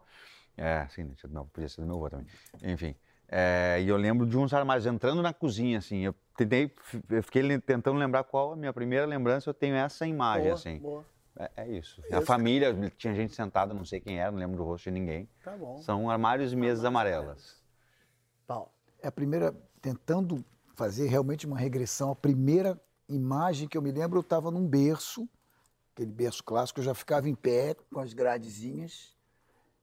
É, 0.56 0.88
sim, 0.89 1.08
tia 1.14 1.28
do 1.30 1.34
meu, 1.34 1.45
podia 1.45 1.70
ser 1.70 1.82
do 1.82 1.88
meu 1.88 1.95
avô 1.98 2.10
também. 2.10 2.28
Enfim. 2.64 2.95
é, 3.28 3.78
e 3.82 3.88
eu 3.88 3.98
lembro 3.98 4.26
de 4.26 4.38
uns 4.38 4.54
armários 4.54 4.86
entrando 4.86 5.22
na 5.22 5.34
cozinha, 5.34 5.78
assim. 5.80 6.00
Eu 6.00 6.16
tentei, 6.36 6.74
eu 7.10 7.24
fiquei 7.24 7.60
tentando 7.60 7.98
lembrar 7.98 8.24
qual 8.24 8.54
a 8.54 8.56
minha 8.56 8.74
primeira 8.74 9.06
lembrança. 9.06 9.50
Eu 9.50 9.54
tenho 9.54 9.76
essa 9.76 10.06
imagem, 10.08 10.43
Boa, 10.45 10.54
assim. 10.56 10.80
boa. 10.80 11.06
É, 11.39 11.52
é 11.58 11.68
isso. 11.70 12.02
Isso. 12.02 12.16
A 12.16 12.22
família, 12.22 12.74
tinha 12.98 13.14
gente 13.14 13.36
sentada, 13.36 13.74
não 13.74 13.86
sei 13.86 14.00
quem 14.00 14.20
era, 14.20 14.32
não 14.32 14.39
lembro 14.39 14.58
do 14.58 14.64
rosto 14.64 14.86
de 14.86 14.91
ninguém. 14.91 15.30
Tá 15.43 15.56
bom. 15.56 15.78
São 15.78 16.10
armários 16.10 16.52
e 16.52 16.56
mesas 16.56 16.84
amarelas. 16.84 17.62
Paulo. 18.48 18.70
É 19.00 19.08
a 19.08 19.12
primeira, 19.12 19.54
tentando 19.80 20.43
fazer 20.76 21.08
realmente 21.08 21.45
uma 21.45 21.58
regressão, 21.58 22.12
a 22.12 22.16
primeira 22.16 22.80
imagem 23.10 23.68
que 23.68 23.78
eu 23.78 23.82
me 23.82 23.91
lembro, 23.91 24.18
eu 24.18 24.22
estava 24.22 24.51
num 24.51 24.66
berço, 24.68 25.28
aquele 25.93 26.12
berço 26.12 26.43
clássico, 26.43 26.80
eu 26.80 26.84
já 26.84 26.93
ficava 26.93 27.28
em 27.30 27.36
pé 27.36 27.76
com 27.91 27.99
as 27.99 28.14
gradezinhas 28.14 29.16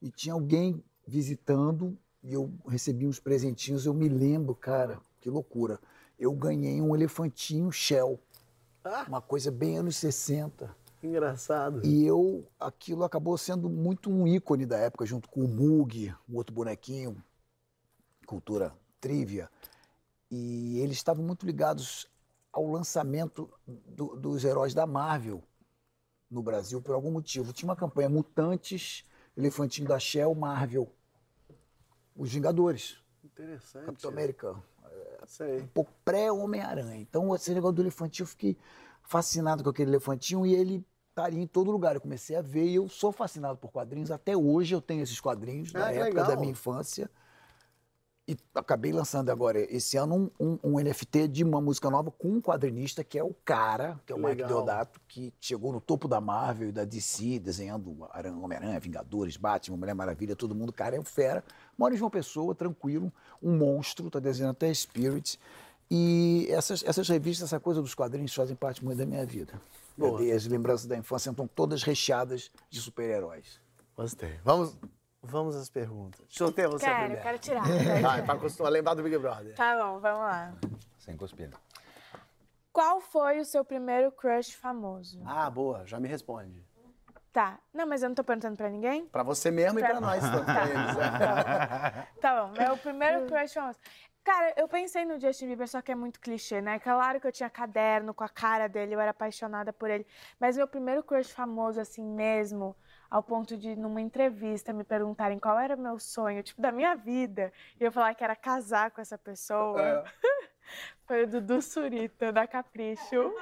e 0.01 0.11
tinha 0.11 0.35
alguém 0.35 0.83
visitando 1.07 1.97
e 2.23 2.33
eu 2.33 2.53
recebi 2.67 3.07
uns 3.07 3.21
presentinhos, 3.21 3.85
eu 3.85 3.93
me 3.95 4.09
lembro, 4.09 4.55
cara, 4.55 4.99
que 5.21 5.29
loucura. 5.29 5.79
Eu 6.19 6.33
ganhei 6.33 6.81
um 6.81 6.95
elefantinho 6.95 7.71
Shell, 7.71 8.19
Ah. 8.85 9.05
uma 9.09 9.21
coisa 9.21 9.51
bem 9.51 9.79
anos 9.79 9.97
60. 9.97 10.75
Engraçado. 11.03 11.85
E 11.85 12.07
eu, 12.07 12.47
aquilo 12.59 13.05
acabou 13.05 13.37
sendo 13.37 13.69
muito 13.69 14.09
um 14.11 14.27
ícone 14.27 14.65
da 14.65 14.79
época, 14.79 15.05
junto 15.05 15.29
com 15.29 15.41
o 15.45 15.49
Mug, 15.49 16.15
um 16.27 16.37
outro 16.37 16.55
bonequinho, 16.55 17.23
cultura 18.27 18.75
trívia. 19.01 19.51
E 20.31 20.79
eles 20.79 20.97
estavam 20.97 21.23
muito 21.23 21.45
ligados 21.45 22.07
ao 22.55 22.71
lançamento 22.71 23.51
do- 23.67 24.15
dos 24.17 24.45
heróis 24.45 24.73
da 24.73 24.87
Marvel 24.87 25.43
no 26.31 26.41
Brasil, 26.41 26.81
por 26.81 26.95
algum 26.95 27.11
motivo. 27.11 27.53
Tinha 27.53 27.69
uma 27.69 27.75
campanha 27.77 28.09
Mutantes, 28.09 29.05
Elefantinho 29.37 29.89
da 29.89 29.99
Shell, 29.99 30.33
Marvel. 30.37 30.89
Os 32.17 32.33
Vingadores, 32.33 33.03
Interessante. 33.25 33.87
Capitão 33.87 34.11
América, 34.11 34.55
Sei. 35.27 35.63
um 35.63 35.67
pouco 35.67 35.91
pré-Homem-Aranha. 36.05 37.01
Então, 37.01 37.35
esse 37.35 37.53
negócio 37.53 37.75
do 37.75 37.83
elefantinho, 37.83 38.23
eu 38.25 38.29
fiquei 38.29 38.57
fascinado 39.03 39.65
com 39.65 39.71
aquele 39.71 39.91
elefantinho 39.91 40.47
e 40.47 40.55
ele 40.55 40.87
estaria 41.09 41.41
em 41.43 41.47
todo 41.47 41.73
lugar. 41.73 41.97
Eu 41.97 42.01
comecei 42.01 42.37
a 42.37 42.43
ver 42.43 42.67
e 42.67 42.77
eu 42.77 42.89
sou 42.89 43.11
fascinado 43.11 43.59
por 43.59 43.73
quadrinhos. 43.73 44.11
Até 44.13 44.37
hoje 44.37 44.75
eu 44.75 44.81
tenho 44.81 45.03
esses 45.03 45.21
quadrinhos 45.21 45.73
da 45.73 45.87
Ah, 45.87 45.93
época 45.93 46.15
da 46.23 46.29
legal. 46.29 46.41
minha 46.41 46.53
infância. 46.53 47.11
E 48.27 48.35
acabei 48.55 48.91
lançando 48.91 49.29
agora, 49.31 49.59
esse 49.71 49.99
ano, 49.99 50.31
um, 50.41 50.47
um- 50.47 50.59
um 50.65 50.81
NFT 50.81 51.29
de 51.29 51.45
uma 51.45 51.61
música 51.61 51.91
nova 51.91 52.11
com 52.11 52.29
um 52.29 52.41
quadrinista 52.41 53.05
que 53.05 53.19
é 53.19 53.23
o 53.23 53.35
cara, 53.45 54.01
que 54.07 54.13
é 54.13 54.17
o 54.17 54.19
Mike 54.19 54.37
Legal. 54.37 54.49
Deodato, 54.49 54.99
que 55.07 55.31
chegou 55.39 55.71
no 55.75 55.81
topo 55.81 56.09
da 56.09 56.23
Marvel 56.23 56.71
e 56.71 56.73
da 56.73 56.87
DC, 56.87 57.39
desenhando 57.39 57.95
Aran- 58.11 58.39
Homem-Aranha, 58.39 58.81
Vingadores, 58.81 59.37
Batman, 59.37 59.77
Mulher 59.77 59.95
Maravilha, 59.95 60.35
todo 60.35 60.55
mundo. 60.55 60.73
Cara 60.73 60.97
é 60.97 61.01
um 61.01 61.05
fera. 61.05 61.45
Mora 61.77 61.93
em 61.93 61.99
João 61.99 62.11
Pessoa, 62.11 62.55
tranquilo, 62.55 63.13
um 63.43 63.59
monstro, 63.59 64.09
tá 64.09 64.19
desenhando 64.21 64.53
até 64.53 64.73
Spirit. 64.73 65.39
E 65.91 66.47
essas, 66.49 66.83
essas 66.83 67.07
revistas, 67.07 67.49
essa 67.51 67.61
coisa 67.61 67.83
dos 67.83 67.95
quadrinhos 67.95 68.33
fazem 68.35 68.57
parte 68.57 68.83
muito 68.83 68.97
da 68.97 69.05
minha 69.05 69.27
vida. 69.27 69.61
Boa. 69.99 70.19
As 70.35 70.47
lembranças 70.47 70.87
da 70.87 70.97
infância 70.97 71.29
estão 71.29 71.47
todas 71.47 71.83
recheadas 71.83 72.51
de 72.71 72.81
super-heróis. 72.81 73.61
Gostei. 73.95 74.33
Vamos, 74.43 74.75
vamos 75.25 75.57
às 75.57 75.69
perguntas. 75.69 76.21
Deixa 76.29 76.45
eu 76.45 76.53
ter 76.53 76.69
você 76.69 76.85
Quero, 76.85 76.99
primeiro. 76.99 77.23
quero 77.23 77.39
tirar. 77.39 77.65
Vai, 78.03 78.23
pra 78.23 78.35
acostumar, 78.35 78.71
lembrar 78.73 78.95
do 78.95 79.03
Big 79.03 79.17
Brother. 79.19 79.55
Tá 79.55 79.77
bom, 79.77 79.99
vamos 79.99 80.21
lá. 80.21 80.53
Sem 80.99 81.17
cuspir. 81.17 81.51
Qual 82.73 83.01
foi 83.01 83.39
o 83.39 83.45
seu 83.45 83.65
primeiro 83.65 84.11
crush 84.11 84.53
famoso? 84.55 85.23
Ah, 85.25 85.49
boa, 85.49 85.87
já 85.87 86.01
me 86.01 86.09
responde. 86.09 86.65
Tá. 87.33 87.59
Não, 87.73 87.87
mas 87.87 88.03
eu 88.03 88.09
não 88.09 88.15
tô 88.15 88.23
perguntando 88.23 88.57
pra 88.57 88.69
ninguém? 88.71 89.07
Pra 89.07 89.23
você 89.23 89.51
mesmo 89.51 89.79
e 89.79 89.83
pra 89.83 89.91
Pra- 89.93 90.01
nós, 90.01 90.21
tanto 90.23 90.45
pra 90.45 90.65
eles. 90.65 90.97
né? 90.97 92.07
Tá 92.21 92.45
bom, 92.47 92.53
meu 92.59 92.77
primeiro 92.77 93.27
crush 93.27 93.53
famoso. 93.55 93.79
Cara, 94.25 94.55
eu 94.57 94.67
pensei 94.67 95.05
no 95.05 95.21
Justin 95.21 95.49
Bieber, 95.49 95.69
só 95.69 95.83
que 95.83 95.93
é 95.93 95.95
muito 95.95 96.19
clichê, 96.19 96.61
né? 96.63 96.79
Claro 96.79 97.21
que 97.21 97.27
eu 97.27 97.33
tinha 97.33 97.51
caderno 97.51 98.15
com 98.15 98.25
a 98.25 98.29
cara 98.29 98.69
dele, 98.69 98.95
eu 98.95 99.01
era 99.01 99.11
apaixonada 99.11 99.71
por 99.73 99.91
ele. 99.91 100.07
Mas 100.41 100.57
meu 100.57 100.67
primeiro 100.67 101.03
crush 101.03 101.31
famoso, 101.31 101.79
assim 101.81 102.03
mesmo, 102.03 102.75
ao 103.15 103.23
ponto 103.23 103.57
de, 103.57 103.77
numa 103.77 104.01
entrevista, 104.01 104.73
me 104.73 104.83
perguntarem 104.83 105.39
qual 105.39 105.57
era 105.57 105.77
o 105.77 105.79
meu 105.79 106.01
sonho, 106.01 106.43
tipo, 106.43 106.61
da 106.61 106.73
minha 106.73 106.97
vida, 106.97 107.53
e 107.79 107.85
eu 107.85 107.93
falar 107.93 108.13
que 108.13 108.25
era 108.25 108.35
casar 108.35 108.91
com 108.91 109.01
essa 109.01 109.17
pessoa, 109.17 110.03
foi 111.07 111.23
o 111.23 111.27
Dudu 111.29 111.63
Surita, 111.63 112.33
da 112.33 112.45
Capricho. 112.45 113.33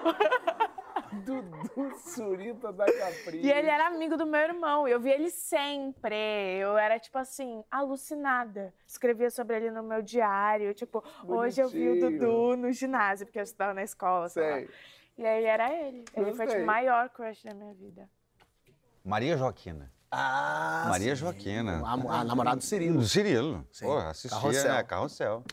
Dudu 1.25 1.97
Surita 1.97 2.70
da 2.70 2.85
Capricho. 2.85 3.47
E 3.47 3.51
ele 3.51 3.70
era 3.70 3.87
amigo 3.87 4.14
do 4.18 4.27
meu 4.27 4.43
irmão. 4.43 4.87
Eu 4.87 5.01
via 5.01 5.14
ele 5.14 5.31
sempre. 5.31 6.59
Eu 6.59 6.77
era, 6.77 6.99
tipo 6.99 7.16
assim, 7.16 7.64
alucinada. 7.70 8.75
Escrevia 8.87 9.31
sobre 9.31 9.57
ele 9.57 9.70
no 9.70 9.83
meu 9.83 10.03
diário. 10.03 10.75
Tipo, 10.75 11.03
hoje 11.27 11.62
eu 11.62 11.68
vi 11.68 11.89
o 11.89 11.99
Bonitinho. 11.99 12.20
Dudu 12.20 12.57
no 12.59 12.73
ginásio, 12.73 13.27
porque 13.27 13.39
eu 13.39 13.43
estudava 13.43 13.73
na 13.73 13.83
escola, 13.83 14.29
sei 14.29 14.51
lá. 14.51 14.57
Sei. 14.57 14.70
E 15.16 15.27
aí 15.27 15.45
era 15.45 15.73
ele. 15.73 16.05
Ele 16.14 16.33
foi, 16.33 16.33
tipo, 16.33 16.45
Gostei. 16.45 16.62
o 16.62 16.66
maior 16.66 17.09
crush 17.09 17.43
da 17.43 17.55
minha 17.55 17.73
vida. 17.73 18.09
Maria 19.05 19.36
Joaquina. 19.36 19.90
Ah, 20.11 20.86
Maria 20.90 21.16
sim. 21.16 21.20
Joaquina. 21.22 21.82
A, 21.84 21.92
a 22.20 22.24
namorada 22.24 22.57
do 22.59 22.62
Cirilo. 22.62 22.98
Do 22.98 23.07
Cirilo. 23.09 23.66
Sim. 23.72 23.86
Pô, 23.86 23.96
assistia, 23.98 24.30
Carrossel. 24.38 24.72
né? 24.74 24.82
Carrossel. 24.82 25.44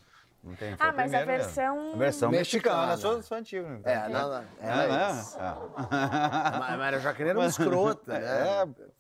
Não 0.42 0.56
tem, 0.56 0.74
Ah, 0.80 0.94
mas 0.94 1.14
a 1.14 1.18
mesmo. 1.18 1.26
versão... 1.26 1.94
A 1.94 1.98
versão 1.98 2.30
mexicana. 2.32 2.88
Mexicana. 2.88 2.98
Sou, 2.98 3.22
sou 3.24 3.38
antigo. 3.38 3.68
né? 3.68 3.82
É, 3.84 4.08
não, 4.10 4.30
não. 4.30 4.38
É, 4.38 4.46
Ela 4.62 4.84
é 4.84 4.88
né? 4.88 5.12
isso. 5.22 5.38
É. 5.38 5.42
A 5.42 6.78
Maria 6.78 7.00
Joaquina 7.00 7.30
era 7.30 7.40
uma 7.40 7.48
escrota, 7.48 8.20
né? 8.20 8.26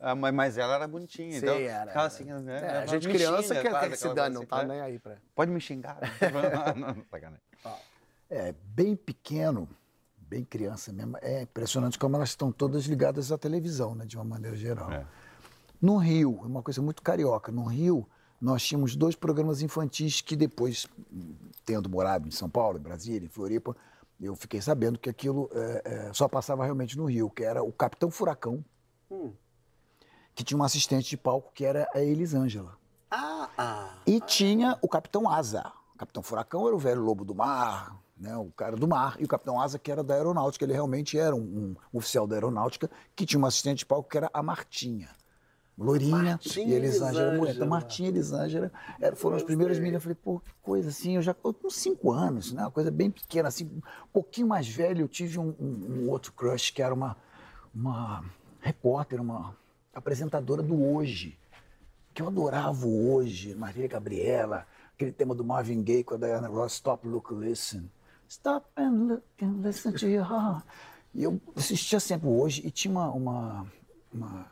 É, 0.01 0.09
é, 0.11 0.13
mas- 0.13 0.57
ela 0.57 0.75
era 0.75 0.87
bonitinha. 0.87 1.31
Sim, 1.31 1.37
então, 1.37 1.55
era, 1.55 1.87
ficava 1.87 1.99
era. 1.99 2.07
assim, 2.07 2.25
né? 2.25 2.59
É, 2.61 2.65
a 2.69 2.73
ela 2.75 2.87
gente 2.87 3.07
criança 3.07 3.55
xinga, 3.55 3.61
quer, 3.79 3.89
que 3.89 3.95
se 3.97 4.13
dane, 4.13 4.33
não 4.35 4.41
assim, 4.41 4.49
tá 4.49 4.57
né? 4.63 4.73
nem 4.73 4.81
aí 4.81 4.99
pra... 4.99 5.15
Pode 5.33 5.51
me 5.51 5.61
xingar. 5.61 5.97
não, 6.75 6.87
não, 6.93 7.03
sacanagem. 7.09 7.41
É, 8.29 8.53
bem 8.63 8.95
pequeno, 8.95 9.67
bem 10.29 10.43
criança 10.43 10.93
mesmo, 10.93 11.17
é 11.21 11.41
impressionante 11.41 11.97
como 11.97 12.15
elas 12.15 12.29
estão 12.29 12.51
todas 12.51 12.85
ligadas 12.85 13.31
à 13.31 13.37
televisão, 13.37 13.95
né, 13.95 14.05
de 14.05 14.15
uma 14.15 14.23
maneira 14.23 14.55
geral. 14.55 14.91
É. 14.91 15.05
No 15.81 15.97
Rio, 15.97 16.39
é 16.43 16.47
uma 16.47 16.61
coisa 16.61 16.81
muito 16.81 17.01
carioca, 17.01 17.51
no 17.51 17.63
Rio 17.63 18.07
nós 18.39 18.63
tínhamos 18.63 18.95
dois 18.95 19.15
programas 19.15 19.61
infantis 19.61 20.21
que 20.21 20.35
depois, 20.35 20.87
tendo 21.65 21.89
morado 21.89 22.27
em 22.27 22.31
São 22.31 22.49
Paulo, 22.49 22.77
em 22.77 22.81
Brasília, 22.81 23.25
em 23.25 23.29
Floripa, 23.29 23.75
eu 24.21 24.35
fiquei 24.35 24.61
sabendo 24.61 24.97
que 24.97 25.09
aquilo 25.09 25.49
é, 25.53 25.81
é, 25.83 26.13
só 26.13 26.27
passava 26.27 26.63
realmente 26.63 26.97
no 26.97 27.05
Rio, 27.05 27.29
que 27.29 27.43
era 27.43 27.61
o 27.61 27.71
Capitão 27.71 28.09
Furacão, 28.09 28.63
que 30.33 30.43
tinha 30.43 30.57
uma 30.57 30.67
assistente 30.67 31.09
de 31.09 31.17
palco 31.17 31.51
que 31.53 31.65
era 31.65 31.89
a 31.93 32.01
Elisângela. 32.01 32.77
Ah, 33.11 33.49
ah. 33.57 33.97
E 34.05 34.21
tinha 34.21 34.77
o 34.81 34.87
Capitão 34.87 35.29
Asa. 35.29 35.71
O 35.95 35.97
Capitão 35.97 36.23
Furacão 36.23 36.65
era 36.65 36.75
o 36.75 36.79
velho 36.79 37.01
lobo 37.01 37.25
do 37.25 37.35
mar, 37.35 37.93
né, 38.19 38.35
o 38.37 38.51
cara 38.51 38.75
do 38.75 38.87
mar. 38.87 39.15
E 39.19 39.23
o 39.23 39.27
Capitão 39.27 39.59
Asa, 39.59 39.79
que 39.79 39.91
era 39.91 40.03
da 40.03 40.13
aeronáutica. 40.15 40.65
Ele 40.65 40.73
realmente 40.73 41.17
era 41.17 41.35
um, 41.35 41.39
um 41.39 41.97
oficial 41.97 42.27
da 42.27 42.35
aeronáutica 42.35 42.89
que 43.15 43.25
tinha 43.25 43.37
uma 43.39 43.47
assistente 43.47 43.79
de 43.79 43.85
palco 43.85 44.09
que 44.09 44.17
era 44.17 44.29
a 44.33 44.43
Martinha. 44.43 45.09
Loirinha 45.77 46.11
Martinha 46.23 46.67
e 46.67 46.73
Elisângela. 46.73 47.33
Mulher. 47.37 47.55
Então, 47.55 47.67
Martinha 47.67 48.09
e 48.09 48.11
Elisângela 48.11 48.69
foram 49.15 49.37
as 49.37 49.43
primeiras 49.43 49.77
meninas. 49.79 49.95
Eu 49.95 50.01
falei, 50.01 50.17
pô, 50.21 50.39
que 50.41 50.51
coisa 50.61 50.89
assim. 50.89 51.15
Eu 51.15 51.21
já 51.21 51.33
eu 51.43 51.53
com 51.53 51.69
cinco 51.69 52.11
anos, 52.11 52.51
né? 52.51 52.63
Uma 52.63 52.71
coisa 52.71 52.91
bem 52.91 53.09
pequena, 53.09 53.47
assim. 53.47 53.63
Um 53.65 53.81
pouquinho 54.11 54.47
mais 54.47 54.67
velho, 54.67 55.01
eu 55.01 55.07
tive 55.07 55.39
um, 55.39 55.55
um- 55.57 56.03
um 56.03 56.09
outro 56.09 56.33
crush 56.33 56.71
que 56.71 56.81
era 56.81 56.93
uma, 56.93 57.15
uma 57.73 58.25
repórter, 58.59 59.21
uma 59.21 59.55
apresentadora 59.93 60.61
do 60.61 60.83
Hoje 60.83 61.37
que 62.13 62.21
eu 62.21 62.27
adorava 62.27 62.85
o 62.85 63.13
hoje, 63.13 63.55
Maria 63.55 63.87
Gabriela, 63.87 64.65
aquele 64.93 65.11
tema 65.11 65.33
do 65.33 65.45
Marvin 65.45 65.81
Gaye 65.81 66.03
com 66.03 66.15
a 66.15 66.17
Diana 66.17 66.49
Ross, 66.49 66.73
Stop, 66.73 67.07
Look, 67.07 67.33
Listen. 67.33 67.89
Stop 68.29 68.67
and 68.77 69.07
look 69.07 69.23
and 69.41 69.61
listen 69.63 69.91
to 69.93 70.05
your 70.07 70.23
heart. 70.29 70.63
E 71.15 71.23
eu 71.23 71.41
assistia 71.55 71.99
sempre 71.99 72.27
hoje 72.29 72.61
e 72.65 72.69
tinha 72.69 72.91
uma, 72.91 73.09
uma, 73.11 73.67
uma 74.13 74.45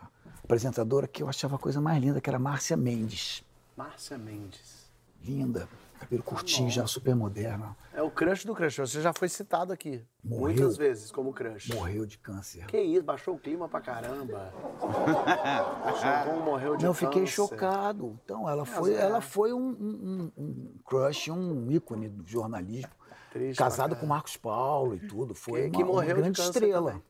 apresentadora 0.44 1.08
que 1.08 1.22
eu 1.22 1.30
achava 1.30 1.56
a 1.58 1.60
coisa 1.60 1.80
mais 1.80 2.02
linda, 2.02 2.20
que 2.20 2.30
era 2.30 2.40
Márcia 2.40 2.76
Mendes. 2.76 3.44
Márcia 3.76 4.18
Mendes. 4.18 4.88
linda, 5.24 5.68
cabelo 6.00 6.24
curtinho, 6.24 6.70
já 6.72 6.88
super 6.88 7.16
moderna. 7.16 7.76
É 7.94 8.02
o 8.02 8.10
crush 8.10 8.46
do 8.46 8.56
crush. 8.56 8.78
Você 8.78 9.02
já 9.02 9.12
foi 9.14 9.28
citado 9.30 9.74
aqui. 9.74 10.04
Morreu. 10.24 10.46
Muitas 10.56 10.78
vezes 10.78 11.12
como 11.12 11.32
crush. 11.34 11.68
Morreu 11.74 12.06
de 12.06 12.18
câncer. 12.18 12.66
Que 12.66 12.80
isso, 12.80 13.04
baixou 13.04 13.36
o 13.36 13.38
clima 13.40 13.68
pra 13.68 13.82
caramba. 13.82 14.52
Chocou, 16.26 16.44
morreu 16.44 16.76
de 16.78 16.84
Não, 16.84 16.92
eu 16.92 16.94
fiquei 16.94 17.22
câncer. 17.22 17.34
chocado. 17.34 18.18
Então, 18.24 18.48
ela 18.50 18.66
foi, 18.66 18.94
é. 18.94 19.02
ela 19.02 19.22
foi 19.22 19.54
um- 19.54 19.70
um- 19.70 20.32
um 20.38 20.74
crush, 20.86 21.30
um 21.30 21.70
ícone 21.72 22.08
do 22.10 22.26
jornalismo. 22.26 22.92
Triste 23.38 23.58
Casada 23.58 23.90
pra 23.96 24.00
com 24.02 24.06
Marcos 24.08 24.38
Paulo 24.38 24.96
e 24.96 25.00
tudo. 25.00 25.34
Foi 25.36 25.62
Que- 25.62 25.68
uma, 25.68 25.72
que 25.78 25.84
uma 25.84 25.92
morreu 25.94 26.16
de 26.16 26.22
grande 26.22 26.42
estrela. 26.42 26.92
também. 26.92 27.04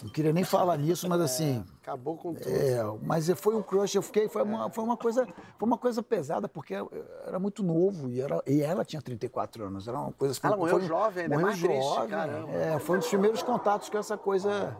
Não 0.00 0.10
queria 0.10 0.32
nem 0.32 0.44
falar 0.44 0.76
nisso, 0.76 1.08
mas 1.08 1.20
assim. 1.20 1.64
Acabou 1.82 2.16
com 2.16 2.32
tudo. 2.32 2.48
É, 2.48 2.78
mas 3.02 3.28
foi 3.30 3.56
um 3.56 3.62
crush, 3.62 3.96
eu 3.96 4.02
fiquei, 4.02 4.28
foi 4.28 4.42
uma, 4.42 4.70
foi 4.70 4.84
uma 4.84 4.96
coisa, 4.96 5.26
foi 5.26 5.66
uma 5.66 5.76
coisa 5.76 6.00
pesada, 6.04 6.48
porque 6.48 6.72
era 7.26 7.38
muito 7.40 7.64
novo 7.64 8.08
e, 8.08 8.20
era, 8.20 8.40
e 8.46 8.62
ela 8.62 8.84
tinha 8.84 9.02
34 9.02 9.64
anos. 9.64 9.88
Era 9.88 9.98
uma 9.98 10.12
coisa 10.12 10.38
Ela 10.44 10.56
morreu 10.56 10.78
foi- 10.78 10.86
jovem, 10.86 11.22
ainda 11.24 11.34
é 11.34 11.38
morreu 11.38 11.46
mais 11.48 11.60
triste, 11.60 11.82
jovem. 11.94 12.08
caramba. 12.10 12.52
É, 12.52 12.78
foi 12.78 12.96
um 12.96 12.98
dos 13.00 13.08
primeiros 13.08 13.42
contatos 13.42 13.88
com 13.88 13.98
essa 13.98 14.16
coisa. 14.16 14.76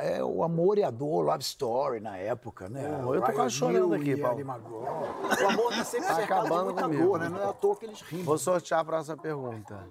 É, 0.00 0.18
é 0.18 0.24
o 0.24 0.42
amor 0.44 0.78
e 0.78 0.84
a 0.84 0.90
dor, 0.90 1.24
love 1.24 1.42
story 1.42 2.00
na 2.00 2.16
época, 2.18 2.68
né? 2.68 2.84
Eu 2.84 3.22
tô 3.22 3.32
quase 3.32 3.54
chorando 3.54 3.94
aqui, 3.94 4.16
Paulo. 4.16 4.38
O 4.44 5.48
amor 5.48 5.74
tá 5.74 5.84
sempre 5.84 6.08
Tá 6.08 6.14
de 6.14 6.22
acabando 6.22 6.64
muita 6.66 6.82
comigo. 6.82 7.02
dor, 7.04 7.18
né? 7.20 7.28
Não 7.28 7.40
é 7.40 7.44
à 7.48 7.52
toa 7.52 7.76
que 7.76 7.86
eles 7.86 8.00
riem. 8.02 8.22
Vou 8.22 8.38
sortear 8.38 8.80
a 8.80 8.84
próxima 8.84 9.16
pergunta. 9.16 9.88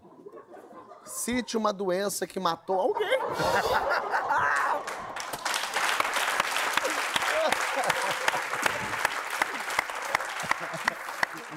Cite 1.04 1.58
uma 1.58 1.74
doença 1.74 2.26
que 2.28 2.40
matou 2.40 2.80
alguém. 2.80 3.20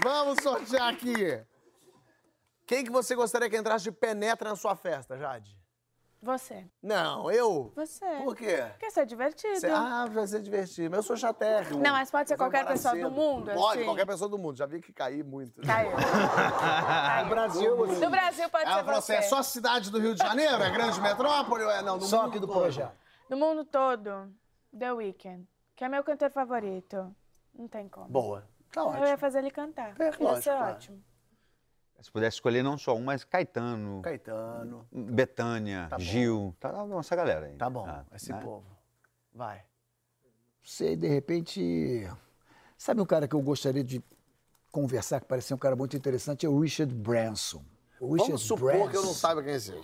Vamos 0.02 0.42
sortear 0.42 0.88
aqui. 0.88 1.42
Quem 2.66 2.84
que 2.84 2.90
você 2.90 3.14
gostaria 3.14 3.48
que 3.48 3.56
entrasse 3.56 3.84
de 3.84 3.92
penetra 3.92 4.50
na 4.50 4.56
sua 4.56 4.76
festa, 4.76 5.16
Jade? 5.16 5.57
Você. 6.20 6.64
Não, 6.82 7.30
eu? 7.30 7.72
Você. 7.76 8.04
Por 8.24 8.34
quê? 8.34 8.64
Porque 8.70 8.90
você 8.90 9.00
é 9.00 9.04
divertido. 9.04 9.60
Você- 9.60 9.66
ah, 9.70 10.06
vai 10.10 10.26
ser 10.26 10.40
divertido. 10.42 10.90
Mas 10.90 10.98
eu 10.98 11.02
sou 11.04 11.16
chatérrimo. 11.16 11.80
Não, 11.80 11.92
mas 11.92 12.10
pode 12.10 12.28
ser 12.28 12.36
qualquer 12.36 12.66
pessoa 12.66 12.96
do 12.96 13.08
mundo, 13.10 13.52
Pode, 13.52 13.78
assim? 13.78 13.84
qualquer 13.84 14.04
pessoa 14.06 14.28
do 14.28 14.36
mundo. 14.36 14.56
Já 14.56 14.66
vi 14.66 14.80
que 14.80 14.92
caí 14.92 15.22
muito. 15.22 15.62
Caiu. 15.62 15.92
No 17.24 17.28
Brasil, 17.30 17.84
assim. 17.84 18.00
No 18.00 18.10
Brasil 18.10 18.48
pode 18.50 18.64
Ela 18.64 18.78
ser 18.78 18.84
falou 18.84 19.00
você. 19.02 19.12
assim, 19.16 19.24
é 19.26 19.28
só 19.28 19.42
cidade 19.42 19.90
do 19.90 19.98
Rio 20.00 20.14
de 20.14 20.22
Janeiro? 20.22 20.62
É 20.62 20.70
grande 20.70 21.00
metrópole? 21.00 21.64
ou 21.64 21.70
É, 21.70 21.82
não, 21.82 21.96
no 21.96 22.02
Só 22.02 22.22
mundo 22.22 22.28
aqui 22.30 22.38
do 22.38 22.48
projeto. 22.48 22.92
No 23.28 23.36
mundo 23.36 23.64
todo, 23.64 24.32
The 24.76 24.92
Weeknd, 24.92 25.46
que 25.76 25.84
é 25.84 25.88
meu 25.88 26.02
cantor 26.02 26.30
favorito. 26.30 27.14
Não 27.54 27.68
tem 27.68 27.88
como. 27.88 28.08
Boa. 28.08 28.44
Tá 28.72 28.80
Eu 28.82 28.92
ia 28.92 28.98
ótimo. 29.00 29.18
fazer 29.18 29.38
ele 29.38 29.50
cantar. 29.50 29.94
É, 30.00 30.04
ia 30.04 30.14
lógico, 30.20 30.42
ser 30.42 30.50
ótimo. 30.52 31.02
Se 32.00 32.12
pudesse 32.12 32.36
escolher 32.36 32.62
não 32.62 32.78
só 32.78 32.94
um, 32.96 33.02
mas 33.02 33.24
Caetano, 33.24 34.00
Caetano. 34.02 34.86
Betânia, 34.92 35.88
Tá 35.90 35.96
bom. 35.96 36.02
Gil, 36.02 36.56
tá, 36.60 36.72
essa 37.00 37.16
galera 37.16 37.46
aí. 37.46 37.56
Tá 37.56 37.68
bom, 37.68 37.84
Ah, 37.86 38.04
esse 38.14 38.32
né? 38.32 38.40
povo. 38.40 38.64
Vai. 39.34 39.64
Sei, 40.62 40.94
de 40.96 41.08
repente. 41.08 42.08
Sabe 42.76 43.00
um 43.00 43.06
cara 43.06 43.26
que 43.26 43.34
eu 43.34 43.40
gostaria 43.42 43.82
de 43.82 44.02
conversar, 44.70 45.20
que 45.20 45.26
parecia 45.26 45.56
um 45.56 45.58
cara 45.58 45.74
muito 45.74 45.96
interessante? 45.96 46.46
É 46.46 46.48
o 46.48 46.60
Richard 46.60 46.94
Branson. 46.94 47.64
O 48.00 48.12
Richard 48.12 48.28
Vamos 48.32 48.42
supor 48.42 48.72
Branson. 48.72 48.90
que 48.90 48.96
eu 48.96 49.02
não 49.04 49.12
saiba 49.14 49.42
quem 49.42 49.52
é 49.52 49.56
esse. 49.56 49.72
Só 49.72 49.78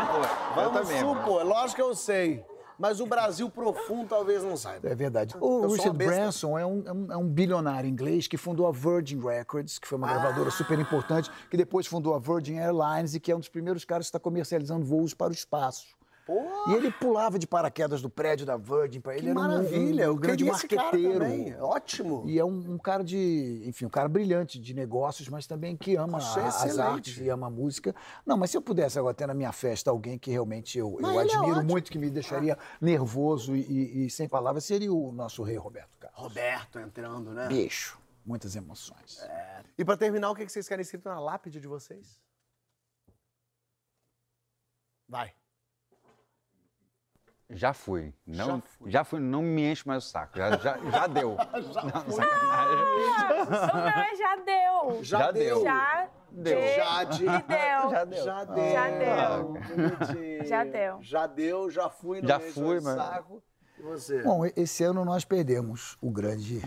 supor. 0.00 0.54
Vamos 0.54 0.88
supor. 0.88 1.44
Lógico 1.44 1.74
que 1.76 1.82
eu 1.82 1.94
sei. 1.96 2.44
Mas 2.78 2.98
o 3.00 3.06
Brasil 3.06 3.48
profundo 3.48 4.08
talvez 4.08 4.42
não 4.42 4.56
saiba. 4.56 4.88
É 4.88 4.94
verdade. 4.94 5.34
Eu 5.34 5.40
O 5.42 5.58
uma 5.66 5.68
Richard. 5.76 5.96
Branson 5.96 6.58
é 6.58 6.66
um, 6.66 6.82
é 6.86 6.92
um- 6.92 7.12
é 7.12 7.16
um 7.16 7.28
bilionário 7.28 7.88
inglês 7.88 8.26
que 8.26 8.36
fundou 8.36 8.66
a 8.66 8.72
Virgin 8.72 9.20
Records, 9.20 9.78
que 9.78 9.86
foi 9.86 9.96
uma 9.98 10.08
gravadora 10.08 10.50
super 10.50 10.78
importante, 10.78 11.30
que 11.50 11.56
depois 11.56 11.86
fundou 11.86 12.14
a 12.14 12.18
Virgin 12.18 12.56
Airlines 12.58 13.14
e 13.14 13.20
que 13.20 13.30
é 13.30 13.36
um 13.36 13.40
dos 13.40 13.48
primeiros 13.48 13.84
caras 13.84 14.06
que 14.06 14.08
está 14.08 14.18
comercializando 14.20 14.84
voos 14.84 15.14
para 15.14 15.30
o 15.30 15.32
espaço. 15.34 15.86
E 16.68 16.72
ele 16.72 16.90
pulava 16.90 17.38
de 17.38 17.46
paraquedas 17.46 18.00
do 18.00 18.08
prédio 18.08 18.46
da 18.46 18.56
Virgin 18.56 19.00
para 19.00 19.12
ele. 19.14 19.22
Que 19.24 19.28
era 19.30 19.34
maravilha. 19.38 20.10
um, 20.10 20.14
um 20.14 20.16
grande 20.16 20.44
marqueteiro. 20.44 21.24
Ótimo. 21.62 22.24
E 22.26 22.38
é 22.38 22.44
um, 22.44 22.74
um 22.74 22.78
cara 22.78 23.04
de, 23.04 23.62
enfim, 23.66 23.84
um 23.84 23.90
cara 23.90 24.08
brilhante 24.08 24.58
de 24.58 24.72
negócios, 24.72 25.28
mas 25.28 25.46
também 25.46 25.76
que 25.76 25.96
ama 25.96 26.18
a- 26.18 26.46
as 26.46 26.78
artes 26.78 27.18
e 27.18 27.28
ama 27.28 27.48
a 27.48 27.50
música. 27.50 27.94
Não, 28.24 28.36
mas 28.38 28.50
se 28.50 28.56
eu 28.56 28.62
pudesse 28.62 28.98
agora 28.98 29.14
ter 29.14 29.26
na 29.26 29.34
minha 29.34 29.52
festa 29.52 29.90
alguém 29.90 30.18
que 30.18 30.30
realmente 30.30 30.78
eu, 30.78 30.96
eu 31.00 31.20
é 31.20 31.24
admiro 31.24 31.56
ótimo. 31.56 31.64
muito, 31.64 31.90
que 31.90 31.98
me 31.98 32.08
deixaria 32.08 32.56
nervoso 32.80 33.54
e, 33.54 34.06
e- 34.06 34.10
sem 34.10 34.26
palavras, 34.28 34.64
seria 34.64 34.92
o 34.92 35.12
nosso 35.12 35.42
rei 35.42 35.56
Roberto 35.56 35.96
Carlos. 35.98 36.20
Roberto 36.22 36.78
entrando, 36.78 37.32
né? 37.32 37.48
Bicho, 37.48 37.98
muitas 38.24 38.56
emoções. 38.56 39.20
E 39.76 39.84
pra 39.84 39.96
terminar, 39.96 40.30
o 40.30 40.34
que 40.34 40.46
que 40.46 40.52
vocês 40.52 40.66
querem 40.66 40.82
escrito 40.82 41.06
na 41.08 41.20
lápide 41.20 41.60
de 41.60 41.68
vocês? 41.68 42.18
Vai. 45.08 45.32
Já 47.54 47.72
fui. 47.72 48.12
Não, 48.26 48.62
Já 48.84 48.90
já, 48.90 49.04
fui. 49.04 49.18
fui. 49.18 49.26
Não 49.28 49.40
me 49.42 49.62
enche 49.70 49.86
mais 49.86 50.04
o 50.04 50.08
saco. 50.08 50.36
Já, 50.36 50.56
já, 50.58 50.76
já 50.78 51.06
deu. 51.08 51.36
não, 51.36 52.10
sacanagem. 52.10 52.84
O 53.72 53.76
meu 53.76 53.88
é 53.88 54.16
já 54.16 54.36
deu. 54.36 55.04
Já 55.04 55.30
deu. 55.32 55.62
Já 55.64 56.08
Deu. 56.36 56.58
de- 56.60 56.74
Jade. 56.74 57.22
e 57.22 57.26
deu. 57.26 57.90
Já 57.90 58.04
deu. 58.04 58.24
Já 58.24 58.44
deu. 58.44 58.72
Já 58.72 58.88
deu. 58.90 59.44
Bonitinho. 59.52 60.44
Já 60.46 60.64
deu. 60.64 60.98
Já 61.00 61.26
deu, 61.28 61.70
já 61.70 61.88
fui. 61.88 62.20
Não 62.20 62.28
Já 62.28 62.40
fui, 62.40 62.78
o 62.78 62.82
mas- 62.82 62.96
saco. 62.96 63.42
E 63.78 63.82
você? 63.82 64.22
Bom, 64.22 64.44
esse 64.56 64.82
ano 64.82 65.04
nós 65.04 65.24
perdemos 65.24 65.96
o 66.00 66.10
grande 66.10 66.60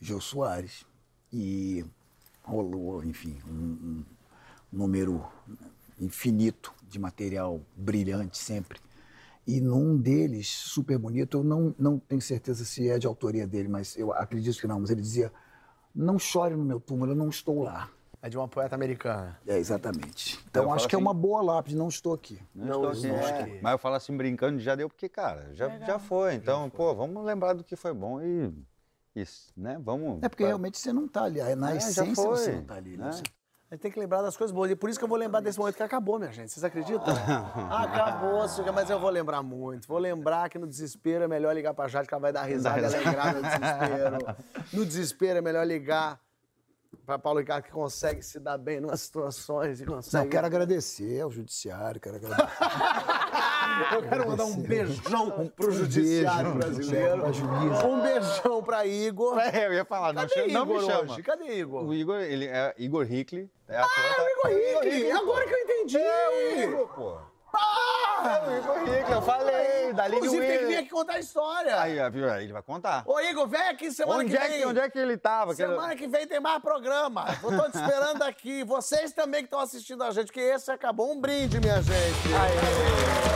Jô 0.00 0.18
Soares 0.20 0.86
e 1.30 1.84
rolou, 2.42 3.04
enfim, 3.04 3.38
um, 3.46 3.52
um 3.52 4.04
número 4.72 5.24
infinito 6.00 6.72
de 6.82 6.98
material 6.98 7.60
brilhante 7.76 8.38
sempre. 8.38 8.80
E 9.46 9.60
num 9.60 9.96
deles, 9.96 10.48
super 10.48 10.98
bonito, 10.98 11.38
eu 11.38 11.44
não, 11.44 11.74
não 11.78 11.98
tenho 11.98 12.20
certeza 12.20 12.64
se 12.64 12.88
é 12.88 12.98
de 12.98 13.06
autoria 13.06 13.46
dele, 13.46 13.68
mas 13.68 13.96
eu 13.96 14.12
acredito 14.12 14.58
que 14.60 14.66
não, 14.66 14.78
mas 14.80 14.90
ele 14.90 15.00
dizia, 15.02 15.32
não 15.94 16.18
chore 16.18 16.54
no 16.54 16.64
meu 16.64 16.78
túmulo, 16.78 17.12
eu 17.12 17.16
não 17.16 17.28
estou 17.28 17.62
lá. 17.62 17.90
É 18.24 18.28
de 18.28 18.36
uma 18.38 18.46
poeta 18.46 18.76
americana. 18.76 19.36
É, 19.44 19.58
exatamente. 19.58 20.38
Então 20.48 20.62
Eu 20.62 20.72
acho 20.72 20.86
que 20.88 20.94
é 20.94 20.96
assim- 20.96 21.04
uma 21.04 21.12
boa 21.12 21.42
lápide, 21.42 21.74
não 21.74 21.88
estou 21.88 22.14
aqui. 22.14 22.38
Não, 22.54 22.66
estou 22.94 23.10
não 23.10 23.18
aqui. 23.26 23.50
é. 23.50 23.60
Mas 23.60 23.72
eu 23.72 23.78
falo 23.78 23.96
assim, 23.96 24.16
brincando, 24.16 24.60
já 24.60 24.76
deu, 24.76 24.88
porque, 24.88 25.08
cara, 25.08 25.52
já, 25.54 25.76
já 25.80 25.98
foi. 25.98 26.34
Então, 26.34 26.70
pô, 26.70 26.94
vamos 26.94 27.24
lembrar 27.24 27.52
do 27.54 27.64
que 27.64 27.74
foi 27.74 27.92
bom 27.92 28.20
e. 28.22 28.52
Isso, 29.14 29.52
né? 29.56 29.76
Vamos. 29.82 30.22
É 30.22 30.28
porque 30.28 30.44
realmente 30.44 30.78
você 30.78 30.92
não 30.92 31.06
está 31.06 31.24
ali, 31.24 31.40
na 31.56 31.70
É, 31.74 31.80
já 31.80 31.88
essência 31.88 32.14
foi, 32.14 32.36
você 32.36 32.52
não 32.52 32.60
está 32.60 32.74
ali. 32.76 32.96
né? 32.96 33.10
né? 33.10 33.22
A 33.72 33.74
gente 33.74 33.80
tem 33.80 33.90
que 33.90 33.98
lembrar 33.98 34.20
das 34.20 34.36
coisas 34.36 34.54
boas. 34.54 34.70
E 34.70 34.76
por 34.76 34.90
isso 34.90 34.98
que 34.98 35.04
eu 35.06 35.08
vou 35.08 35.16
lembrar 35.16 35.40
desse 35.40 35.58
momento 35.58 35.76
que 35.76 35.82
acabou, 35.82 36.18
minha 36.18 36.30
gente. 36.30 36.52
Vocês 36.52 36.62
acreditam? 36.62 37.06
acabou, 37.72 38.44
mas 38.74 38.90
eu 38.90 39.00
vou 39.00 39.08
lembrar 39.08 39.42
muito. 39.42 39.88
Vou 39.88 39.96
lembrar 39.96 40.50
que 40.50 40.58
no 40.58 40.66
desespero 40.66 41.24
é 41.24 41.26
melhor 41.26 41.54
ligar 41.54 41.72
pra 41.72 41.88
Jade, 41.88 42.06
que 42.06 42.12
ela 42.12 42.20
vai 42.20 42.34
dar 42.34 42.42
risada 42.42 42.80
e 42.82 42.84
alegrar 42.84 43.34
no 43.34 43.40
desespero. 43.42 44.36
No 44.74 44.84
desespero 44.84 45.38
é 45.38 45.40
melhor 45.40 45.66
ligar 45.66 46.20
pra 47.04 47.18
Paulo 47.18 47.40
Ricardo, 47.40 47.64
que 47.64 47.70
consegue 47.72 48.22
se 48.22 48.38
dar 48.38 48.56
bem 48.58 48.80
nas 48.80 49.00
situações 49.02 49.80
e 49.80 49.84
consegue... 49.86 50.24
Não, 50.24 50.30
quero 50.30 50.46
agradecer 50.46 51.20
ao 51.20 51.30
judiciário, 51.30 52.00
quero 52.00 52.16
agradecer. 52.16 52.48
Eu 53.92 54.02
quero 54.02 54.28
mandar 54.28 54.44
um 54.44 54.56
beijão 54.56 55.48
pro 55.48 55.68
Um 55.68 55.72
judiciário 55.72 56.52
beijo, 56.54 56.74
brasileiro. 56.74 57.26
Um 57.86 58.02
beijão 58.02 58.62
pra 58.62 58.86
Igor. 58.86 59.38
É, 59.38 59.66
eu 59.66 59.72
ia 59.72 59.84
falar, 59.84 60.12
não, 60.12 60.26
Cadê 60.28 60.52
não 60.52 60.62
Igor 60.64 60.80
me 60.80 60.86
chama. 60.86 61.12
hoje? 61.12 61.22
Cadê 61.22 61.58
Igor? 61.58 61.84
O 61.84 61.94
Igor, 61.94 62.20
ele 62.20 62.46
é 62.46 62.74
Igor 62.76 63.10
Hickley. 63.10 63.50
É 63.68 63.78
ator, 63.78 63.88
tá? 63.94 64.30
Igor 64.30 64.82
Rick! 64.84 65.10
Agora 65.12 65.46
que 65.46 65.54
eu 65.54 65.58
entendi! 65.58 65.96
É 65.98 66.28
o 66.28 66.60
Igor, 66.60 66.88
pô. 66.88 67.31
Ah! 67.54 68.40
É 68.44 68.48
o 68.48 68.56
Igor 68.56 68.76
Hickley, 68.82 69.12
eu 69.12 69.22
falei, 69.22 69.92
da 69.92 70.04
Aline 70.04 70.18
Inclusive, 70.18 70.46
tem 70.46 70.58
que 70.58 70.64
vir 70.66 70.76
aqui 70.78 70.88
contar 70.90 71.14
a 71.14 71.18
história. 71.18 71.80
Aí, 71.80 71.98
ó, 72.00 72.08
viu? 72.10 72.30
Aí 72.30 72.44
ele 72.44 72.52
vai 72.52 72.62
contar. 72.62 73.02
Ô, 73.06 73.18
Igor, 73.20 73.46
vem 73.48 73.60
aqui 73.68 73.90
semana 73.90 74.20
Onde 74.20 74.30
que 74.30 74.36
é, 74.36 74.48
vem. 74.48 74.58
que, 74.60 74.66
onde 74.66 74.80
é 74.80 74.88
que 74.90 74.98
ele 74.98 75.16
tava? 75.16 75.54
Que 75.54 75.62
ele- 75.62 75.72
Semana 75.72 75.96
que 75.96 76.06
vem 76.06 76.26
tem 76.26 76.38
mais 76.40 76.62
programa. 76.62 77.26
Eu 77.42 77.56
tô 77.56 77.70
te 77.70 77.76
esperando 77.78 78.22
aqui. 78.22 78.62
Vocês 78.64 79.12
também 79.12 79.40
que 79.40 79.46
estão 79.46 79.60
assistindo 79.60 80.04
a 80.04 80.10
gente, 80.12 80.32
que 80.32 80.40
esse 80.40 80.70
acabou 80.70 81.12
um 81.12 81.20
brinde, 81.20 81.58
minha 81.60 81.82
gente. 81.82 83.31